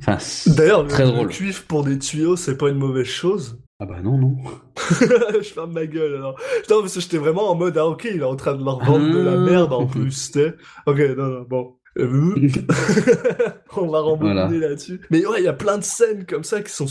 Enfin, 0.00 0.18
D'ailleurs, 0.56 0.82
le, 0.82 0.88
très 0.88 1.04
le 1.04 1.12
drôle. 1.12 1.28
cuivre 1.28 1.62
pour 1.68 1.84
des 1.84 1.98
tuyaux, 2.00 2.34
c'est 2.34 2.58
pas 2.58 2.68
une 2.68 2.78
mauvaise 2.78 3.06
chose? 3.06 3.60
Ah 3.78 3.86
bah 3.86 4.00
non, 4.02 4.18
non. 4.18 4.36
je 5.00 5.48
ferme 5.54 5.72
ma 5.72 5.86
gueule 5.86 6.14
alors. 6.16 6.34
Non, 6.68 6.80
parce 6.80 6.94
que 6.94 7.00
j'étais 7.00 7.18
vraiment 7.18 7.48
en 7.50 7.54
mode, 7.54 7.78
ah 7.78 7.86
ok, 7.86 8.08
il 8.12 8.20
est 8.20 8.24
en 8.24 8.34
train 8.34 8.54
de 8.56 8.64
leur 8.64 8.82
vendre 8.84 9.08
de 9.12 9.18
la 9.20 9.34
Ah. 9.34 9.36
merde 9.36 9.72
en 9.72 9.86
plus. 9.86 10.32
Ok, 10.86 10.98
non, 11.16 11.26
non, 11.28 11.42
bon. 11.48 11.74
Euh, 11.98 12.34
On 13.76 13.86
va 13.88 14.00
rembobiner 14.00 14.34
Voilà. 14.34 14.68
là-dessus. 14.68 15.00
Mais 15.10 15.24
ouais, 15.26 15.40
il 15.40 15.44
y 15.44 15.48
a 15.48 15.52
plein 15.52 15.78
de 15.78 15.84
scènes 15.84 16.26
comme 16.26 16.44
ça 16.44 16.60
qui 16.62 16.72
sont... 16.72 16.86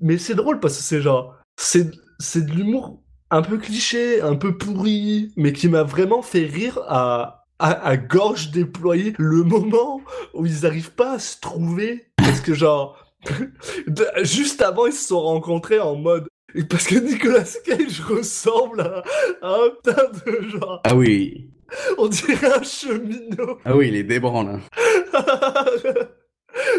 Mais 0.00 0.18
c'est 0.18 0.34
drôle 0.34 0.60
parce 0.60 0.76
que 0.76 0.82
c'est 0.82 1.00
genre... 1.00 1.36
C'est 1.58 1.90
c'est 2.18 2.46
de 2.46 2.52
l'humour 2.52 3.02
un 3.30 3.42
peu 3.42 3.58
cliché, 3.58 4.22
un 4.22 4.36
peu 4.36 4.56
pourri, 4.56 5.32
mais 5.36 5.52
qui 5.52 5.68
m'a 5.68 5.82
vraiment 5.82 6.22
fait 6.22 6.46
rire 6.46 6.78
à... 6.88 7.42
À, 7.58 7.70
à 7.86 7.96
gorge 7.96 8.50
déployée, 8.50 9.14
le 9.16 9.42
moment 9.42 10.02
où 10.34 10.44
ils 10.44 10.66
arrivent 10.66 10.92
pas 10.92 11.12
à 11.12 11.18
se 11.18 11.40
trouver, 11.40 12.06
parce 12.18 12.40
que 12.42 12.52
genre, 12.52 12.98
juste 14.22 14.60
avant 14.60 14.84
ils 14.86 14.92
se 14.92 15.08
sont 15.08 15.20
rencontrés 15.22 15.78
en 15.78 15.96
mode 15.96 16.26
Parce 16.68 16.84
que 16.86 16.96
Nicolas 16.96 17.44
Cage 17.64 18.00
ressemble 18.08 18.82
à, 18.82 19.02
à 19.40 19.54
un 19.54 19.70
tas 19.82 20.10
de 20.26 20.48
genre. 20.50 20.80
Ah 20.84 20.94
oui. 20.94 21.50
On 21.98 22.08
dirait 22.08 22.58
un 22.58 22.62
cheminot. 22.62 23.58
Ah 23.64 23.76
oui, 23.76 23.88
il 23.88 23.96
est 23.96 24.04
débrant 24.04 24.42
là. 24.44 24.58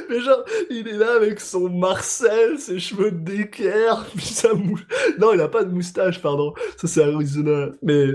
Mais 0.10 0.20
genre, 0.22 0.44
il 0.70 0.88
est 0.88 0.98
là 0.98 1.14
avec 1.16 1.40
son 1.40 1.70
Marcel, 1.70 2.58
ses 2.58 2.80
cheveux 2.80 3.12
d'équerre, 3.12 4.06
puis 4.16 4.26
sa 4.26 4.54
mouche. 4.54 4.88
Non, 5.20 5.34
il 5.34 5.42
a 5.42 5.48
pas 5.48 5.64
de 5.64 5.72
moustache, 5.72 6.22
pardon. 6.22 6.54
Ça, 6.78 6.88
c'est 6.88 7.04
Arizona. 7.04 7.70
Mais. 7.84 8.08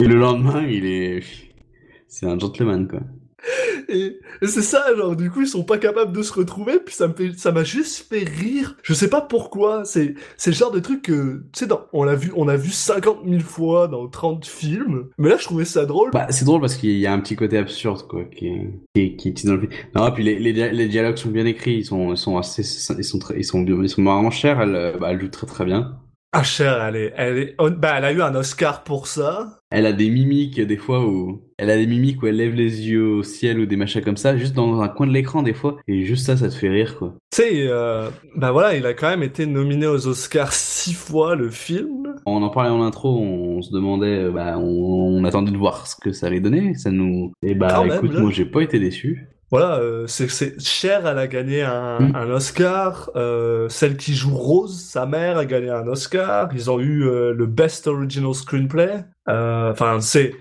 Et 0.00 0.06
le 0.06 0.16
lendemain, 0.16 0.66
il 0.66 0.86
est. 0.86 1.22
C'est 2.08 2.26
un 2.26 2.38
gentleman 2.38 2.88
quoi. 2.88 3.00
Et, 3.88 4.18
et 4.42 4.46
c'est 4.46 4.62
ça, 4.62 4.84
genre, 4.96 5.14
du 5.16 5.30
coup, 5.30 5.42
ils 5.42 5.46
sont 5.46 5.64
pas 5.64 5.78
capables 5.78 6.12
de 6.16 6.22
se 6.22 6.32
retrouver, 6.32 6.78
puis 6.84 6.94
ça 6.94 7.08
me 7.08 7.12
fait, 7.14 7.32
ça 7.36 7.52
m'a 7.52 7.64
juste 7.64 8.06
fait 8.08 8.24
rire. 8.24 8.76
Je 8.82 8.94
sais 8.94 9.08
pas 9.10 9.20
pourquoi. 9.20 9.84
C'est, 9.84 10.14
c'est 10.36 10.50
le 10.50 10.56
genre 10.56 10.70
de 10.70 10.80
truc 10.80 11.02
que, 11.02 11.42
tu 11.52 11.66
sais, 11.66 11.68
on 11.92 12.04
l'a 12.04 12.14
vu, 12.14 12.32
on 12.36 12.48
a 12.48 12.56
vu 12.56 12.70
50 12.70 13.18
000 13.26 13.40
fois 13.40 13.88
dans 13.88 14.08
30 14.08 14.46
films. 14.46 15.08
Mais 15.18 15.28
là, 15.28 15.36
je 15.38 15.44
trouvais 15.44 15.64
ça 15.64 15.84
drôle. 15.86 16.10
Bah, 16.12 16.26
c'est 16.30 16.44
drôle 16.44 16.60
parce 16.60 16.76
qu'il 16.76 16.98
y 16.98 17.06
a 17.06 17.12
un 17.12 17.20
petit 17.20 17.36
côté 17.36 17.58
absurde 17.58 18.06
quoi 18.08 18.24
qui 18.24 18.46
est, 18.48 18.70
qui 18.94 19.00
est, 19.02 19.16
qui 19.16 19.28
est 19.28 19.32
petit 19.32 19.46
dans 19.46 19.54
le 19.54 19.60
film. 19.60 19.72
Non, 19.94 20.10
puis 20.12 20.24
les, 20.24 20.38
les, 20.38 20.52
dia- 20.52 20.72
les 20.72 20.88
dialogues 20.88 21.16
sont 21.16 21.30
bien 21.30 21.46
écrits, 21.46 21.76
ils 21.78 21.84
sont, 21.84 22.12
ils 22.12 22.16
sont 22.16 22.38
assez, 22.38 22.62
ils 22.98 23.04
sont 23.04 23.18
très, 23.18 23.38
ils 23.38 23.44
sont 23.44 23.60
bien, 23.60 23.76
ils 23.82 23.88
sont 23.88 24.02
vraiment 24.02 24.30
chers. 24.30 24.60
Elle, 24.60 24.96
bah, 24.98 25.08
elle 25.10 25.20
joue 25.20 25.28
très 25.28 25.46
très 25.46 25.64
bien. 25.64 25.98
Ah, 26.36 26.42
cher, 26.42 26.82
elle 26.82 26.96
est, 26.96 27.12
elle 27.16 27.38
est, 27.38 27.56
bah, 27.78 27.94
elle 27.98 28.04
a 28.04 28.12
eu 28.12 28.20
un 28.20 28.34
Oscar 28.34 28.82
pour 28.82 29.06
ça. 29.06 29.60
Elle 29.70 29.86
a 29.86 29.92
des 29.92 30.10
mimiques 30.10 30.60
des 30.60 30.76
fois 30.76 31.06
où 31.06 31.43
elle 31.58 31.70
a 31.70 31.76
des 31.76 31.86
mimiques 31.86 32.22
où 32.22 32.26
elle 32.26 32.36
lève 32.36 32.54
les 32.54 32.88
yeux 32.88 33.06
au 33.06 33.22
ciel 33.22 33.58
ou 33.60 33.66
des 33.66 33.76
machins 33.76 34.02
comme 34.02 34.16
ça, 34.16 34.36
juste 34.36 34.54
dans 34.54 34.80
un 34.80 34.88
coin 34.88 35.06
de 35.06 35.12
l'écran 35.12 35.42
des 35.42 35.54
fois. 35.54 35.76
Et 35.88 36.04
juste 36.04 36.26
ça, 36.26 36.36
ça 36.36 36.48
te 36.48 36.54
fait 36.54 36.68
rire 36.68 36.96
quoi. 36.98 37.14
Tu 37.32 37.42
sais, 37.42 37.66
euh, 37.68 38.08
bah 38.36 38.52
voilà, 38.52 38.76
il 38.76 38.86
a 38.86 38.94
quand 38.94 39.08
même 39.08 39.22
été 39.22 39.46
nominé 39.46 39.86
aux 39.86 40.06
Oscars 40.06 40.52
six 40.52 40.94
fois, 40.94 41.34
le 41.36 41.50
film. 41.50 42.14
On 42.26 42.42
en 42.42 42.50
parlait 42.50 42.70
en 42.70 42.82
intro, 42.82 43.18
on 43.18 43.60
se 43.62 43.72
demandait, 43.72 44.24
euh, 44.24 44.30
bah, 44.30 44.58
on, 44.58 44.62
on 45.20 45.24
attendait 45.24 45.50
de 45.52 45.56
voir 45.56 45.86
ce 45.86 45.96
que 45.96 46.12
ça 46.12 46.26
allait 46.28 46.40
donner. 46.40 46.74
Ça 46.74 46.90
nous, 46.90 47.32
et 47.42 47.54
bah, 47.54 47.68
Quand 47.74 47.84
même, 47.84 47.96
écoute, 47.96 48.12
là. 48.14 48.20
moi 48.20 48.30
j'ai 48.30 48.44
pas 48.46 48.60
été 48.62 48.78
déçu. 48.78 49.28
Voilà, 49.50 49.76
euh, 49.78 50.06
c'est, 50.08 50.58
Cher, 50.60 51.06
elle 51.06 51.18
a 51.18 51.28
gagné 51.28 51.62
un, 51.62 52.00
Mm. 52.00 52.16
un 52.16 52.30
Oscar. 52.30 53.10
Euh, 53.14 53.68
celle 53.68 53.96
qui 53.96 54.14
joue 54.14 54.34
Rose, 54.34 54.80
sa 54.80 55.06
mère, 55.06 55.36
a 55.38 55.44
gagné 55.44 55.70
un 55.70 55.86
Oscar. 55.86 56.48
Ils 56.54 56.70
ont 56.72 56.80
eu 56.80 57.04
euh, 57.06 57.32
le 57.32 57.46
Best 57.46 57.86
Original 57.86 58.34
Screenplay. 58.34 59.04
Enfin, 59.28 60.00
c'est 60.00 60.34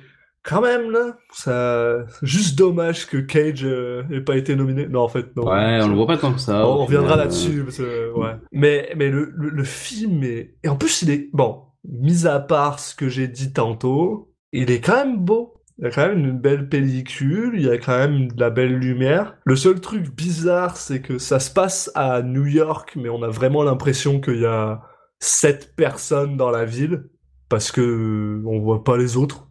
quand 0.43 0.61
même 0.61 0.91
là, 0.91 1.17
ça, 1.31 2.05
juste 2.21 2.57
dommage 2.57 3.07
que 3.07 3.17
Cage 3.17 3.63
euh, 3.63 4.03
ait 4.11 4.21
pas 4.21 4.35
été 4.35 4.55
nominé. 4.55 4.87
Non, 4.87 5.01
en 5.01 5.07
fait, 5.07 5.35
non. 5.35 5.43
Ouais, 5.43 5.79
on 5.81 5.87
le 5.87 5.95
voit 5.95 6.07
pas 6.07 6.17
tant 6.17 6.33
que 6.33 6.39
ça. 6.39 6.67
On 6.67 6.85
reviendra 6.85 7.13
euh, 7.13 7.17
là-dessus, 7.17 7.63
parce 7.63 7.77
que, 7.77 8.11
ouais. 8.13 8.35
Mais, 8.51 8.93
mais 8.97 9.09
le, 9.09 9.31
le, 9.35 9.49
le 9.49 9.63
film 9.63 10.23
est... 10.23 10.55
Et 10.63 10.69
en 10.69 10.75
plus, 10.75 11.01
il 11.01 11.09
est... 11.11 11.29
Bon, 11.33 11.63
mis 11.87 12.27
à 12.27 12.39
part 12.39 12.79
ce 12.79 12.93
que 12.93 13.09
j'ai 13.09 13.27
dit 13.27 13.53
tantôt, 13.53 14.33
il 14.51 14.69
est 14.69 14.81
quand 14.81 15.05
même 15.05 15.17
beau. 15.17 15.53
Il 15.79 15.85
y 15.85 15.87
a 15.87 15.91
quand 15.91 16.07
même 16.07 16.19
une 16.19 16.37
belle 16.37 16.69
pellicule, 16.69 17.53
il 17.55 17.63
y 17.63 17.69
a 17.69 17.79
quand 17.79 17.97
même 17.97 18.31
de 18.31 18.39
la 18.39 18.51
belle 18.51 18.77
lumière. 18.77 19.35
Le 19.43 19.55
seul 19.55 19.81
truc 19.81 20.15
bizarre, 20.15 20.77
c'est 20.77 21.01
que 21.01 21.17
ça 21.17 21.39
se 21.39 21.51
passe 21.51 21.89
à 21.95 22.21
New 22.21 22.45
York, 22.45 22.93
mais 22.95 23.09
on 23.09 23.23
a 23.23 23.29
vraiment 23.29 23.63
l'impression 23.63 24.21
qu'il 24.21 24.41
y 24.41 24.45
a 24.45 24.83
sept 25.19 25.75
personnes 25.75 26.37
dans 26.37 26.51
la 26.51 26.63
ville, 26.65 27.05
parce 27.49 27.71
que 27.71 27.81
euh, 27.81 28.43
on 28.45 28.59
voit 28.59 28.83
pas 28.83 28.97
les 28.97 29.17
autres. 29.17 29.47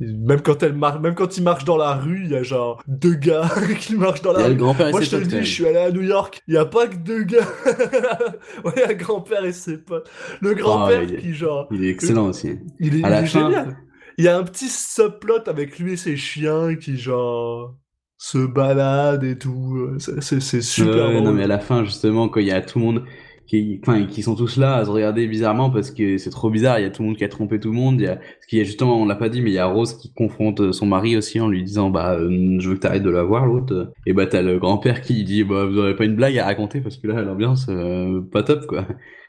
Même 0.00 0.40
quand 0.42 0.62
elle 0.62 0.74
marche, 0.74 1.00
même 1.00 1.14
quand 1.16 1.36
ils 1.36 1.42
marchent 1.42 1.64
dans 1.64 1.76
la 1.76 1.94
rue, 1.94 2.22
il 2.24 2.30
y 2.30 2.36
a 2.36 2.42
genre 2.44 2.80
deux 2.86 3.14
gars 3.14 3.50
qui 3.80 3.96
marchent 3.96 4.22
dans 4.22 4.32
Il 4.34 4.40
la 4.40 4.46
rue. 4.48 4.56
Moi, 4.56 5.00
je 5.00 5.10
te 5.10 5.16
le 5.16 5.26
dis, 5.26 5.38
je 5.38 5.52
suis 5.52 5.66
allé 5.66 5.78
à 5.78 5.90
New 5.90 6.02
York, 6.02 6.40
il 6.46 6.54
y 6.54 6.56
a 6.56 6.64
pas 6.64 6.86
que 6.86 6.96
deux 6.96 7.24
gars. 7.24 7.48
ouais, 8.64 8.72
il 8.76 8.80
y 8.80 8.82
a 8.84 8.94
grand-père 8.94 9.44
et 9.44 9.52
ses 9.52 9.78
potes. 9.78 10.08
Le 10.40 10.54
grand-père 10.54 11.02
il 11.02 11.14
est- 11.14 11.18
qui, 11.18 11.34
genre, 11.34 11.66
Il 11.72 11.84
est 11.84 11.90
excellent 11.90 12.26
aussi. 12.28 12.58
il 12.78 13.00
est, 13.00 13.04
à 13.04 13.08
il 13.08 13.10
la 13.10 13.22
est 13.22 13.26
fin- 13.26 13.48
génial. 13.50 13.76
Il 14.18 14.24
y 14.24 14.28
a 14.28 14.36
un 14.36 14.42
petit 14.44 14.68
subplot 14.68 15.48
avec 15.48 15.78
lui 15.78 15.92
et 15.92 15.96
ses 15.96 16.16
chiens 16.16 16.74
qui, 16.76 16.96
genre, 16.96 17.74
se 18.16 18.38
baladent 18.38 19.24
et 19.24 19.38
tout. 19.38 19.76
Euh, 19.76 19.98
C'est, 20.20 20.60
super 20.60 21.10
drôle. 21.10 21.22
non, 21.22 21.32
mais 21.32 21.44
à 21.44 21.46
la 21.48 21.58
fin, 21.60 21.84
justement, 21.84 22.28
quand 22.28 22.40
il 22.40 22.46
y 22.46 22.52
a 22.52 22.60
tout 22.60 22.78
le 22.80 22.84
monde 22.84 23.04
qui, 23.48 23.80
enfin, 23.82 24.04
qui 24.04 24.22
sont 24.22 24.36
tous 24.36 24.58
là 24.58 24.76
à 24.76 24.84
se 24.84 24.90
regarder 24.90 25.26
bizarrement 25.26 25.70
parce 25.70 25.90
que 25.90 26.18
c'est 26.18 26.30
trop 26.30 26.50
bizarre, 26.50 26.78
il 26.78 26.82
y 26.82 26.86
a 26.86 26.90
tout 26.90 27.02
le 27.02 27.08
monde 27.08 27.16
qui 27.16 27.24
a 27.24 27.28
trompé 27.28 27.58
tout 27.58 27.70
le 27.70 27.76
monde, 27.76 27.98
il 27.98 28.04
y 28.04 28.06
a, 28.06 28.16
parce 28.16 28.46
qu'il 28.46 28.58
y 28.58 28.60
a 28.60 28.64
justement, 28.64 29.00
on 29.00 29.06
l'a 29.06 29.16
pas 29.16 29.30
dit, 29.30 29.40
mais 29.40 29.50
il 29.50 29.54
y 29.54 29.58
a 29.58 29.66
Rose 29.66 29.94
qui 29.94 30.12
confronte 30.12 30.72
son 30.72 30.86
mari 30.86 31.16
aussi 31.16 31.40
en 31.40 31.48
lui 31.48 31.64
disant, 31.64 31.88
bah, 31.88 32.12
euh, 32.12 32.58
je 32.60 32.68
veux 32.68 32.74
que 32.76 32.80
t'arrêtes 32.80 33.02
de 33.02 33.10
la 33.10 33.22
voir, 33.22 33.46
l'autre. 33.46 33.92
Et 34.06 34.12
bah, 34.12 34.26
t'as 34.26 34.42
le 34.42 34.58
grand-père 34.58 35.00
qui 35.00 35.24
dit, 35.24 35.44
bah, 35.44 35.64
vous 35.64 35.78
aurez 35.78 35.96
pas 35.96 36.04
une 36.04 36.14
blague 36.14 36.38
à 36.38 36.44
raconter 36.44 36.80
parce 36.82 36.98
que 36.98 37.08
là, 37.08 37.22
l'ambiance, 37.22 37.66
euh, 37.70 38.20
pas 38.20 38.42
top, 38.42 38.66
quoi. 38.66 38.86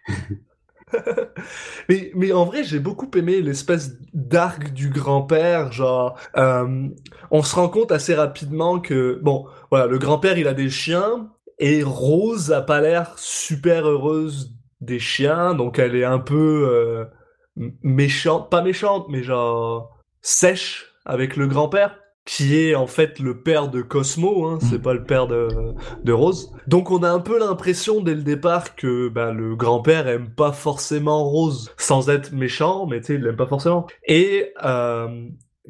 Mais, 1.88 2.12
mais 2.16 2.32
en 2.32 2.46
vrai, 2.46 2.64
j'ai 2.64 2.80
beaucoup 2.80 3.10
aimé 3.16 3.42
l'espèce 3.42 3.98
d'arc 4.14 4.74
du 4.74 4.90
grand-père. 4.90 5.72
Genre, 5.72 6.18
euh, 6.38 6.88
on 7.32 7.44
se 7.44 7.56
rend 7.56 7.70
compte 7.70 7.92
assez 7.92 8.16
rapidement 8.16 8.80
que, 8.80 9.20
bon, 9.22 9.46
voilà, 9.70 9.88
le 9.88 9.98
grand-père, 9.98 10.38
il 10.38 10.48
a 10.48 10.54
des 10.54 10.70
chiens, 10.70 11.30
et 11.60 11.84
Rose 11.84 12.52
a 12.52 12.62
pas 12.62 12.82
l'air 12.82 13.14
super 13.18 13.88
heureuse 13.88 14.56
des 14.82 15.00
chiens, 15.00 15.54
donc 15.56 15.78
elle 15.80 15.96
est 15.96 16.06
un 16.06 16.20
peu 16.20 16.68
euh, 16.72 17.06
méchante, 17.84 18.50
pas 18.50 18.62
méchante, 18.62 19.08
mais 19.10 19.24
genre 19.24 19.98
sèche 20.22 20.94
avec 21.06 21.36
le 21.36 21.48
grand-père, 21.48 21.98
qui 22.26 22.58
est 22.58 22.76
en 22.76 22.88
fait 22.88 23.20
le 23.20 23.42
père 23.42 23.70
de 23.70 23.82
Cosmo, 23.82 24.46
hein, 24.48 24.60
c'est 24.62 24.78
Mm. 24.78 24.82
pas 24.82 24.94
le 24.94 25.04
père 25.04 25.28
de, 25.28 25.48
de 26.04 26.14
Rose. 26.14 26.52
Donc 26.68 26.92
on 26.92 27.02
a 27.04 27.10
un 27.10 27.20
peu 27.20 27.40
l'impression 27.40 28.02
dès 28.02 28.14
le 28.16 28.22
départ 28.24 28.76
que 28.76 29.10
bah, 29.10 29.32
le 29.34 29.56
grand-père 29.56 30.08
aime 30.08 30.30
pas 30.30 30.52
forcément 30.52 31.24
Rose, 31.24 31.74
sans 31.78 32.10
être 32.10 32.32
méchant, 32.34 32.86
mais 32.88 33.00
tu 33.02 33.08
sais, 33.08 33.14
il 33.16 33.22
l'aime 33.24 33.36
pas 33.36 33.48
forcément. 33.48 33.88
Et 34.08 34.54
euh, 34.64 35.28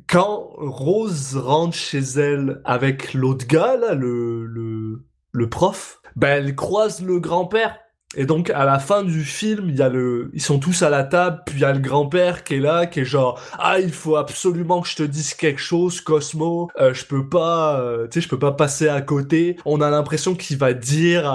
quand 0.08 0.50
Rose 0.58 1.38
rentre 1.38 1.76
chez 1.76 2.00
elle 2.18 2.62
avec 2.66 3.14
l'autre 3.14 3.48
gars, 3.48 3.78
là, 3.78 3.94
le, 3.96 4.46
le, 4.46 5.06
le 5.32 5.50
prof, 5.50 6.02
ben 6.16 6.44
elle 6.44 6.56
croise 6.56 7.02
le 7.02 7.20
grand-père. 7.20 7.78
Et 8.16 8.26
donc 8.26 8.50
à 8.50 8.66
la 8.66 8.80
fin 8.80 9.04
du 9.04 9.24
film, 9.24 9.70
il 9.70 9.76
y 9.76 9.84
a 9.84 9.90
le, 9.90 10.32
ils 10.34 10.42
sont 10.42 10.58
tous 10.58 10.82
à 10.82 10.90
la 10.90 11.04
table, 11.04 11.44
puis 11.46 11.58
il 11.58 11.62
y 11.62 11.64
a 11.64 11.72
le 11.72 11.80
grand-père 11.80 12.44
qui 12.44 12.56
est 12.56 12.60
là, 12.60 12.88
qui 12.88 13.02
est 13.02 13.06
genre 13.06 13.40
ah 13.60 13.80
il 13.80 13.92
faut 13.92 14.16
absolument 14.16 14.82
que 14.82 14.88
je 14.88 14.96
te 14.96 15.04
dise 15.04 15.36
quelque 15.36 15.62
chose, 15.62 16.02
Cosmo, 16.02 16.72
euh, 16.80 16.92
je 16.96 17.06
peux 17.06 17.30
pas, 17.30 17.80
euh, 17.80 18.08
tu 18.08 18.14
sais 18.14 18.22
je 18.22 18.30
peux 18.30 18.40
pas 18.40 18.52
passer 18.54 18.90
à 18.90 19.02
côté. 19.02 19.58
On 19.64 19.80
a 19.80 19.92
l'impression 19.92 20.34
qu'il 20.34 20.58
va 20.58 20.74
dire, 20.74 21.32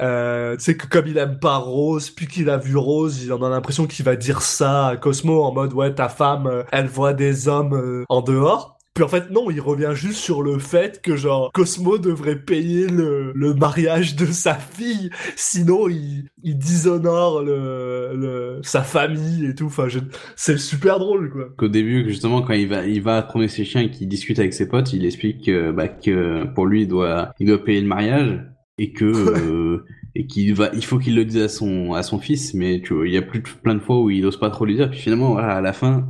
euh, 0.00 0.56
tu 0.56 0.64
sais 0.64 0.76
que 0.78 0.86
comme 0.86 1.08
il 1.08 1.18
aime 1.18 1.38
pas 1.38 1.58
Rose, 1.58 2.08
puis 2.08 2.26
qu'il 2.26 2.48
a 2.48 2.56
vu 2.56 2.74
Rose, 2.74 3.22
il 3.22 3.30
en 3.30 3.42
a 3.42 3.50
l'impression 3.50 3.86
qu'il 3.86 4.06
va 4.06 4.16
dire 4.16 4.40
ça 4.40 4.86
à 4.86 4.96
Cosmo 4.96 5.42
en 5.42 5.52
mode 5.52 5.74
ouais 5.74 5.94
ta 5.94 6.08
femme, 6.08 6.46
euh, 6.46 6.62
elle 6.72 6.86
voit 6.86 7.12
des 7.12 7.48
hommes 7.48 7.74
euh, 7.74 8.04
en 8.08 8.22
dehors. 8.22 8.73
Puis 8.94 9.02
en 9.02 9.08
fait, 9.08 9.30
non, 9.30 9.50
il 9.50 9.60
revient 9.60 9.90
juste 9.94 10.18
sur 10.20 10.42
le 10.42 10.58
fait 10.60 11.02
que, 11.02 11.16
genre, 11.16 11.50
Cosmo 11.52 11.98
devrait 11.98 12.38
payer 12.38 12.86
le, 12.86 13.32
le 13.34 13.52
mariage 13.54 14.14
de 14.14 14.26
sa 14.26 14.54
fille, 14.54 15.10
sinon 15.34 15.88
il, 15.88 16.28
il 16.44 16.56
déshonore 16.58 17.42
le, 17.42 18.12
le, 18.14 18.60
sa 18.62 18.82
famille 18.82 19.46
et 19.46 19.54
tout. 19.54 19.66
Enfin, 19.66 19.88
je- 19.88 19.98
c'est 20.36 20.58
super 20.58 21.00
drôle, 21.00 21.30
quoi. 21.32 21.48
Qu'au 21.56 21.68
début, 21.68 22.08
justement, 22.08 22.42
quand 22.42 22.52
il 22.54 22.68
va, 22.68 22.86
il 22.86 23.02
va 23.02 23.20
promener 23.22 23.48
ses 23.48 23.64
chiens 23.64 23.80
et 23.82 23.90
qu'il 23.90 24.08
discute 24.08 24.38
avec 24.38 24.54
ses 24.54 24.68
potes, 24.68 24.92
il 24.92 25.04
explique 25.04 25.44
que, 25.46 25.72
bah, 25.72 25.88
que 25.88 26.44
pour 26.54 26.66
lui, 26.66 26.82
il 26.82 26.88
doit, 26.88 27.32
il 27.40 27.48
doit 27.48 27.64
payer 27.64 27.80
le 27.80 27.88
mariage 27.88 28.42
et 28.78 28.92
que, 28.92 29.04
euh, 29.06 29.84
et 30.14 30.26
qu'il 30.26 30.54
va, 30.54 30.70
il 30.74 30.84
faut 30.84 30.98
qu'il 30.98 31.16
le 31.16 31.24
dise 31.24 31.42
à 31.42 31.48
son, 31.48 31.94
à 31.94 32.02
son 32.04 32.18
fils, 32.20 32.54
mais 32.54 32.80
tu 32.80 32.94
vois, 32.94 33.06
il 33.08 33.12
y 33.14 33.16
a 33.16 33.22
plus 33.22 33.40
de, 33.40 33.48
plein 33.62 33.74
de 33.74 33.80
fois 33.80 34.00
où 34.00 34.10
il 34.10 34.24
ose 34.24 34.38
pas 34.38 34.50
trop 34.50 34.64
lui 34.64 34.76
dire, 34.76 34.90
puis 34.90 35.00
finalement, 35.00 35.32
voilà, 35.32 35.56
à 35.56 35.60
la 35.60 35.72
fin, 35.72 36.08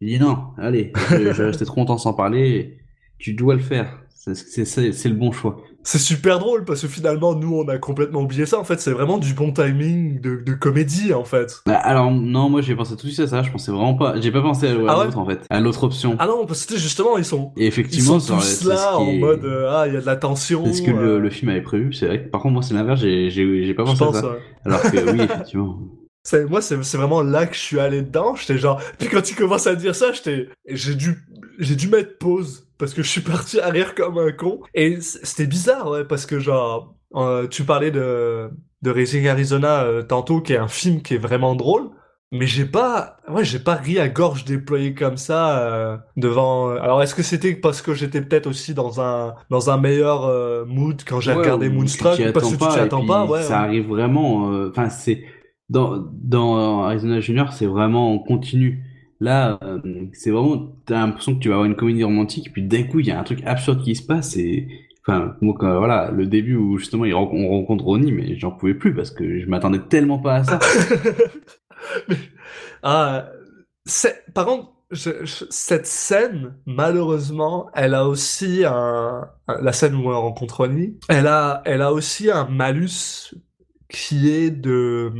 il 0.00 0.08
dit 0.08 0.18
non, 0.18 0.38
allez, 0.58 0.92
je, 1.10 1.32
je 1.32 1.42
restais 1.42 1.64
trop 1.64 1.80
longtemps 1.80 1.98
sans 1.98 2.12
parler, 2.14 2.78
tu 3.18 3.32
dois 3.34 3.54
le 3.54 3.60
faire. 3.60 4.00
C'est, 4.34 5.08
le 5.08 5.14
bon 5.14 5.30
choix. 5.30 5.58
C'est 5.84 5.98
super 6.00 6.40
drôle 6.40 6.64
parce 6.64 6.82
que 6.82 6.88
finalement, 6.88 7.36
nous, 7.36 7.54
on 7.60 7.68
a 7.68 7.78
complètement 7.78 8.22
oublié 8.22 8.44
ça. 8.44 8.58
En 8.58 8.64
fait, 8.64 8.80
c'est 8.80 8.90
vraiment 8.90 9.18
du 9.18 9.34
bon 9.34 9.52
timing 9.52 10.20
de, 10.20 10.42
de 10.44 10.52
comédie, 10.52 11.14
en 11.14 11.22
fait. 11.22 11.62
Bah, 11.64 11.76
alors, 11.76 12.10
non, 12.10 12.50
moi, 12.50 12.60
j'ai 12.60 12.74
pensé 12.74 12.96
tout 12.96 13.06
de 13.06 13.12
suite 13.12 13.20
à 13.20 13.28
ça, 13.28 13.44
je 13.44 13.52
pensais 13.52 13.70
vraiment 13.70 13.94
pas, 13.94 14.20
j'ai 14.20 14.32
pas 14.32 14.42
pensé 14.42 14.66
à, 14.66 14.70
à 14.70 14.74
Ah 14.88 14.98
ouais 14.98 15.04
l'autre, 15.04 15.18
en 15.18 15.26
fait, 15.26 15.46
à 15.48 15.60
l'autre 15.60 15.84
option. 15.84 16.16
Ah 16.18 16.26
non, 16.26 16.44
parce 16.44 16.66
que 16.66 16.76
justement, 16.76 17.16
ils 17.18 17.24
sont, 17.24 17.52
Et 17.56 17.60
ils 17.62 17.66
effectivement, 17.68 18.18
sont 18.18 18.40
ça- 18.40 18.44
c'est 18.44 18.64
tous 18.64 18.68
là 18.68 18.98
en 18.98 19.06
est- 19.06 19.18
mode 19.20 19.44
euh, 19.44 19.68
ah, 19.70 19.84
il 19.86 19.94
y 19.94 19.96
a 19.96 20.00
de 20.00 20.06
la 20.06 20.16
tension. 20.16 20.64
C'est 20.66 20.72
ce 20.72 20.82
que 20.82 20.90
le, 20.90 21.06
euh, 21.14 21.18
le 21.20 21.30
film 21.30 21.52
avait 21.52 21.62
prévu, 21.62 21.92
c'est 21.92 22.06
vrai. 22.08 22.24
que- 22.24 22.28
Par 22.30 22.40
contre, 22.40 22.54
moi, 22.54 22.62
c'est 22.62 22.74
l'inverse, 22.74 22.98
j'ai, 23.00 23.30
j'ai, 23.30 23.64
j'ai 23.64 23.74
pas 23.74 23.84
pensé 23.84 24.02
à 24.02 24.12
ça. 24.12 24.28
ouais. 24.32 24.38
Alors 24.64 24.82
que 24.82 25.12
oui, 25.12 25.20
effectivement. 25.22 25.78
C'est, 26.26 26.44
moi, 26.46 26.60
c'est, 26.60 26.82
c'est 26.82 26.96
vraiment 26.96 27.22
là 27.22 27.46
que 27.46 27.54
je 27.54 27.60
suis 27.60 27.78
allé 27.78 28.02
dedans. 28.02 28.34
J'étais 28.34 28.58
genre, 28.58 28.80
puis 28.98 29.08
quand 29.08 29.22
tu 29.22 29.34
commences 29.36 29.68
à 29.68 29.76
dire 29.76 29.94
ça, 29.94 30.10
j'étais, 30.12 30.48
j'ai 30.68 30.94
dû, 30.96 31.16
j'ai 31.60 31.76
dû 31.76 31.88
mettre 31.88 32.18
pause 32.18 32.66
parce 32.78 32.94
que 32.94 33.02
je 33.04 33.08
suis 33.08 33.20
parti 33.20 33.60
à 33.60 33.68
rire 33.68 33.94
comme 33.94 34.18
un 34.18 34.32
con. 34.32 34.58
Et 34.74 35.00
c'était 35.00 35.46
bizarre, 35.46 35.88
ouais, 35.88 36.04
parce 36.04 36.26
que 36.26 36.40
genre, 36.40 36.96
euh, 37.14 37.46
tu 37.46 37.62
parlais 37.62 37.92
de, 37.92 38.50
de 38.82 38.90
Racing 38.90 39.28
Arizona 39.28 39.84
euh, 39.84 40.02
tantôt, 40.02 40.40
qui 40.40 40.52
est 40.54 40.58
un 40.58 40.66
film 40.68 41.00
qui 41.00 41.14
est 41.14 41.18
vraiment 41.18 41.54
drôle. 41.54 41.90
Mais 42.32 42.48
j'ai 42.48 42.64
pas, 42.64 43.18
ouais, 43.28 43.44
j'ai 43.44 43.60
pas 43.60 43.76
ri 43.76 44.00
à 44.00 44.08
gorge 44.08 44.44
déployée 44.44 44.94
comme 44.94 45.16
ça 45.16 45.60
euh, 45.60 45.96
devant. 46.16 46.70
Alors 46.70 47.00
est-ce 47.00 47.14
que 47.14 47.22
c'était 47.22 47.54
parce 47.54 47.80
que 47.82 47.94
j'étais 47.94 48.20
peut-être 48.20 48.48
aussi 48.48 48.74
dans 48.74 49.00
un 49.00 49.34
dans 49.48 49.70
un 49.70 49.76
meilleur 49.76 50.24
euh, 50.24 50.64
mood 50.66 51.00
quand 51.06 51.20
j'ai 51.20 51.30
Ouais, 51.30 51.38
regardé 51.38 51.68
Moonstruck 51.68 52.20
parce 52.32 52.50
que 52.52 52.56
tu 52.56 52.68
t'y 52.68 52.80
attends 52.80 53.06
pas, 53.06 53.24
ouais. 53.26 53.42
Ça 53.44 53.50
ouais. 53.60 53.64
arrive 53.66 53.86
vraiment. 53.86 54.50
euh, 54.52 54.70
Enfin, 54.70 54.90
c'est 54.90 55.22
dans 55.68 56.84
Arizona 56.84 57.20
Junior, 57.20 57.52
c'est 57.52 57.66
vraiment 57.66 58.12
en 58.14 58.18
continu. 58.18 58.84
Là, 59.20 59.58
euh, 59.62 59.80
c'est 60.12 60.30
vraiment. 60.30 60.72
T'as 60.86 61.00
l'impression 61.06 61.34
que 61.34 61.40
tu 61.40 61.48
vas 61.48 61.54
avoir 61.54 61.66
une 61.66 61.76
comédie 61.76 62.04
romantique, 62.04 62.52
puis 62.52 62.62
d'un 62.62 62.82
coup, 62.84 63.00
il 63.00 63.06
y 63.06 63.10
a 63.10 63.18
un 63.18 63.24
truc 63.24 63.42
absurde 63.44 63.82
qui 63.82 63.94
se 63.96 64.02
passe 64.04 64.36
et. 64.36 64.68
Enfin, 65.08 65.36
moi, 65.40 65.54
voilà, 65.60 66.10
le 66.10 66.26
début 66.26 66.56
où 66.56 66.78
justement 66.78 67.04
on 67.04 67.48
rencontre 67.48 67.84
Ronnie, 67.84 68.10
mais 68.10 68.36
j'en 68.36 68.50
pouvais 68.50 68.74
plus 68.74 68.92
parce 68.92 69.12
que 69.12 69.38
je 69.38 69.46
m'attendais 69.46 69.78
tellement 69.88 70.18
pas 70.18 70.36
à 70.36 70.44
ça. 70.44 70.58
Ah, 72.82 73.30
par 74.34 74.46
contre, 74.46 74.72
cette 74.92 75.86
scène, 75.86 76.54
malheureusement, 76.66 77.68
elle 77.74 77.94
a 77.94 78.06
aussi 78.06 78.64
un, 78.64 79.28
un- 79.48 79.60
la 79.62 79.72
scène 79.72 79.94
où 79.96 80.08
on 80.08 80.20
rencontre 80.20 80.58
Ronnie, 80.58 80.98
elle 81.08 81.26
a, 81.26 81.62
elle 81.64 81.82
a 81.82 81.92
aussi 81.92 82.30
un 82.30 82.46
malus 82.48 83.34
qui 83.88 84.30
est 84.30 84.50
de, 84.50 85.12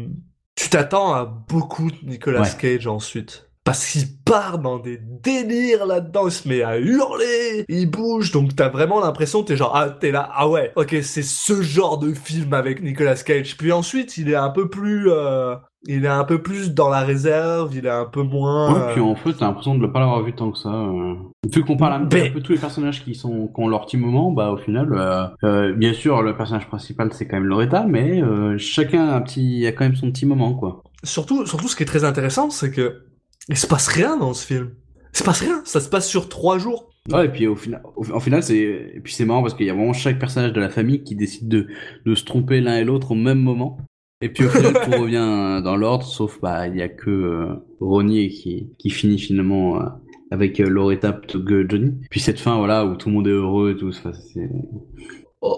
tu 0.66 0.70
t'attends 0.70 1.14
à 1.14 1.24
beaucoup 1.24 1.90
de 1.90 1.96
Nicolas 2.02 2.40
Ouais. 2.42 2.48
Cage 2.58 2.86
ensuite. 2.88 3.45
Parce 3.66 3.84
qu'il 3.90 4.04
part 4.24 4.60
dans 4.60 4.78
des 4.78 4.96
délires 5.02 5.86
là-dedans, 5.86 6.26
il 6.28 6.30
se 6.30 6.48
met 6.48 6.62
à 6.62 6.78
hurler, 6.78 7.64
il 7.68 7.90
bouge, 7.90 8.30
donc 8.30 8.54
t'as 8.54 8.68
vraiment 8.68 9.00
l'impression, 9.00 9.42
t'es 9.42 9.56
genre, 9.56 9.72
ah, 9.74 9.90
t'es 9.90 10.12
là, 10.12 10.30
ah 10.34 10.48
ouais, 10.48 10.70
ok, 10.76 10.96
c'est 11.02 11.24
ce 11.24 11.62
genre 11.62 11.98
de 11.98 12.12
film 12.14 12.54
avec 12.54 12.80
Nicolas 12.80 13.16
Cage. 13.16 13.56
Puis 13.56 13.72
ensuite, 13.72 14.18
il 14.18 14.30
est 14.30 14.36
un 14.36 14.50
peu 14.50 14.68
plus, 14.70 15.10
euh, 15.10 15.56
il 15.88 16.04
est 16.04 16.08
un 16.08 16.22
peu 16.22 16.40
plus 16.40 16.74
dans 16.74 16.88
la 16.88 17.00
réserve, 17.00 17.74
il 17.74 17.86
est 17.86 17.90
un 17.90 18.04
peu 18.04 18.22
moins. 18.22 18.72
Ouais, 18.72 18.92
puis 18.92 19.00
en 19.00 19.16
fait, 19.16 19.32
t'as 19.32 19.46
l'impression 19.46 19.74
de 19.74 19.80
ne 19.82 19.86
pas 19.88 19.98
l'avoir 19.98 20.22
vu 20.22 20.32
tant 20.32 20.52
que 20.52 20.58
ça. 20.58 20.68
euh. 20.72 21.14
Vu 21.52 21.64
qu'on 21.64 21.76
parle 21.76 21.94
un, 22.04 22.08
Mais- 22.12 22.30
peu 22.30 22.40
tous 22.40 22.52
les 22.52 22.58
personnages 22.58 23.02
qui 23.04 23.16
sont 23.16 23.48
qui 23.48 23.60
ont 23.60 23.66
leur 23.66 23.84
petit 23.86 23.96
moment, 23.96 24.30
bah 24.30 24.52
au 24.52 24.58
final, 24.58 24.92
euh, 24.92 25.26
euh, 25.42 25.72
bien 25.74 25.92
sûr, 25.92 26.22
le 26.22 26.36
personnage 26.36 26.68
principal 26.68 27.08
c'est 27.12 27.26
quand 27.26 27.36
même 27.36 27.46
Loretta, 27.46 27.84
mais 27.88 28.22
euh, 28.22 28.58
chacun 28.58 29.08
a 29.08 29.16
un 29.16 29.22
petit, 29.22 29.66
a 29.66 29.72
quand 29.72 29.84
même 29.84 29.96
son 29.96 30.12
petit 30.12 30.24
moment, 30.26 30.54
quoi. 30.54 30.84
Surtout, 31.02 31.46
surtout, 31.46 31.66
ce 31.66 31.74
qui 31.74 31.82
est 31.82 31.86
très 31.86 32.04
intéressant, 32.04 32.48
c'est 32.50 32.70
que 32.70 33.02
il 33.48 33.56
se 33.56 33.66
passe 33.66 33.88
rien 33.88 34.16
dans 34.16 34.34
ce 34.34 34.46
film. 34.46 34.70
Il 35.14 35.18
se 35.18 35.24
passe 35.24 35.40
rien, 35.40 35.62
ça 35.64 35.80
se 35.80 35.88
passe 35.88 36.08
sur 36.08 36.28
trois 36.28 36.58
jours. 36.58 36.90
Ouais, 37.10 37.26
et 37.26 37.28
puis 37.28 37.46
au 37.46 37.56
final, 37.56 37.82
au, 37.96 38.20
final, 38.20 38.42
c'est, 38.42 38.58
et 38.58 39.00
puis 39.02 39.12
c'est 39.12 39.24
marrant 39.24 39.42
parce 39.42 39.54
qu'il 39.54 39.66
y 39.66 39.70
a 39.70 39.74
vraiment 39.74 39.92
chaque 39.92 40.18
personnage 40.18 40.52
de 40.52 40.60
la 40.60 40.68
famille 40.68 41.04
qui 41.04 41.14
décide 41.14 41.48
de 41.48 41.68
de 42.04 42.14
se 42.14 42.24
tromper 42.24 42.60
l'un 42.60 42.76
et 42.76 42.84
l'autre 42.84 43.12
au 43.12 43.14
même 43.14 43.40
moment. 43.40 43.78
Et 44.20 44.28
puis 44.28 44.44
au 44.44 44.48
final, 44.48 44.74
tout 44.84 44.90
revient 45.00 45.62
dans 45.62 45.76
l'ordre, 45.76 46.04
sauf 46.04 46.40
bah 46.40 46.66
il 46.66 46.76
y 46.76 46.82
a 46.82 46.88
que 46.88 47.10
euh, 47.10 47.54
Ronnie 47.80 48.28
qui 48.28 48.70
qui 48.78 48.90
finit 48.90 49.18
finalement. 49.18 49.80
euh, 49.80 49.86
avec 50.30 50.60
euh, 50.60 50.68
Loretta 50.68 51.12
plutôt 51.12 51.42
que 51.42 51.68
Johnny. 51.68 51.94
Puis 52.10 52.20
cette 52.20 52.40
fin, 52.40 52.56
voilà, 52.58 52.84
où 52.84 52.96
tout 52.96 53.08
le 53.08 53.14
monde 53.14 53.28
est 53.28 53.32
heureux 53.32 53.72
et 53.72 53.76
tout. 53.76 53.88
Enfin, 53.88 54.12
c'est... 54.12 54.50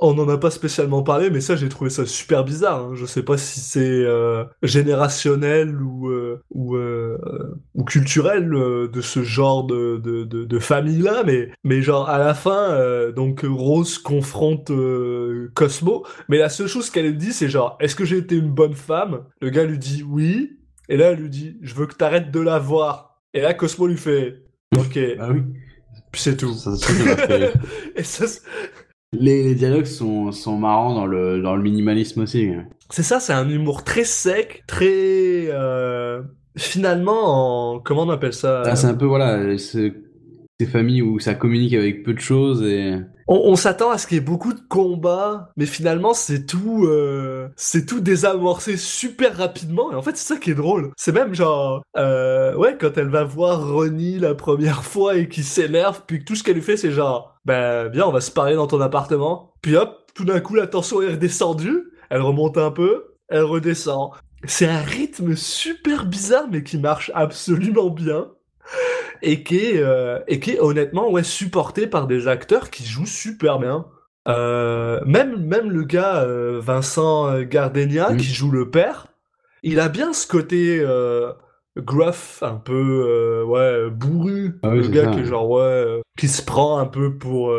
On 0.03 0.15
n'en 0.15 0.29
a 0.29 0.39
pas 0.39 0.51
spécialement 0.51 1.03
parlé, 1.03 1.31
mais 1.31 1.41
ça, 1.41 1.57
j'ai 1.57 1.69
trouvé 1.69 1.91
ça 1.91 2.05
super 2.07 2.45
bizarre. 2.45 2.85
hein. 2.87 2.91
Je 2.95 3.07
sais 3.07 3.23
pas 3.23 3.37
si 3.39 3.61
c'est 3.61 3.81
euh, 4.05 4.45
générationnel 4.63 5.81
ou 5.81 6.09
euh, 6.11 6.41
ou, 6.51 6.77
euh, 6.77 7.19
ou 7.75 7.85
culturel 7.85 8.49
de 8.51 9.01
ce 9.01 9.23
genre 9.23 9.65
de 9.65 9.97
de, 9.99 10.25
de, 10.25 10.45
de 10.45 10.59
famille 10.59 11.03
là, 11.03 11.23
mais 11.25 11.51
mais 11.65 11.83
genre 11.83 12.09
à 12.09 12.19
la 12.19 12.35
fin, 12.35 13.11
donc 13.15 13.45
Rose 13.49 13.99
confronte 13.99 14.71
Cosmo, 15.55 16.05
mais 16.29 16.39
la 16.39 16.49
seule 16.49 16.67
chose 16.69 16.91
qu'elle 16.91 17.17
dit, 17.17 17.33
c'est 17.33 17.49
genre, 17.49 17.77
est-ce 17.81 17.95
que 17.97 18.05
j'ai 18.05 18.19
été 18.19 18.37
une 18.37 18.51
bonne 18.51 18.75
femme? 18.75 19.25
Le 19.41 19.51
gars 19.51 19.65
lui 19.65 19.79
dit 19.79 20.03
oui, 20.09 20.59
et 20.89 20.97
là 20.97 21.11
elle 21.13 21.19
lui 21.21 21.31
dit, 21.31 21.57
je 21.63 21.75
veux 21.75 21.87
que 21.87 21.95
t'arrêtes 21.95 22.31
de 22.31 22.41
la 22.41 22.59
voir. 22.59 23.21
Et 23.35 23.41
là 23.41 23.55
Cosmo 23.55 23.87
lui 23.87 23.97
fait, 23.97 24.43
ok, 24.77 24.99
Ah 25.19 25.29
oui. 25.33 25.43
puis 26.13 26.21
c'est 26.23 26.37
tout. 26.37 26.53
Ça, 26.55 26.71
et 27.97 28.03
ça, 28.03 28.25
Les, 29.13 29.43
les 29.43 29.55
dialogues 29.55 29.87
sont, 29.87 30.33
sont 30.33 30.59
marrants 30.59 30.95
dans 30.95 31.07
le, 31.07 31.41
dans 31.41 31.57
le 31.57 31.63
minimalisme 31.63 32.23
aussi. 32.23 32.51
C'est 32.91 33.03
ça, 33.03 33.21
c'est 33.21 33.33
un 33.33 33.49
humour 33.49 33.83
très 33.85 34.05
sec, 34.05 34.65
très 34.67 35.47
euh, 35.49 36.23
finalement 36.57 37.75
en 37.75 37.81
comment 37.81 38.03
on 38.03 38.11
appelle 38.11 38.35
ça 38.35 38.63
Ah, 38.67 38.77
c'est 38.77 38.87
un 38.87 38.95
peu, 38.95 39.07
voilà, 39.07 39.57
ce- 39.57 39.93
ces 40.61 40.67
familles 40.67 41.03
où 41.03 41.19
ça 41.21 41.35
communique 41.35 41.75
avec 41.75 42.03
peu 42.03 42.13
de 42.13 42.21
choses 42.21 42.63
et... 42.63 42.97
On, 43.29 43.43
on 43.45 43.57
s'attend 43.57 43.91
à 43.91 43.99
ce 43.99 44.07
qu'il 44.07 44.17
y 44.17 44.19
ait 44.19 44.25
beaucoup 44.25 44.55
de 44.55 44.61
combats, 44.69 45.53
mais 45.59 45.67
finalement 45.67 46.15
c'est 46.15 46.47
tout, 46.47 46.87
euh, 46.87 47.49
c'est 47.57 47.85
tout 47.85 48.01
désamorcé 48.01 48.79
super 48.79 49.37
rapidement. 49.37 49.93
Et 49.93 49.95
en 49.95 50.03
fait 50.03 50.17
c'est 50.17 50.35
ça 50.35 50.41
qui 50.41 50.51
est 50.51 50.55
drôle. 50.55 50.93
C'est 50.97 51.13
même 51.13 51.35
genre, 51.35 51.83
euh, 51.99 52.55
ouais, 52.57 52.77
quand 52.81 52.97
elle 52.97 53.11
va 53.11 53.25
voir 53.25 53.71
Ronnie 53.71 54.19
la 54.19 54.35
première 54.35 54.83
fois 54.93 55.17
et 55.17 55.29
qu'il 55.29 55.45
s'énerve, 55.45 56.03
puis 56.07 56.21
que 56.21 56.25
tout 56.25 56.35
ce 56.35 56.43
qu'elle 56.43 56.55
lui 56.55 56.63
fait 56.63 56.79
c'est 56.79 56.91
genre, 56.91 57.39
ben 57.45 57.89
viens 57.89 58.07
on 58.07 58.13
va 58.13 58.23
se 58.23 58.31
parler 58.31 58.55
dans 58.55 58.67
ton 58.67 58.81
appartement. 58.81 59.53
Puis 59.61 59.77
hop, 59.77 60.11
tout 60.15 60.25
d'un 60.25 60.41
coup 60.41 60.55
la 60.55 60.67
tension 60.67 61.03
est 61.03 61.11
redescendue, 61.13 61.85
elle 62.09 62.23
remonte 62.23 62.57
un 62.57 62.71
peu, 62.71 63.15
elle 63.29 63.43
redescend. 63.43 64.13
C'est 64.45 64.69
un 64.69 64.81
rythme 64.81 65.37
super 65.37 66.07
bizarre 66.07 66.47
mais 66.51 66.63
qui 66.63 66.79
marche 66.79 67.11
absolument 67.15 67.91
bien 67.91 68.29
et 69.23 69.43
qui 69.43 69.59
est, 69.59 69.83
euh, 69.83 70.19
et 70.29 70.41
qui 70.41 70.53
est 70.53 70.61
honnêtement 70.61 71.11
ouais 71.11 71.23
supporté 71.23 71.87
par 71.87 72.07
des 72.07 72.29
acteurs 72.29 72.71
qui 72.71 72.85
jouent 72.85 73.07
super 73.07 73.59
bien. 73.59 73.87
Euh, 74.27 75.01
même 75.07 75.43
même 75.45 75.71
le 75.71 75.85
gars 75.85 76.23
euh, 76.23 76.61
Vincent 76.63 77.41
Gardenia 77.43 78.15
qui 78.15 78.27
joue 78.27 78.51
le 78.51 78.71
père, 78.71 79.07
il 79.63 79.81
a 79.81 79.89
bien 79.89 80.13
ce 80.13 80.27
côté 80.27 80.85
gruff, 81.77 82.43
un 82.43 82.57
peu 82.57 83.43
ouais 83.47 83.91
bourru, 83.91 84.59
Ah 84.63 84.71
oui, 84.71 84.81
le 84.81 84.89
gars 84.89 85.05
ça, 85.05 85.11
qui 85.11 85.21
est 85.21 85.25
genre 85.25 85.49
ouais 85.49 86.03
qui 86.19 86.29
se 86.29 86.43
prend 86.43 86.79
un 86.79 86.87
peu 86.87 87.17
pour 87.17 87.55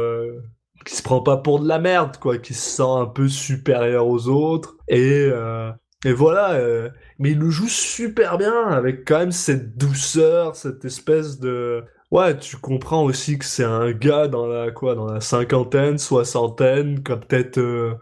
qui 0.86 0.96
se 0.96 1.04
prend 1.04 1.22
pas 1.22 1.38
pour 1.38 1.60
de 1.60 1.68
la 1.68 1.80
merde 1.80 2.18
quoi, 2.18 2.38
qui 2.38 2.54
se 2.54 2.70
sent 2.70 2.84
un 2.84 3.06
peu 3.06 3.28
supérieur 3.28 4.08
aux 4.08 4.28
autres. 4.28 4.76
Et 4.88 5.28
euh, 5.32 5.72
et 6.06 6.14
voilà, 6.14 6.54
euh, 6.54 6.90
mais 7.18 7.32
il 7.32 7.40
le 7.40 7.50
joue 7.50 7.68
super 7.68 8.38
bien 8.38 8.68
avec 8.68 9.06
quand 9.06 9.20
même 9.20 9.32
cette 9.32 9.78
douceur, 9.78 10.56
cette 10.56 10.86
espèce 10.86 11.40
de 11.40 11.84
ouais, 12.12 12.38
tu 12.38 12.58
comprends 12.58 13.04
aussi 13.04 13.38
que 13.38 13.46
c'est 13.46 13.64
un 13.66 13.92
gars 13.92 14.28
dans 14.28 14.48
la 14.48 14.72
quoi, 14.72 14.96
dans 14.96 15.08
la 15.12 15.20
cinquantaine, 15.22 15.98
soixantaine, 15.98 17.04
qui 17.04 17.12
a 17.12 17.18
peut-être 17.18 17.58
euh, 17.58 17.96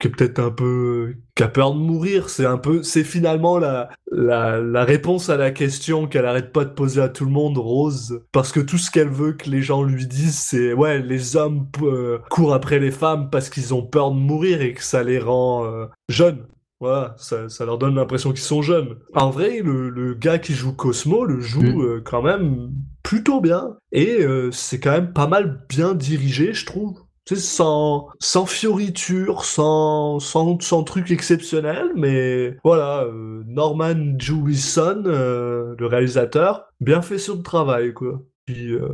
qui 0.00 0.08
est 0.08 0.10
peut-être 0.10 0.40
un 0.40 0.50
peu 0.50 1.14
qui 1.36 1.42
a 1.44 1.48
peur 1.48 1.72
de 1.74 1.78
mourir, 1.78 2.30
c'est 2.30 2.46
un 2.46 2.58
peu 2.58 2.82
c'est 2.82 3.04
finalement 3.04 3.58
la 3.58 3.90
la 4.10 4.58
la 4.60 4.84
réponse 4.84 5.30
à 5.30 5.36
la 5.36 5.52
question 5.52 6.08
qu'elle 6.08 6.26
arrête 6.26 6.52
pas 6.52 6.64
de 6.64 6.70
poser 6.70 7.00
à 7.02 7.08
tout 7.08 7.24
le 7.26 7.30
monde 7.30 7.58
Rose 7.58 8.22
parce 8.32 8.50
que 8.50 8.60
tout 8.60 8.78
ce 8.78 8.90
qu'elle 8.90 9.08
veut 9.10 9.34
que 9.34 9.48
les 9.50 9.62
gens 9.62 9.82
lui 9.84 10.06
disent 10.06 10.38
c'est 10.38 10.72
ouais, 10.72 10.98
les 11.00 11.36
hommes 11.36 11.68
euh, 11.82 12.18
courent 12.30 12.54
après 12.54 12.80
les 12.80 12.90
femmes 12.90 13.30
parce 13.30 13.50
qu'ils 13.50 13.74
ont 13.74 13.82
peur 13.86 14.10
de 14.10 14.16
mourir 14.18 14.62
et 14.62 14.74
que 14.74 14.82
ça 14.82 15.02
les 15.04 15.18
rend 15.20 15.64
euh, 15.66 15.86
jeunes. 16.08 16.46
Voilà, 16.80 17.14
ça, 17.18 17.48
ça 17.50 17.66
leur 17.66 17.76
donne 17.76 17.94
l'impression 17.94 18.30
qu'ils 18.30 18.40
sont 18.40 18.62
jeunes. 18.62 18.96
En 19.14 19.28
vrai, 19.30 19.60
le, 19.62 19.90
le 19.90 20.14
gars 20.14 20.38
qui 20.38 20.54
joue 20.54 20.72
Cosmo 20.74 21.24
le 21.26 21.40
joue 21.40 21.60
Mm. 21.62 21.80
euh, 21.82 22.00
quand 22.02 22.22
même 22.22 22.72
plutôt 23.02 23.40
bien. 23.42 23.76
Et 23.92 24.22
euh, 24.22 24.50
c'est 24.50 24.80
quand 24.80 24.92
même 24.92 25.12
pas 25.12 25.26
mal 25.26 25.64
bien 25.68 25.94
dirigé, 25.94 26.54
je 26.54 26.64
trouve. 26.64 26.98
Tu 27.26 27.36
sais, 27.36 27.40
sans, 27.42 28.08
sans 28.18 28.46
fioriture, 28.46 29.44
sans, 29.44 30.18
sans, 30.20 30.58
sans 30.60 30.82
truc 30.82 31.10
exceptionnel, 31.10 31.90
mais 31.94 32.56
voilà, 32.64 33.04
euh, 33.04 33.42
Norman 33.46 34.18
Jewison, 34.18 35.02
euh, 35.04 35.74
le 35.78 35.86
réalisateur, 35.86 36.64
bien 36.80 37.02
fait 37.02 37.18
son 37.18 37.42
travail, 37.42 37.92
quoi. 37.92 38.22
Puis, 38.46 38.72
euh, 38.72 38.88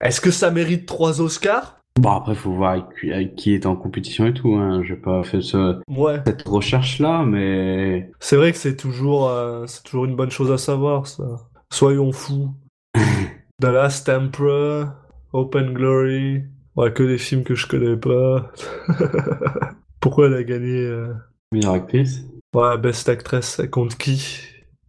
est-ce 0.00 0.20
que 0.22 0.30
ça 0.30 0.50
mérite 0.50 0.86
trois 0.86 1.20
Oscars? 1.20 1.77
Bon, 1.98 2.10
après, 2.10 2.34
faut 2.36 2.52
voir 2.52 2.72
avec, 2.72 2.84
qui- 3.00 3.12
avec 3.12 3.34
qui 3.34 3.54
est 3.54 3.66
en 3.66 3.74
compétition 3.74 4.26
et 4.26 4.32
tout, 4.34 4.54
hein. 4.54 4.82
J'ai 4.84 4.94
pas 4.96 5.22
fait 5.24 5.40
ce, 5.40 5.80
Ouais. 5.90 6.20
cette 6.24 6.46
recherche-là, 6.46 7.24
mais... 7.24 8.10
C'est 8.20 8.36
vrai 8.36 8.52
que 8.52 8.58
c'est 8.58 8.76
toujours, 8.76 9.28
euh, 9.28 9.66
c'est 9.66 9.82
toujours 9.82 10.04
une 10.04 10.14
bonne 10.14 10.30
chose 10.30 10.52
à 10.52 10.58
savoir, 10.58 11.06
ça. 11.06 11.24
Soyons 11.72 12.12
fous. 12.12 12.50
The 13.60 13.64
Last 13.66 14.08
Emperor, 14.08 14.92
Open 15.32 15.74
Glory. 15.74 16.44
Ouais, 16.76 16.92
que 16.92 17.02
des 17.02 17.18
films 17.18 17.42
que 17.42 17.56
je 17.56 17.66
connais 17.66 17.96
pas. 17.96 18.52
Pourquoi 20.00 20.26
elle 20.26 20.34
a 20.34 20.44
gagné 20.44 20.76
euh, 20.86 21.12
Meilleure 21.50 21.72
actrice? 21.74 22.24
Ouais, 22.54 22.78
Best 22.78 23.08
Actress, 23.08 23.60
contre 23.72 23.96
qui? 23.98 24.38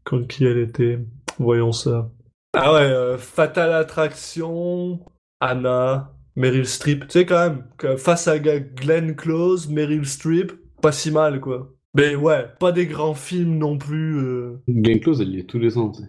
Contre 0.05 0.27
qui 0.27 0.45
elle 0.45 0.59
était? 0.59 0.99
Voyons 1.39 1.71
ça. 1.71 2.09
Ah 2.55 2.73
ouais, 2.73 2.81
euh, 2.81 3.17
Fatal 3.17 3.73
Attraction, 3.73 4.99
Anna, 5.39 6.11
Meryl 6.35 6.65
Streep. 6.65 7.07
Tu 7.07 7.19
sais 7.19 7.25
quand 7.25 7.39
même, 7.49 7.63
que 7.77 7.95
face 7.97 8.27
à 8.27 8.39
Glenn 8.39 9.15
Close, 9.15 9.69
Meryl 9.69 10.05
Streep, 10.05 10.51
pas 10.81 10.91
si 10.91 11.11
mal 11.11 11.39
quoi. 11.39 11.73
Mais 11.95 12.15
ouais, 12.15 12.45
pas 12.59 12.71
des 12.71 12.85
grands 12.85 13.15
films 13.15 13.57
non 13.57 13.77
plus. 13.77 14.17
euh. 14.19 14.61
Glenn 14.69 14.99
Close, 14.99 15.21
elle 15.21 15.29
y 15.35 15.39
est 15.39 15.43
tous 15.49 15.59
les 15.59 15.77
ans. 15.77 15.91
tu 15.91 16.03
sais. 16.03 16.07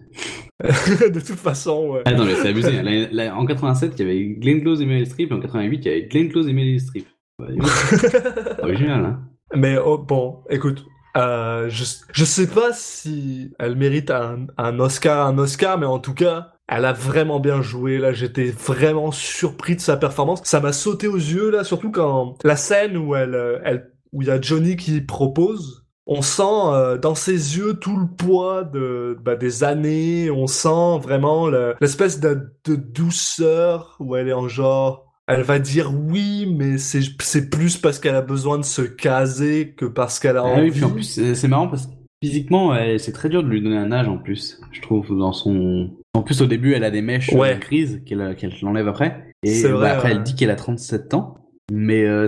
de 1.09 1.19
toute 1.19 1.39
façon, 1.39 1.89
ouais. 1.89 2.01
Ah 2.05 2.13
non, 2.13 2.23
mais 2.25 2.35
c'est 2.35 2.49
abusé. 2.49 2.81
Là- 2.83 3.07
là, 3.11 3.35
en 3.35 3.45
87, 3.47 3.93
il 3.97 3.99
y 3.99 4.09
avait 4.09 4.25
Glenn 4.39 4.61
Close 4.61 4.79
et 4.81 4.85
Meryl 4.85 5.07
Streep, 5.07 5.31
et 5.31 5.33
en 5.33 5.39
88, 5.39 5.77
il 5.77 5.85
y 5.85 5.89
avait 5.89 6.03
Glenn 6.07 6.29
Close 6.29 6.47
et 6.47 6.53
Meryl 6.53 6.79
Streep. 6.79 7.07
Ouais, 7.39 7.47
original, 8.61 9.05
hein. 9.05 9.19
Mais 9.55 9.77
oh, 9.83 9.97
bon, 9.97 10.37
écoute, 10.49 10.85
euh, 11.17 11.69
je, 11.69 11.83
je 12.11 12.25
sais 12.25 12.47
pas 12.47 12.73
si 12.73 13.53
elle 13.59 13.75
mérite 13.75 14.11
un, 14.11 14.47
Oscar, 14.79 15.27
un 15.27 15.37
Oscar, 15.37 15.77
mais 15.77 15.85
en 15.85 15.99
tout 15.99 16.13
cas, 16.13 16.53
elle 16.67 16.85
a 16.85 16.93
vraiment 16.93 17.39
bien 17.39 17.61
joué. 17.61 17.97
Là, 17.97 18.13
j'étais 18.13 18.51
vraiment 18.51 19.11
surpris 19.11 19.75
de 19.75 19.81
sa 19.81 19.97
performance. 19.97 20.41
Ça 20.45 20.59
m'a 20.61 20.73
sauté 20.73 21.07
aux 21.07 21.15
yeux 21.17 21.49
là, 21.51 21.63
surtout 21.63 21.91
quand 21.91 22.37
la 22.43 22.55
scène 22.55 22.97
où 22.97 23.15
elle, 23.15 23.35
euh, 23.35 23.77
où 24.13 24.21
il 24.21 24.27
y 24.29 24.31
a 24.31 24.39
Johnny 24.41 24.75
qui 24.77 25.01
propose. 25.01 25.85
On 26.07 26.21
sent 26.21 26.43
euh, 26.43 26.97
dans 26.97 27.15
ses 27.15 27.57
yeux 27.57 27.75
tout 27.75 27.95
le 27.97 28.07
poids 28.07 28.63
de 28.63 29.17
bah, 29.21 29.35
des 29.35 29.63
années. 29.63 30.31
On 30.31 30.47
sent 30.47 30.99
vraiment 31.01 31.47
le- 31.47 31.75
l'espèce 31.79 32.19
de 32.19 32.51
douceur 32.65 33.95
où 33.99 34.15
elle 34.15 34.27
est 34.29 34.33
en 34.33 34.47
genre. 34.47 35.10
Elle 35.33 35.43
va 35.43 35.59
dire 35.59 35.91
oui, 35.93 36.45
mais 36.57 36.77
c'est 36.77 37.01
c'est 37.21 37.49
plus 37.49 37.77
parce 37.77 37.99
qu'elle 37.99 38.15
a 38.15 38.21
besoin 38.21 38.57
de 38.57 38.63
se 38.63 38.81
caser 38.81 39.73
que 39.75 39.85
parce 39.85 40.19
qu'elle 40.19 40.37
a 40.37 40.41
Ah 40.41 40.47
envie. 40.49 40.63
oui, 40.65 40.71
puis 40.71 40.83
en 40.83 40.91
plus, 40.91 41.33
c'est 41.33 41.47
marrant 41.47 41.67
parce 41.67 41.87
que 41.87 41.91
physiquement, 42.23 42.75
c'est 42.97 43.11
très 43.13 43.29
dur 43.29 43.43
de 43.43 43.49
lui 43.49 43.61
donner 43.61 43.77
un 43.77 43.91
âge 43.91 44.07
en 44.07 44.17
plus, 44.17 44.59
je 44.71 44.81
trouve, 44.81 45.17
dans 45.17 45.33
son... 45.33 45.91
En 46.13 46.23
plus, 46.23 46.41
au 46.41 46.45
début, 46.45 46.73
elle 46.73 46.83
a 46.83 46.91
des 46.91 47.01
mèches 47.01 47.31
Ouais. 47.33 47.55
euh, 47.55 47.57
grises 47.59 48.01
qu'elle 48.05 48.35
qu'elle 48.35 48.53
enlève 48.63 48.87
après. 48.87 49.33
Et 49.43 49.53
C'est 49.55 49.69
bah, 49.69 49.75
vrai, 49.77 49.89
après, 49.91 50.09
ouais. 50.09 50.15
elle 50.15 50.23
dit 50.23 50.35
qu'elle 50.35 50.49
a 50.51 50.55
37 50.55 51.13
ans. 51.13 51.35
Mais 51.71 52.03
euh, 52.05 52.27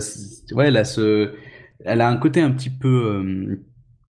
ouais, 0.54 0.68
elle 0.70 0.78
a, 0.78 0.86
ce... 0.86 1.34
elle 1.84 2.02
a 2.02 2.08
un 2.10 2.18
côté 2.18 2.42
un 2.42 2.52
petit 2.52 2.70
peu... 2.70 2.88
euh, 2.88 3.56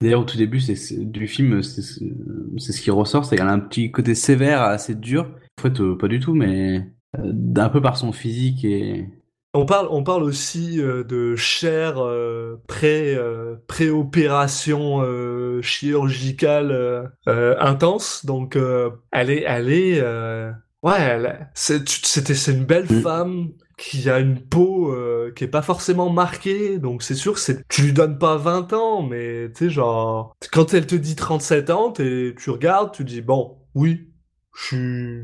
D'ailleurs, 0.01 0.21
au 0.21 0.25
tout 0.25 0.37
début 0.37 0.59
c'est 0.59 0.75
du 1.09 1.25
film, 1.27 1.61
c'est 1.63 1.81
c'est 1.81 2.71
ce 2.73 2.81
qui 2.81 2.91
ressort, 2.91 3.23
c'est 3.25 3.37
qu'elle 3.37 3.47
a 3.47 3.51
un 3.53 3.59
petit 3.59 3.91
côté 3.91 4.13
sévère, 4.13 4.61
assez 4.61 4.93
dur. 4.93 5.31
En 5.57 5.61
fait, 5.61 5.79
euh, 5.79 5.97
pas 5.97 6.07
du 6.09 6.19
tout, 6.19 6.33
mais 6.35 6.79
euh, 6.79 6.81
d'un 7.23 7.69
peu 7.69 7.81
par 7.81 7.97
son 7.97 8.11
physique 8.11 8.63
et... 8.65 9.07
On 9.57 9.65
parle, 9.65 9.87
on 9.89 10.03
parle 10.03 10.23
aussi 10.23 10.81
euh, 10.81 11.05
de 11.05 11.37
chair 11.37 11.93
euh, 12.03 12.61
pré, 12.67 13.15
euh, 13.15 13.55
pré-opération 13.67 15.01
euh, 15.01 15.61
chirurgicale 15.61 16.71
euh, 16.71 17.03
euh, 17.29 17.55
intense. 17.59 18.25
Donc, 18.25 18.57
euh, 18.57 18.89
elle 19.13 19.29
est, 19.29 19.43
elle 19.47 19.71
est, 19.71 19.99
euh, 20.01 20.51
ouais, 20.83 21.39
c'était, 21.53 22.33
c'est 22.33 22.51
une 22.51 22.65
belle 22.65 22.87
Mm. 22.89 23.01
femme 23.01 23.49
qui 23.77 24.09
a 24.09 24.19
une 24.19 24.41
peau 24.41 24.91
euh, 24.93 25.31
qui 25.35 25.45
est 25.45 25.47
pas 25.49 25.61
forcément 25.61 26.09
marquée. 26.09 26.77
Donc, 26.77 27.01
c'est 27.01 27.15
sûr, 27.15 27.37
c'est, 27.37 27.65
tu 27.69 27.81
lui 27.83 27.93
donnes 27.93 28.17
pas 28.17 28.35
20 28.35 28.73
ans, 28.73 29.03
mais 29.03 29.49
tu 29.53 29.65
sais, 29.65 29.69
genre, 29.69 30.35
quand 30.51 30.73
elle 30.73 30.85
te 30.87 30.95
dit 30.95 31.15
37 31.15 31.69
ans, 31.69 31.91
tu 31.93 32.35
regardes, 32.47 32.91
tu 32.93 33.05
dis 33.05 33.21
bon, 33.21 33.57
oui, 33.73 34.09
je 34.57 34.63
suis 34.65 35.21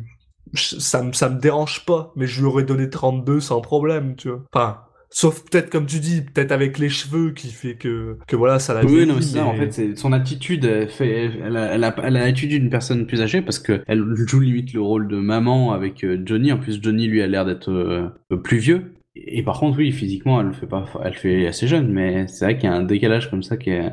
ça 0.53 1.03
me 1.03 1.13
ça 1.13 1.29
me 1.29 1.39
dérange 1.39 1.85
pas 1.85 2.11
mais 2.15 2.27
je 2.27 2.41
lui 2.41 2.47
aurais 2.47 2.63
donné 2.63 2.89
32 2.89 3.39
sans 3.39 3.61
problème 3.61 4.15
tu 4.15 4.29
vois 4.29 4.43
enfin 4.51 4.81
sauf 5.11 5.43
peut-être 5.43 5.69
comme 5.69 5.85
tu 5.85 5.99
dis 5.99 6.21
peut-être 6.21 6.51
avec 6.51 6.79
les 6.79 6.89
cheveux 6.89 7.31
qui 7.31 7.49
fait 7.49 7.75
que 7.75 8.17
que 8.25 8.35
voilà 8.35 8.59
ça 8.59 8.73
la 8.73 8.83
Oui, 8.85 9.05
non, 9.05 9.15
mais 9.15 9.21
ça, 9.21 9.45
en 9.45 9.53
fait, 9.53 9.71
c'est 9.71 9.95
son 9.97 10.13
attitude, 10.13 10.65
elle, 10.65 10.89
fait, 10.89 11.29
elle, 11.43 11.57
a, 11.57 11.73
elle, 11.73 11.83
a, 11.83 11.93
elle 12.03 12.17
a 12.17 12.25
l'attitude 12.25 12.49
d'une 12.61 12.69
personne 12.69 13.05
plus 13.05 13.21
âgée 13.21 13.41
parce 13.41 13.59
que 13.59 13.83
elle 13.87 14.03
joue 14.15 14.39
limite 14.39 14.73
le 14.73 14.81
rôle 14.81 15.07
de 15.07 15.17
maman 15.17 15.73
avec 15.73 16.03
euh, 16.03 16.21
Johnny. 16.25 16.51
En 16.51 16.57
plus, 16.57 16.81
Johnny, 16.81 17.07
lui, 17.07 17.21
a 17.21 17.27
l'air 17.27 17.45
d'être 17.45 17.69
euh, 17.69 18.09
plus 18.37 18.57
vieux. 18.57 18.93
Et 19.15 19.43
par 19.43 19.59
contre, 19.59 19.77
oui, 19.77 19.91
physiquement, 19.91 20.39
elle 20.39 20.47
le 20.47 20.53
fait 20.53 20.67
pas, 20.67 20.85
elle 21.03 21.11
le 21.11 21.17
fait 21.17 21.45
assez 21.47 21.67
jeune, 21.67 21.91
mais 21.91 22.27
c'est 22.27 22.45
vrai 22.45 22.57
qu'il 22.57 22.69
y 22.69 22.73
a 22.73 22.75
un 22.75 22.83
décalage 22.83 23.29
comme 23.29 23.43
ça 23.43 23.57
qui 23.57 23.71
est, 23.71 23.91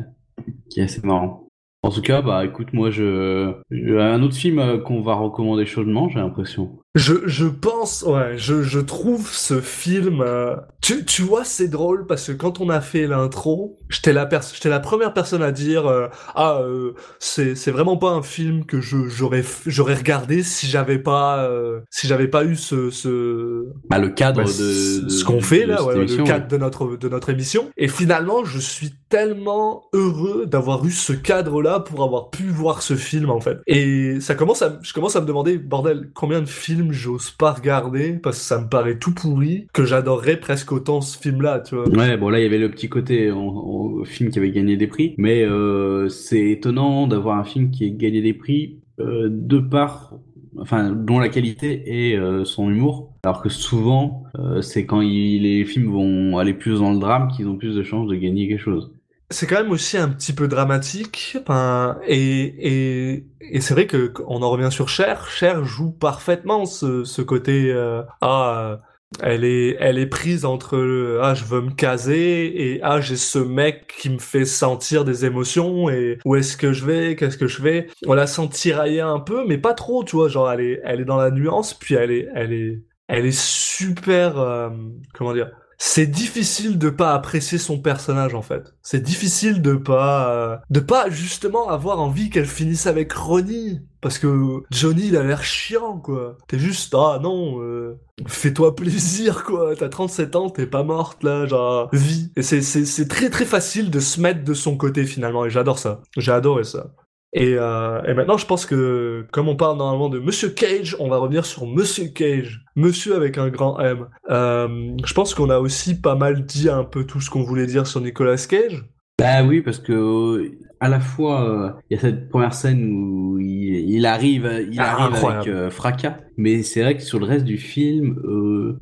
qui 0.70 0.80
est 0.80 0.84
assez 0.84 1.00
marrant. 1.02 1.47
En 1.82 1.90
tout 1.90 2.02
cas, 2.02 2.22
bah, 2.22 2.44
écoute, 2.44 2.72
moi, 2.72 2.90
je, 2.90 3.54
un 3.98 4.22
autre 4.22 4.34
film 4.36 4.58
euh, 4.58 4.78
qu'on 4.78 5.00
va 5.02 5.14
recommander 5.14 5.64
chaudement, 5.66 6.08
j'ai 6.08 6.18
l'impression. 6.18 6.78
Je, 6.94 7.12
je 7.26 7.46
pense, 7.46 8.02
ouais, 8.02 8.36
je, 8.38 8.62
je 8.62 8.80
trouve 8.80 9.28
ce 9.30 9.60
film. 9.60 10.20
euh, 10.20 10.56
Tu, 10.80 11.04
tu 11.04 11.22
vois, 11.22 11.44
c'est 11.44 11.68
drôle 11.68 12.06
parce 12.06 12.26
que 12.28 12.32
quand 12.32 12.60
on 12.60 12.70
a 12.70 12.80
fait 12.80 13.06
l'intro, 13.06 13.78
j'étais 13.88 14.12
la, 14.12 14.28
j'étais 14.52 14.70
la 14.70 14.80
première 14.80 15.12
personne 15.12 15.42
à 15.42 15.52
dire 15.52 15.86
euh, 15.86 16.08
Ah, 16.34 16.60
euh, 16.62 16.92
c'est, 17.20 17.54
c'est 17.54 17.70
vraiment 17.70 17.98
pas 17.98 18.10
un 18.10 18.22
film 18.22 18.64
que 18.64 18.80
je, 18.80 19.06
j'aurais, 19.08 19.44
j'aurais 19.66 19.94
regardé 19.94 20.42
si 20.42 20.66
j'avais 20.66 20.98
pas, 20.98 21.44
euh, 21.44 21.80
si 21.90 22.08
j'avais 22.08 22.26
pas 22.26 22.44
eu 22.44 22.56
ce, 22.56 22.90
ce, 22.90 23.66
Bah, 23.90 23.98
le 23.98 24.08
cadre 24.08 24.38
bah, 24.38 24.44
de, 24.44 24.48
ce 24.48 25.00
de- 25.04 25.08
ce 25.08 25.24
qu'on 25.24 25.40
fait 25.42 25.64
de 25.64 25.68
là, 25.68 25.76
cette 25.78 25.86
ouais, 25.88 25.96
émission, 25.98 26.24
le 26.24 26.24
cadre 26.24 26.48
de 26.48 26.56
notre 26.56 26.96
de 26.96 27.08
notre 27.08 27.28
émission. 27.30 27.68
Et 27.76 27.86
finalement, 27.88 28.44
je 28.44 28.58
suis 28.58 28.94
tellement 29.10 29.84
heureux 29.92 30.46
d'avoir 30.46 30.84
eu 30.84 30.90
ce 30.90 31.12
cadre-là 31.12 31.80
pour 31.80 32.02
avoir 32.02 32.30
pu 32.30 32.44
voir 32.48 32.82
ce 32.82 32.96
film 32.96 33.30
en 33.30 33.40
fait. 33.40 33.58
Et 33.66 34.20
ça 34.20 34.34
commence 34.34 34.62
à, 34.62 34.78
je 34.82 34.92
commence 34.94 35.16
à 35.16 35.20
me 35.20 35.26
demander, 35.26 35.58
bordel, 35.58 36.10
combien 36.14 36.40
de 36.40 36.46
films 36.48 36.77
j'ose 36.90 37.30
pas 37.30 37.52
regarder 37.52 38.14
parce 38.14 38.38
que 38.38 38.44
ça 38.44 38.60
me 38.60 38.68
paraît 38.68 38.98
tout 38.98 39.14
pourri 39.14 39.66
que 39.72 39.84
j'adorerais 39.84 40.38
presque 40.38 40.72
autant 40.72 41.00
ce 41.00 41.18
film-là, 41.18 41.60
tu 41.60 41.74
vois. 41.74 41.88
Ouais, 41.88 42.16
bon 42.16 42.28
là 42.28 42.40
il 42.40 42.42
y 42.42 42.46
avait 42.46 42.58
le 42.58 42.70
petit 42.70 42.88
côté 42.88 43.30
en, 43.30 44.04
film 44.04 44.30
qui 44.30 44.38
avait 44.38 44.50
gagné 44.50 44.76
des 44.76 44.86
prix, 44.86 45.14
mais 45.18 45.42
euh, 45.42 46.08
c'est 46.08 46.50
étonnant 46.50 47.06
d'avoir 47.06 47.38
un 47.38 47.44
film 47.44 47.70
qui 47.70 47.84
ait 47.84 47.90
gagné 47.90 48.22
des 48.22 48.34
prix 48.34 48.78
euh, 49.00 49.28
de 49.30 49.58
par, 49.58 50.14
enfin, 50.58 50.90
dont 50.90 51.18
la 51.18 51.28
qualité 51.28 51.82
et 51.86 52.16
euh, 52.16 52.44
son 52.44 52.70
humour, 52.70 53.12
alors 53.24 53.42
que 53.42 53.48
souvent 53.48 54.24
c'est 54.60 54.86
quand 54.86 55.00
les 55.00 55.64
films 55.64 55.90
vont 55.90 56.38
aller 56.38 56.54
plus 56.54 56.78
dans 56.78 56.92
le 56.92 56.98
drame 56.98 57.28
qu'ils 57.28 57.48
ont 57.48 57.56
plus 57.56 57.74
de 57.74 57.82
chances 57.82 58.08
de 58.08 58.14
gagner 58.14 58.48
quelque 58.48 58.62
chose. 58.62 58.92
C'est 59.30 59.46
quand 59.46 59.56
même 59.56 59.70
aussi 59.70 59.96
un 59.98 60.08
petit 60.08 60.32
peu 60.32 60.48
dramatique. 60.48 61.36
Enfin, 61.40 61.98
et 62.06 63.12
et, 63.12 63.26
et 63.40 63.60
c'est 63.60 63.74
vrai 63.74 63.86
que 63.86 64.12
on 64.26 64.42
en 64.42 64.50
revient 64.50 64.70
sur 64.72 64.88
Cher. 64.88 65.28
Cher 65.30 65.64
joue 65.64 65.90
parfaitement 65.90 66.66
ce, 66.66 67.04
ce 67.04 67.22
côté 67.22 67.70
euh, 67.72 68.02
ah 68.20 68.80
elle 69.22 69.44
est 69.44 69.76
elle 69.80 69.98
est 69.98 70.06
prise 70.06 70.44
entre 70.44 70.76
le, 70.76 71.22
ah 71.22 71.34
je 71.34 71.44
veux 71.44 71.62
me 71.62 71.70
caser 71.70 72.72
et 72.74 72.80
ah 72.82 73.00
j'ai 73.00 73.16
ce 73.16 73.38
mec 73.38 73.86
qui 73.98 74.10
me 74.10 74.18
fait 74.18 74.44
sentir 74.44 75.04
des 75.04 75.24
émotions 75.24 75.88
et 75.88 76.18
où 76.24 76.36
est-ce 76.36 76.56
que 76.56 76.72
je 76.72 76.84
vais 76.84 77.16
qu'est-ce 77.16 77.38
que 77.38 77.46
je 77.46 77.60
fais 77.62 77.86
on 78.06 78.12
la 78.14 78.26
sent 78.26 78.48
tirailler 78.50 79.00
un 79.00 79.18
peu 79.20 79.46
mais 79.46 79.56
pas 79.58 79.74
trop 79.74 80.04
tu 80.04 80.16
vois 80.16 80.28
genre 80.28 80.50
elle 80.52 80.60
est 80.60 80.80
elle 80.84 81.00
est 81.00 81.04
dans 81.06 81.16
la 81.16 81.30
nuance 81.30 81.72
puis 81.74 81.94
elle 81.94 82.10
est 82.10 82.28
elle 82.34 82.52
est 82.52 82.82
elle 83.08 83.24
est 83.26 83.38
super 83.38 84.38
euh, 84.38 84.70
comment 85.14 85.32
dire 85.32 85.50
c'est 85.78 86.06
difficile 86.06 86.76
de 86.76 86.90
pas 86.90 87.14
apprécier 87.14 87.56
son 87.56 87.78
personnage 87.78 88.34
en 88.34 88.42
fait. 88.42 88.74
C'est 88.82 89.02
difficile 89.02 89.62
de 89.62 89.74
pas 89.74 90.30
euh, 90.30 90.56
de 90.70 90.80
pas 90.80 91.08
justement 91.08 91.68
avoir 91.68 92.00
envie 92.00 92.30
qu'elle 92.30 92.46
finisse 92.46 92.88
avec 92.88 93.12
Ronnie 93.12 93.80
parce 94.00 94.18
que 94.18 94.62
Johnny 94.72 95.06
il 95.06 95.16
a 95.16 95.22
l'air 95.22 95.44
chiant 95.44 95.98
quoi. 95.98 96.36
T'es 96.48 96.58
juste 96.58 96.94
ah 96.94 97.20
non 97.22 97.62
euh, 97.62 97.96
fais-toi 98.26 98.74
plaisir 98.74 99.44
quoi. 99.44 99.76
T'as 99.76 99.88
37 99.88 100.34
ans, 100.34 100.50
t'es 100.50 100.66
pas 100.66 100.82
morte 100.82 101.22
là, 101.22 101.46
genre 101.46 101.88
vie. 101.92 102.32
Et 102.34 102.42
c'est 102.42 102.60
c'est 102.60 102.84
c'est 102.84 103.06
très 103.06 103.30
très 103.30 103.44
facile 103.44 103.90
de 103.90 104.00
se 104.00 104.20
mettre 104.20 104.42
de 104.44 104.54
son 104.54 104.76
côté 104.76 105.06
finalement 105.06 105.44
et 105.46 105.50
j'adore 105.50 105.78
ça. 105.78 106.02
J'ai 106.16 106.32
adoré 106.32 106.64
ça. 106.64 106.88
Et, 107.34 107.54
euh, 107.58 108.00
et 108.04 108.14
maintenant, 108.14 108.38
je 108.38 108.46
pense 108.46 108.64
que, 108.64 109.26
comme 109.32 109.48
on 109.48 109.56
parle 109.56 109.76
normalement 109.76 110.08
de 110.08 110.18
Monsieur 110.18 110.48
Cage, 110.48 110.96
on 110.98 111.08
va 111.08 111.18
revenir 111.18 111.44
sur 111.44 111.66
Monsieur 111.66 112.08
Cage. 112.08 112.64
Monsieur 112.74 113.14
avec 113.16 113.36
un 113.36 113.48
grand 113.48 113.78
M. 113.80 114.06
Euh, 114.30 114.96
je 115.04 115.12
pense 115.14 115.34
qu'on 115.34 115.50
a 115.50 115.58
aussi 115.58 116.00
pas 116.00 116.14
mal 116.14 116.46
dit 116.46 116.70
un 116.70 116.84
peu 116.84 117.04
tout 117.04 117.20
ce 117.20 117.28
qu'on 117.28 117.42
voulait 117.42 117.66
dire 117.66 117.86
sur 117.86 118.00
Nicolas 118.00 118.36
Cage. 118.48 118.84
Bah 119.18 119.42
oui, 119.44 119.60
parce 119.62 119.78
que 119.80 119.92
euh, 119.92 120.58
à 120.80 120.88
la 120.88 121.00
fois 121.00 121.76
il 121.90 121.96
y 121.96 121.98
a 121.98 122.00
cette 122.00 122.28
première 122.30 122.54
scène 122.54 122.88
où 122.92 123.36
il, 123.40 123.90
il 123.90 124.06
arrive, 124.06 124.48
il 124.70 124.78
Ah, 124.80 124.92
arrive 124.92 125.16
incroyable. 125.16 125.50
avec 125.50 125.72
fracas, 125.72 126.16
mais 126.36 126.62
c'est 126.62 126.82
vrai 126.82 126.96
que 126.96 127.02
sur 127.02 127.18
le 127.18 127.26
reste 127.26 127.44
du 127.44 127.58
film, 127.58 128.16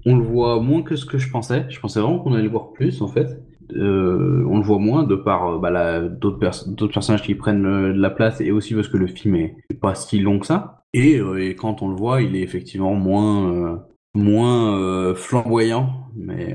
on 0.05 0.17
le 0.17 0.23
voit 0.23 0.61
moins 0.61 0.83
que 0.83 0.95
ce 0.95 1.07
que 1.07 1.17
je 1.19 1.31
pensais. 1.31 1.65
Je 1.71 1.81
pensais 1.81 2.01
vraiment 2.01 2.19
qu'on 2.19 2.35
allait 2.35 2.43
le 2.45 2.51
voir 2.51 2.73
plus 2.73 3.01
en 3.03 3.09
fait. 3.09 3.41
Euh, 3.75 4.45
on 4.49 4.59
le 4.59 4.63
voit 4.65 4.79
moins 4.79 5.03
de 5.05 5.17
par 5.17 5.49
euh, 5.49 5.59
bah, 5.59 6.01
d'autres 6.09 6.39
pers- 6.39 6.69
d'autres 6.69 6.93
personnages 6.93 7.23
qui 7.23 7.35
prennent 7.35 7.67
euh, 7.67 7.93
de 7.93 7.99
la 8.01 8.11
place 8.11 8.41
et 8.41 8.51
aussi 8.53 8.75
parce 8.75 8.89
que 8.89 8.97
le 8.97 9.07
film 9.07 9.35
est 9.37 9.57
pas 9.81 9.95
si 9.95 10.19
long 10.21 10.39
que 10.39 10.47
ça. 10.47 10.83
Et, 10.95 11.21
et 11.39 11.55
quand 11.57 11.83
on 11.83 11.89
le 11.89 11.97
voit, 11.97 12.23
il 12.23 12.37
est 12.37 12.41
effectivement 12.43 12.95
moins 12.95 13.83
moins 14.15 15.15
flamboyant, 15.15 15.91
mais 16.17 16.55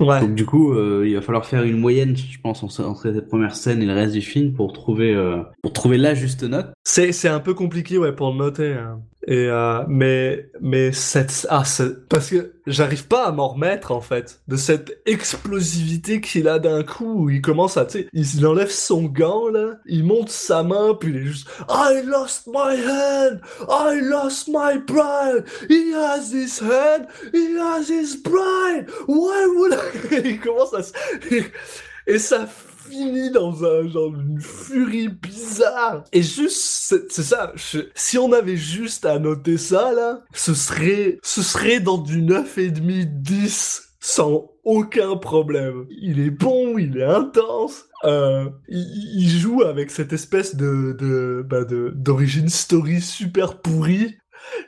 Ouais. 0.00 0.20
donc 0.20 0.34
du 0.34 0.44
coup, 0.44 0.72
euh, 0.72 1.04
il 1.06 1.14
va 1.14 1.20
falloir 1.22 1.46
faire 1.46 1.62
une 1.62 1.78
moyenne, 1.78 2.16
je 2.16 2.38
pense, 2.42 2.64
entre 2.64 2.82
entre 2.84 3.12
cette 3.12 3.28
première 3.28 3.54
scène 3.54 3.80
et 3.80 3.86
le 3.86 3.92
reste 3.92 4.12
du 4.12 4.20
film 4.22 4.52
pour 4.52 4.72
trouver 4.72 5.14
euh, 5.14 5.36
pour 5.62 5.72
trouver 5.72 5.98
la 5.98 6.14
juste 6.14 6.42
note. 6.42 6.72
C'est 6.82 7.12
c'est 7.12 7.28
un 7.28 7.38
peu 7.38 7.54
compliqué 7.54 7.96
ouais 7.96 8.12
pour 8.12 8.32
le 8.32 8.36
noter. 8.38 8.72
hein. 8.72 8.98
Et 9.26 9.48
euh, 9.48 9.82
mais 9.88 10.50
mais 10.60 10.92
cette 10.92 11.46
ah 11.48 11.62
parce 12.10 12.28
que 12.28 12.52
j'arrive 12.66 13.06
pas 13.06 13.24
à 13.26 13.32
m'en 13.32 13.48
remettre 13.48 13.90
en 13.90 14.02
fait 14.02 14.42
de 14.48 14.56
cette 14.56 15.00
explosivité 15.06 16.20
qu'il 16.20 16.46
a 16.46 16.58
d'un 16.58 16.82
coup. 16.82 17.24
Où 17.24 17.30
il 17.30 17.40
commence 17.40 17.76
à 17.76 17.86
tu 17.86 18.00
sais 18.00 18.08
il, 18.12 18.46
enlève 18.46 18.70
son 18.70 19.04
gant 19.04 19.48
là, 19.48 19.78
il 19.86 20.04
monte 20.04 20.28
sa 20.28 20.62
main 20.62 20.94
puis 20.94 21.10
il 21.10 21.16
est 21.16 21.26
juste 21.26 21.48
I 21.68 22.02
lost 22.04 22.46
my 22.46 22.76
hand, 22.76 23.40
I 23.68 24.00
lost 24.02 24.48
my 24.48 24.78
bride, 24.78 25.44
he 25.70 25.94
has 25.94 26.30
his 26.32 26.60
hand, 26.60 27.06
he 27.32 27.56
has 27.56 27.88
his 27.88 28.16
bride, 28.16 28.90
why 29.06 29.46
would 29.56 29.72
I... 29.72 30.20
il 30.24 30.40
commence 30.40 30.74
à 30.74 30.80
et 32.06 32.18
ça 32.18 32.46
finit 32.88 33.30
dans 33.30 33.64
un 33.64 33.88
genre 33.88 34.10
d'une 34.10 34.40
furie 34.40 35.08
bizarre. 35.08 36.04
Et 36.12 36.22
juste, 36.22 37.08
c'est 37.08 37.22
ça. 37.22 37.52
si 37.94 38.18
on 38.18 38.32
avait 38.32 38.56
juste 38.56 39.04
à 39.04 39.18
noter 39.18 39.58
ça 39.58 39.92
là, 39.92 40.22
ce 40.34 40.54
serait, 40.54 41.18
ce 41.22 41.42
serait 41.42 41.80
dans 41.80 41.98
du 41.98 42.22
9,5 42.22 43.04
10 43.22 43.84
sans 44.00 44.50
aucun 44.64 45.16
problème. 45.16 45.86
Il 45.90 46.20
est 46.20 46.30
bon, 46.30 46.76
il 46.76 46.98
est 46.98 47.04
intense. 47.04 47.86
Euh, 48.04 48.50
il, 48.68 49.30
joue 49.30 49.62
avec 49.62 49.90
cette 49.90 50.12
espèce 50.12 50.56
de 50.56 50.94
de 50.98 51.42
bah 51.48 51.64
de 51.64 51.90
d'origine 51.94 52.50
story 52.50 53.00
super 53.00 53.62
pourrie. 53.62 54.18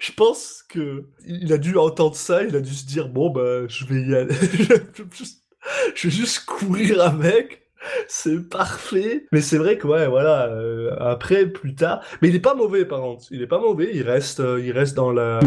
Je 0.00 0.12
pense 0.12 0.64
que 0.70 1.04
il 1.26 1.52
a 1.52 1.58
dû 1.58 1.76
entendre 1.76 2.16
ça, 2.16 2.44
il 2.44 2.56
a 2.56 2.60
dû 2.60 2.72
se 2.72 2.86
dire 2.86 3.10
bon 3.10 3.28
bah 3.28 3.66
je 3.68 3.84
vais 3.84 4.00
y 4.00 4.14
aller, 4.14 4.34
je 5.94 6.08
vais 6.08 6.14
juste 6.14 6.46
courir 6.46 7.02
avec. 7.02 7.65
C'est 8.08 8.48
parfait. 8.48 9.26
Mais 9.32 9.40
c'est 9.40 9.58
vrai 9.58 9.78
que 9.78 9.86
ouais, 9.86 10.06
voilà. 10.08 10.46
euh, 10.48 10.94
après, 11.00 11.46
plus 11.46 11.74
tard, 11.74 12.00
mais 12.22 12.28
il 12.28 12.34
est 12.34 12.40
pas 12.40 12.54
mauvais 12.54 12.84
par 12.84 13.00
contre. 13.00 13.24
Il 13.30 13.42
est 13.42 13.46
pas 13.46 13.58
mauvais. 13.60 13.90
Il 13.94 14.02
reste, 14.02 14.40
euh, 14.40 14.60
il 14.64 14.72
reste 14.72 14.94
dans 14.96 15.12
la, 15.12 15.40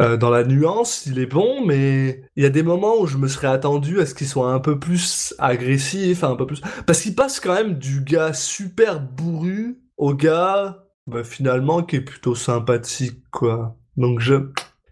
euh, 0.00 0.16
dans 0.16 0.30
la 0.30 0.44
nuance. 0.44 1.06
Il 1.06 1.18
est 1.18 1.26
bon, 1.26 1.64
mais 1.64 2.22
il 2.36 2.42
y 2.42 2.46
a 2.46 2.50
des 2.50 2.62
moments 2.62 2.98
où 3.00 3.06
je 3.06 3.16
me 3.16 3.28
serais 3.28 3.48
attendu 3.48 4.00
à 4.00 4.06
ce 4.06 4.14
qu'il 4.14 4.26
soit 4.26 4.52
un 4.52 4.60
peu 4.60 4.78
plus 4.78 5.34
agressif, 5.38 6.24
un 6.24 6.36
peu 6.36 6.46
plus, 6.46 6.60
parce 6.86 7.00
qu'il 7.02 7.14
passe 7.14 7.40
quand 7.40 7.54
même 7.54 7.74
du 7.74 8.02
gars 8.02 8.32
super 8.32 9.00
bourru 9.00 9.80
au 9.96 10.14
gars, 10.14 10.84
bah, 11.06 11.24
finalement, 11.24 11.82
qui 11.82 11.96
est 11.96 12.00
plutôt 12.00 12.34
sympathique, 12.34 13.22
quoi. 13.30 13.76
Donc 13.96 14.20
je, 14.20 14.34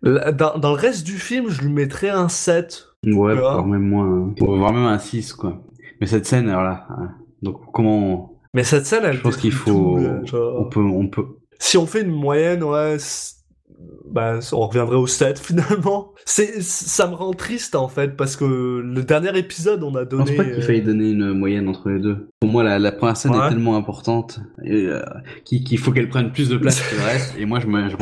dans, 0.02 0.58
dans 0.58 0.70
le 0.74 0.78
reste 0.80 1.04
du 1.06 1.18
film, 1.18 1.48
je 1.48 1.62
lui 1.62 1.70
mettrais 1.72 2.10
un 2.10 2.28
7. 2.28 2.86
Ouais, 3.06 3.34
Tu 3.34 3.38
vois? 3.38 3.52
voire 3.52 3.66
même 3.66 3.82
moins. 3.88 4.34
Voire 4.40 4.72
même 4.72 4.84
un 4.86 4.98
6, 4.98 5.32
quoi. 5.32 5.62
Mais 6.00 6.06
cette 6.06 6.26
scène, 6.26 6.48
alors 6.48 6.62
là. 6.62 6.86
hein, 6.90 7.10
Donc, 7.42 7.60
comment. 7.72 8.40
Mais 8.54 8.64
cette 8.64 8.86
scène, 8.86 9.02
elle 9.04 9.16
Je 9.16 9.20
pense 9.22 9.36
qu'il 9.36 9.52
faut. 9.52 9.70
tout, 9.70 9.96
là, 9.98 10.24
genre. 10.24 10.60
On 10.60 10.68
peut. 10.68 10.80
On 10.80 11.08
peut... 11.08 11.24
Si 11.58 11.76
on 11.76 11.86
fait 11.86 12.02
une 12.02 12.12
moyenne, 12.12 12.62
ouais, 12.62 12.96
bah, 14.10 14.38
on 14.52 14.66
reviendrait 14.66 14.96
au 14.96 15.06
7 15.06 15.38
finalement. 15.44 16.12
C'est, 16.24 16.62
ça 16.62 17.06
me 17.08 17.14
rend 17.14 17.32
triste 17.32 17.74
en 17.74 17.88
fait 17.88 18.16
parce 18.16 18.36
que 18.36 18.44
le 18.84 19.02
dernier 19.02 19.36
épisode, 19.38 19.82
on 19.82 19.94
a 19.96 20.00
Je 20.00 20.04
pense 20.04 20.24
donné. 20.26 20.36
pas 20.36 20.44
qu'il 20.44 20.52
euh, 20.54 20.60
faille 20.62 20.82
donner 20.82 21.10
une 21.10 21.32
moyenne 21.32 21.68
entre 21.68 21.88
les 21.90 21.98
deux. 22.00 22.28
Pour 22.40 22.50
moi, 22.50 22.62
la, 22.62 22.78
la 22.78 22.92
première 22.92 23.16
scène 23.16 23.32
Ouais. 23.34 23.46
est 23.46 23.48
tellement 23.50 23.76
importante 23.76 24.40
et, 24.64 24.86
euh, 24.86 25.02
qu'il 25.44 25.78
faut 25.78 25.90
qu'elle 25.92 26.08
prenne 26.08 26.32
plus 26.32 26.48
de 26.48 26.56
place 26.58 26.80
que 26.90 26.96
le 26.96 27.02
reste. 27.02 27.34
Et 27.38 27.44
moi, 27.44 27.60
je 27.60 27.66
me- 27.66 27.88
je 27.88 27.96
à 27.96 27.98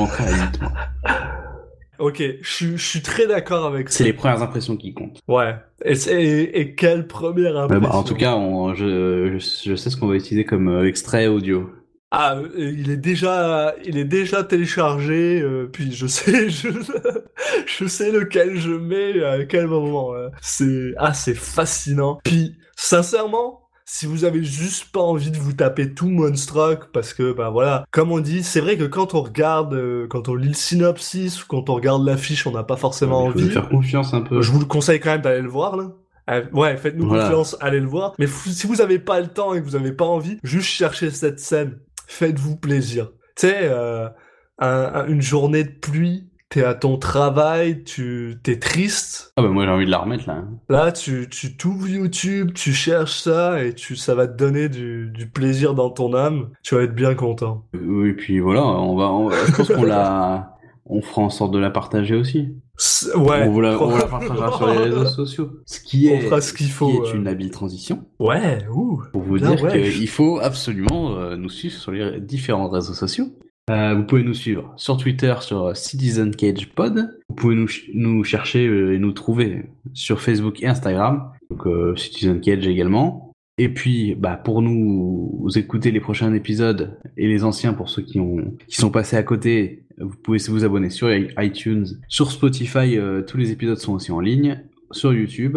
8. 0.50 0.60
moi. 0.60 0.72
Ok, 1.98 2.22
je, 2.42 2.50
suis- 2.52 2.76
je 2.78 2.84
suis 2.86 3.02
très 3.02 3.26
d'accord 3.26 3.64
avec 3.66 3.88
ça. 3.88 3.98
C'est 3.98 4.04
les 4.04 4.12
premières 4.12 4.42
impressions 4.42 4.76
qui 4.76 4.92
comptent. 4.94 5.20
Ouais. 5.28 5.54
Et, 5.84 5.92
et, 6.10 6.60
et 6.60 6.74
quelle 6.74 7.06
première 7.06 7.54
Ouais, 7.54 7.60
impression. 7.60 7.88
bah, 7.88 7.94
en 7.96 8.02
tout 8.04 8.14
cas, 8.14 8.34
on- 8.34 8.74
je, 8.74 9.38
je, 9.38 9.70
je 9.70 9.74
sais 9.76 9.90
ce 9.90 9.96
qu'on 9.96 10.06
va 10.08 10.14
utiliser 10.16 10.44
comme 10.44 10.68
euh, 10.68 10.86
extrait 10.88 11.26
audio. 11.26 11.70
Ah, 12.12 12.36
euh, 12.36 12.72
il 12.78 12.90
est 12.90 12.96
déjà, 12.96 13.74
il 13.84 13.98
est 13.98 14.04
déjà 14.04 14.44
téléchargé. 14.44 15.40
euh, 15.42 15.68
puis 15.72 15.92
je 15.92 16.06
sais, 16.06 16.48
je, 16.48 16.68
je 17.66 17.86
sais 17.86 18.12
lequel 18.12 18.56
je 18.56 18.70
mets 18.70 19.22
à 19.24 19.44
quel 19.44 19.66
moment. 19.66 20.14
euh. 20.14 20.28
C'est, 20.40 20.92
ah, 20.98 21.12
c'est 21.14 21.34
fascinant. 21.34 22.18
Puis, 22.24 22.56
sincèrement, 22.76 23.65
si 23.88 24.04
vous 24.04 24.24
avez 24.24 24.42
juste 24.42 24.90
pas 24.92 25.00
envie 25.00 25.30
de 25.30 25.36
vous 25.38 25.52
taper 25.52 25.94
tout 25.94 26.08
Monstruck, 26.08 26.90
parce 26.92 27.14
que, 27.14 27.32
bah 27.32 27.50
voilà, 27.50 27.84
comme 27.92 28.10
on 28.10 28.18
dit, 28.18 28.42
c'est 28.42 28.60
vrai 28.60 28.76
que 28.76 28.82
quand 28.84 29.14
on 29.14 29.22
regarde, 29.22 29.74
euh, 29.74 30.06
quand 30.08 30.28
on 30.28 30.34
lit 30.34 30.48
le 30.48 30.54
synopsis 30.54 31.42
ou 31.42 31.46
quand 31.48 31.70
on 31.70 31.74
regarde 31.74 32.04
l'affiche, 32.04 32.46
on 32.48 32.50
n'a 32.52 32.64
pas 32.64 32.76
forcément 32.76 33.20
faut 33.26 33.30
envie. 33.30 33.44
nous 33.44 33.50
faire 33.50 33.68
confiance 33.68 34.12
un 34.12 34.22
peu. 34.22 34.42
Je 34.42 34.50
vous 34.50 34.58
le 34.58 34.64
conseille 34.66 34.98
quand 35.00 35.10
même 35.12 35.20
d'aller 35.22 35.40
le 35.42 35.48
voir, 35.48 35.76
là. 35.76 35.92
Euh, 36.28 36.42
Ouais, 36.52 36.76
faites-nous 36.76 37.06
Voilà. 37.06 37.24
confiance, 37.24 37.56
allez 37.60 37.78
le 37.78 37.86
voir. 37.86 38.12
Mais 38.18 38.26
si 38.26 38.66
vous 38.66 38.80
avez 38.80 38.98
pas 38.98 39.20
le 39.20 39.28
temps 39.28 39.54
et 39.54 39.60
que 39.60 39.64
vous 39.64 39.76
avez 39.76 39.92
pas 39.92 40.04
envie, 40.04 40.38
juste 40.42 40.68
cherchez 40.68 41.10
cette 41.10 41.38
scène. 41.38 41.78
Faites-vous 42.08 42.56
plaisir. 42.56 43.10
Tu 43.36 43.46
sais, 43.46 43.56
euh, 43.62 44.08
un- 44.58 44.90
un- 44.94 45.06
une 45.06 45.22
journée 45.22 45.62
de 45.62 45.70
pluie, 45.70 46.26
t'es 46.48 46.62
à 46.64 46.74
ton 46.74 46.96
travail, 46.96 47.82
tu 47.84 48.36
t'es 48.42 48.58
triste. 48.58 49.32
Ah 49.36 49.42
bah 49.42 49.48
moi 49.48 49.64
j'ai 49.64 49.70
envie 49.70 49.86
de 49.86 49.90
la 49.90 49.98
remettre 49.98 50.28
là. 50.28 50.34
hein. 50.34 50.48
Là, 50.68 50.92
tu 50.92 51.28
tu 51.28 51.56
t'ouvres 51.56 51.88
YouTube, 51.88 52.52
tu 52.54 52.72
cherches 52.72 53.20
ça 53.20 53.62
et 53.64 53.74
tu 53.74 53.96
ça 53.96 54.14
va 54.14 54.26
te 54.28 54.36
donner 54.36 54.68
du, 54.68 55.10
du 55.10 55.28
plaisir 55.28 55.74
dans 55.74 55.90
ton 55.90 56.14
âme. 56.14 56.50
Tu 56.62 56.74
vas 56.74 56.82
être 56.82 56.94
bien 56.94 57.14
content. 57.14 57.64
Oui, 57.74 58.12
puis 58.12 58.38
voilà, 58.40 58.64
on 58.64 58.96
va, 58.96 59.10
on 59.10 59.30
je 59.30 59.52
pense 59.56 59.68
qu'on 59.68 59.82
la, 59.84 60.56
on 60.86 61.02
fera 61.02 61.22
en 61.22 61.30
sorte 61.30 61.52
de 61.52 61.58
la 61.58 61.70
partager 61.70 62.14
aussi. 62.14 62.54
Ouais. 63.16 63.44
on, 63.46 63.50
vous 63.52 63.62
la, 63.62 63.82
on 63.82 63.96
la 63.96 64.04
partagera 64.06 64.52
sur 64.56 64.66
les 64.68 64.76
réseaux 64.84 65.06
sociaux. 65.06 65.50
Ce 65.64 65.80
qui 65.80 66.10
On 66.12 66.16
est, 66.16 66.20
fera 66.20 66.40
ce 66.42 66.52
qu'il 66.52 66.70
faut, 66.70 66.88
qui 66.90 67.08
est 67.08 67.14
euh. 67.14 67.16
une 67.16 67.26
habile 67.26 67.50
transition 67.50 68.04
Ouais. 68.18 68.58
Ouh. 68.70 69.02
pour 69.12 69.22
vous 69.22 69.38
dire 69.38 69.62
ouais. 69.62 69.90
qu'il 69.92 70.08
faut 70.08 70.38
absolument 70.40 71.16
euh, 71.16 71.36
nous 71.36 71.48
suivre 71.48 71.74
sur 71.74 71.90
les 71.92 72.20
différents 72.20 72.68
réseaux 72.68 72.92
sociaux. 72.92 73.28
Euh, 73.68 73.94
vous 73.94 74.04
pouvez 74.04 74.22
nous 74.22 74.34
suivre 74.34 74.72
sur 74.76 74.96
Twitter 74.96 75.34
sur 75.40 75.76
Citizen 75.76 76.34
Cage 76.34 76.68
Pod. 76.74 77.18
Vous 77.28 77.34
pouvez 77.34 77.56
nous, 77.56 77.68
nous 77.94 78.22
chercher 78.22 78.66
euh, 78.66 78.94
et 78.94 78.98
nous 78.98 79.12
trouver 79.12 79.64
sur 79.92 80.20
Facebook 80.20 80.62
et 80.62 80.66
Instagram. 80.66 81.32
Donc 81.50 81.66
euh, 81.66 81.96
Citizen 81.96 82.40
Cage 82.40 82.66
également. 82.66 83.32
Et 83.58 83.70
puis, 83.70 84.14
bah, 84.14 84.36
pour 84.36 84.60
nous 84.60 85.48
écouter 85.56 85.90
les 85.90 86.00
prochains 86.00 86.32
épisodes 86.34 86.98
et 87.16 87.26
les 87.26 87.42
anciens 87.42 87.72
pour 87.72 87.88
ceux 87.88 88.02
qui 88.02 88.20
ont 88.20 88.54
qui 88.68 88.76
sont 88.76 88.90
passés 88.90 89.16
à 89.16 89.22
côté, 89.22 89.86
vous 89.98 90.16
pouvez 90.16 90.38
vous 90.48 90.64
abonner 90.64 90.90
sur 90.90 91.08
iTunes, 91.12 91.86
sur 92.08 92.30
Spotify. 92.30 92.98
euh, 92.98 93.22
tous 93.22 93.38
les 93.38 93.52
épisodes 93.52 93.78
sont 93.78 93.94
aussi 93.94 94.12
en 94.12 94.20
ligne, 94.20 94.62
sur 94.90 95.14
YouTube. 95.14 95.56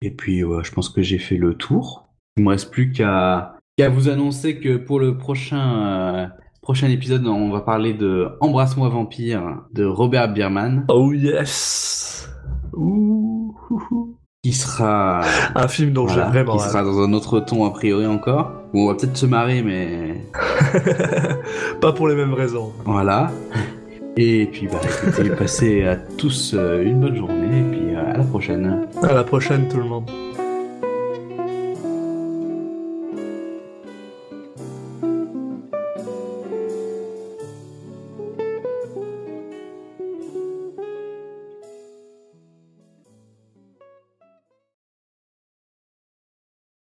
Et 0.00 0.10
puis, 0.10 0.42
ouais, 0.42 0.64
je 0.64 0.72
pense 0.72 0.88
que 0.88 1.02
j'ai 1.02 1.18
fait 1.18 1.36
le 1.36 1.54
tour. 1.54 2.08
Il 2.38 2.44
me 2.44 2.48
reste 2.48 2.70
plus 2.70 2.90
qu'à 2.90 3.58
qu'à 3.76 3.90
vous 3.90 4.08
annoncer 4.08 4.58
que 4.58 4.76
pour 4.76 4.98
le 4.98 5.18
prochain 5.18 5.86
euh, 5.86 6.26
prochain 6.62 6.88
épisode, 6.88 7.26
on 7.26 7.50
va 7.50 7.60
parler 7.60 7.94
de 7.94 8.28
Embrasse-moi 8.40 8.88
vampire 8.88 9.62
de 9.72 9.84
Robert 9.84 10.32
Bierman, 10.32 10.84
Oh 10.88 11.12
yes. 11.12 12.28
Ouh. 12.74 13.54
ouh, 13.70 13.82
ouh. 13.90 14.16
qui 14.44 14.52
sera 14.52 15.22
Un 15.54 15.68
film 15.68 15.92
dont 15.92 16.06
voilà, 16.06 16.24
j'ai 16.24 16.28
vraiment 16.30 16.56
qui 16.56 16.62
sera 16.64 16.82
dans 16.82 17.00
un 17.00 17.12
autre 17.12 17.40
ton 17.40 17.64
a 17.64 17.70
priori 17.70 18.06
encore. 18.06 18.52
On 18.74 18.86
va 18.86 18.94
peut-être 18.94 19.16
se 19.16 19.26
marrer, 19.26 19.62
mais 19.62 20.24
pas 21.80 21.92
pour 21.92 22.08
les 22.08 22.14
mêmes 22.14 22.34
raisons. 22.34 22.72
voilà. 22.84 23.30
Et 24.16 24.46
puis, 24.46 24.66
bah, 24.66 24.80
écoutez, 24.84 25.30
passez 25.30 25.84
à 25.84 25.96
tous 25.96 26.52
euh, 26.54 26.82
une 26.82 27.00
bonne 27.00 27.16
journée 27.16 27.60
et 27.60 27.70
puis 27.70 27.94
euh, 27.94 28.12
à 28.14 28.18
la 28.18 28.24
prochaine. 28.24 28.86
À 29.02 29.12
la 29.14 29.24
prochaine 29.24 29.68
tout 29.68 29.78
le 29.78 29.84
monde. 29.84 30.10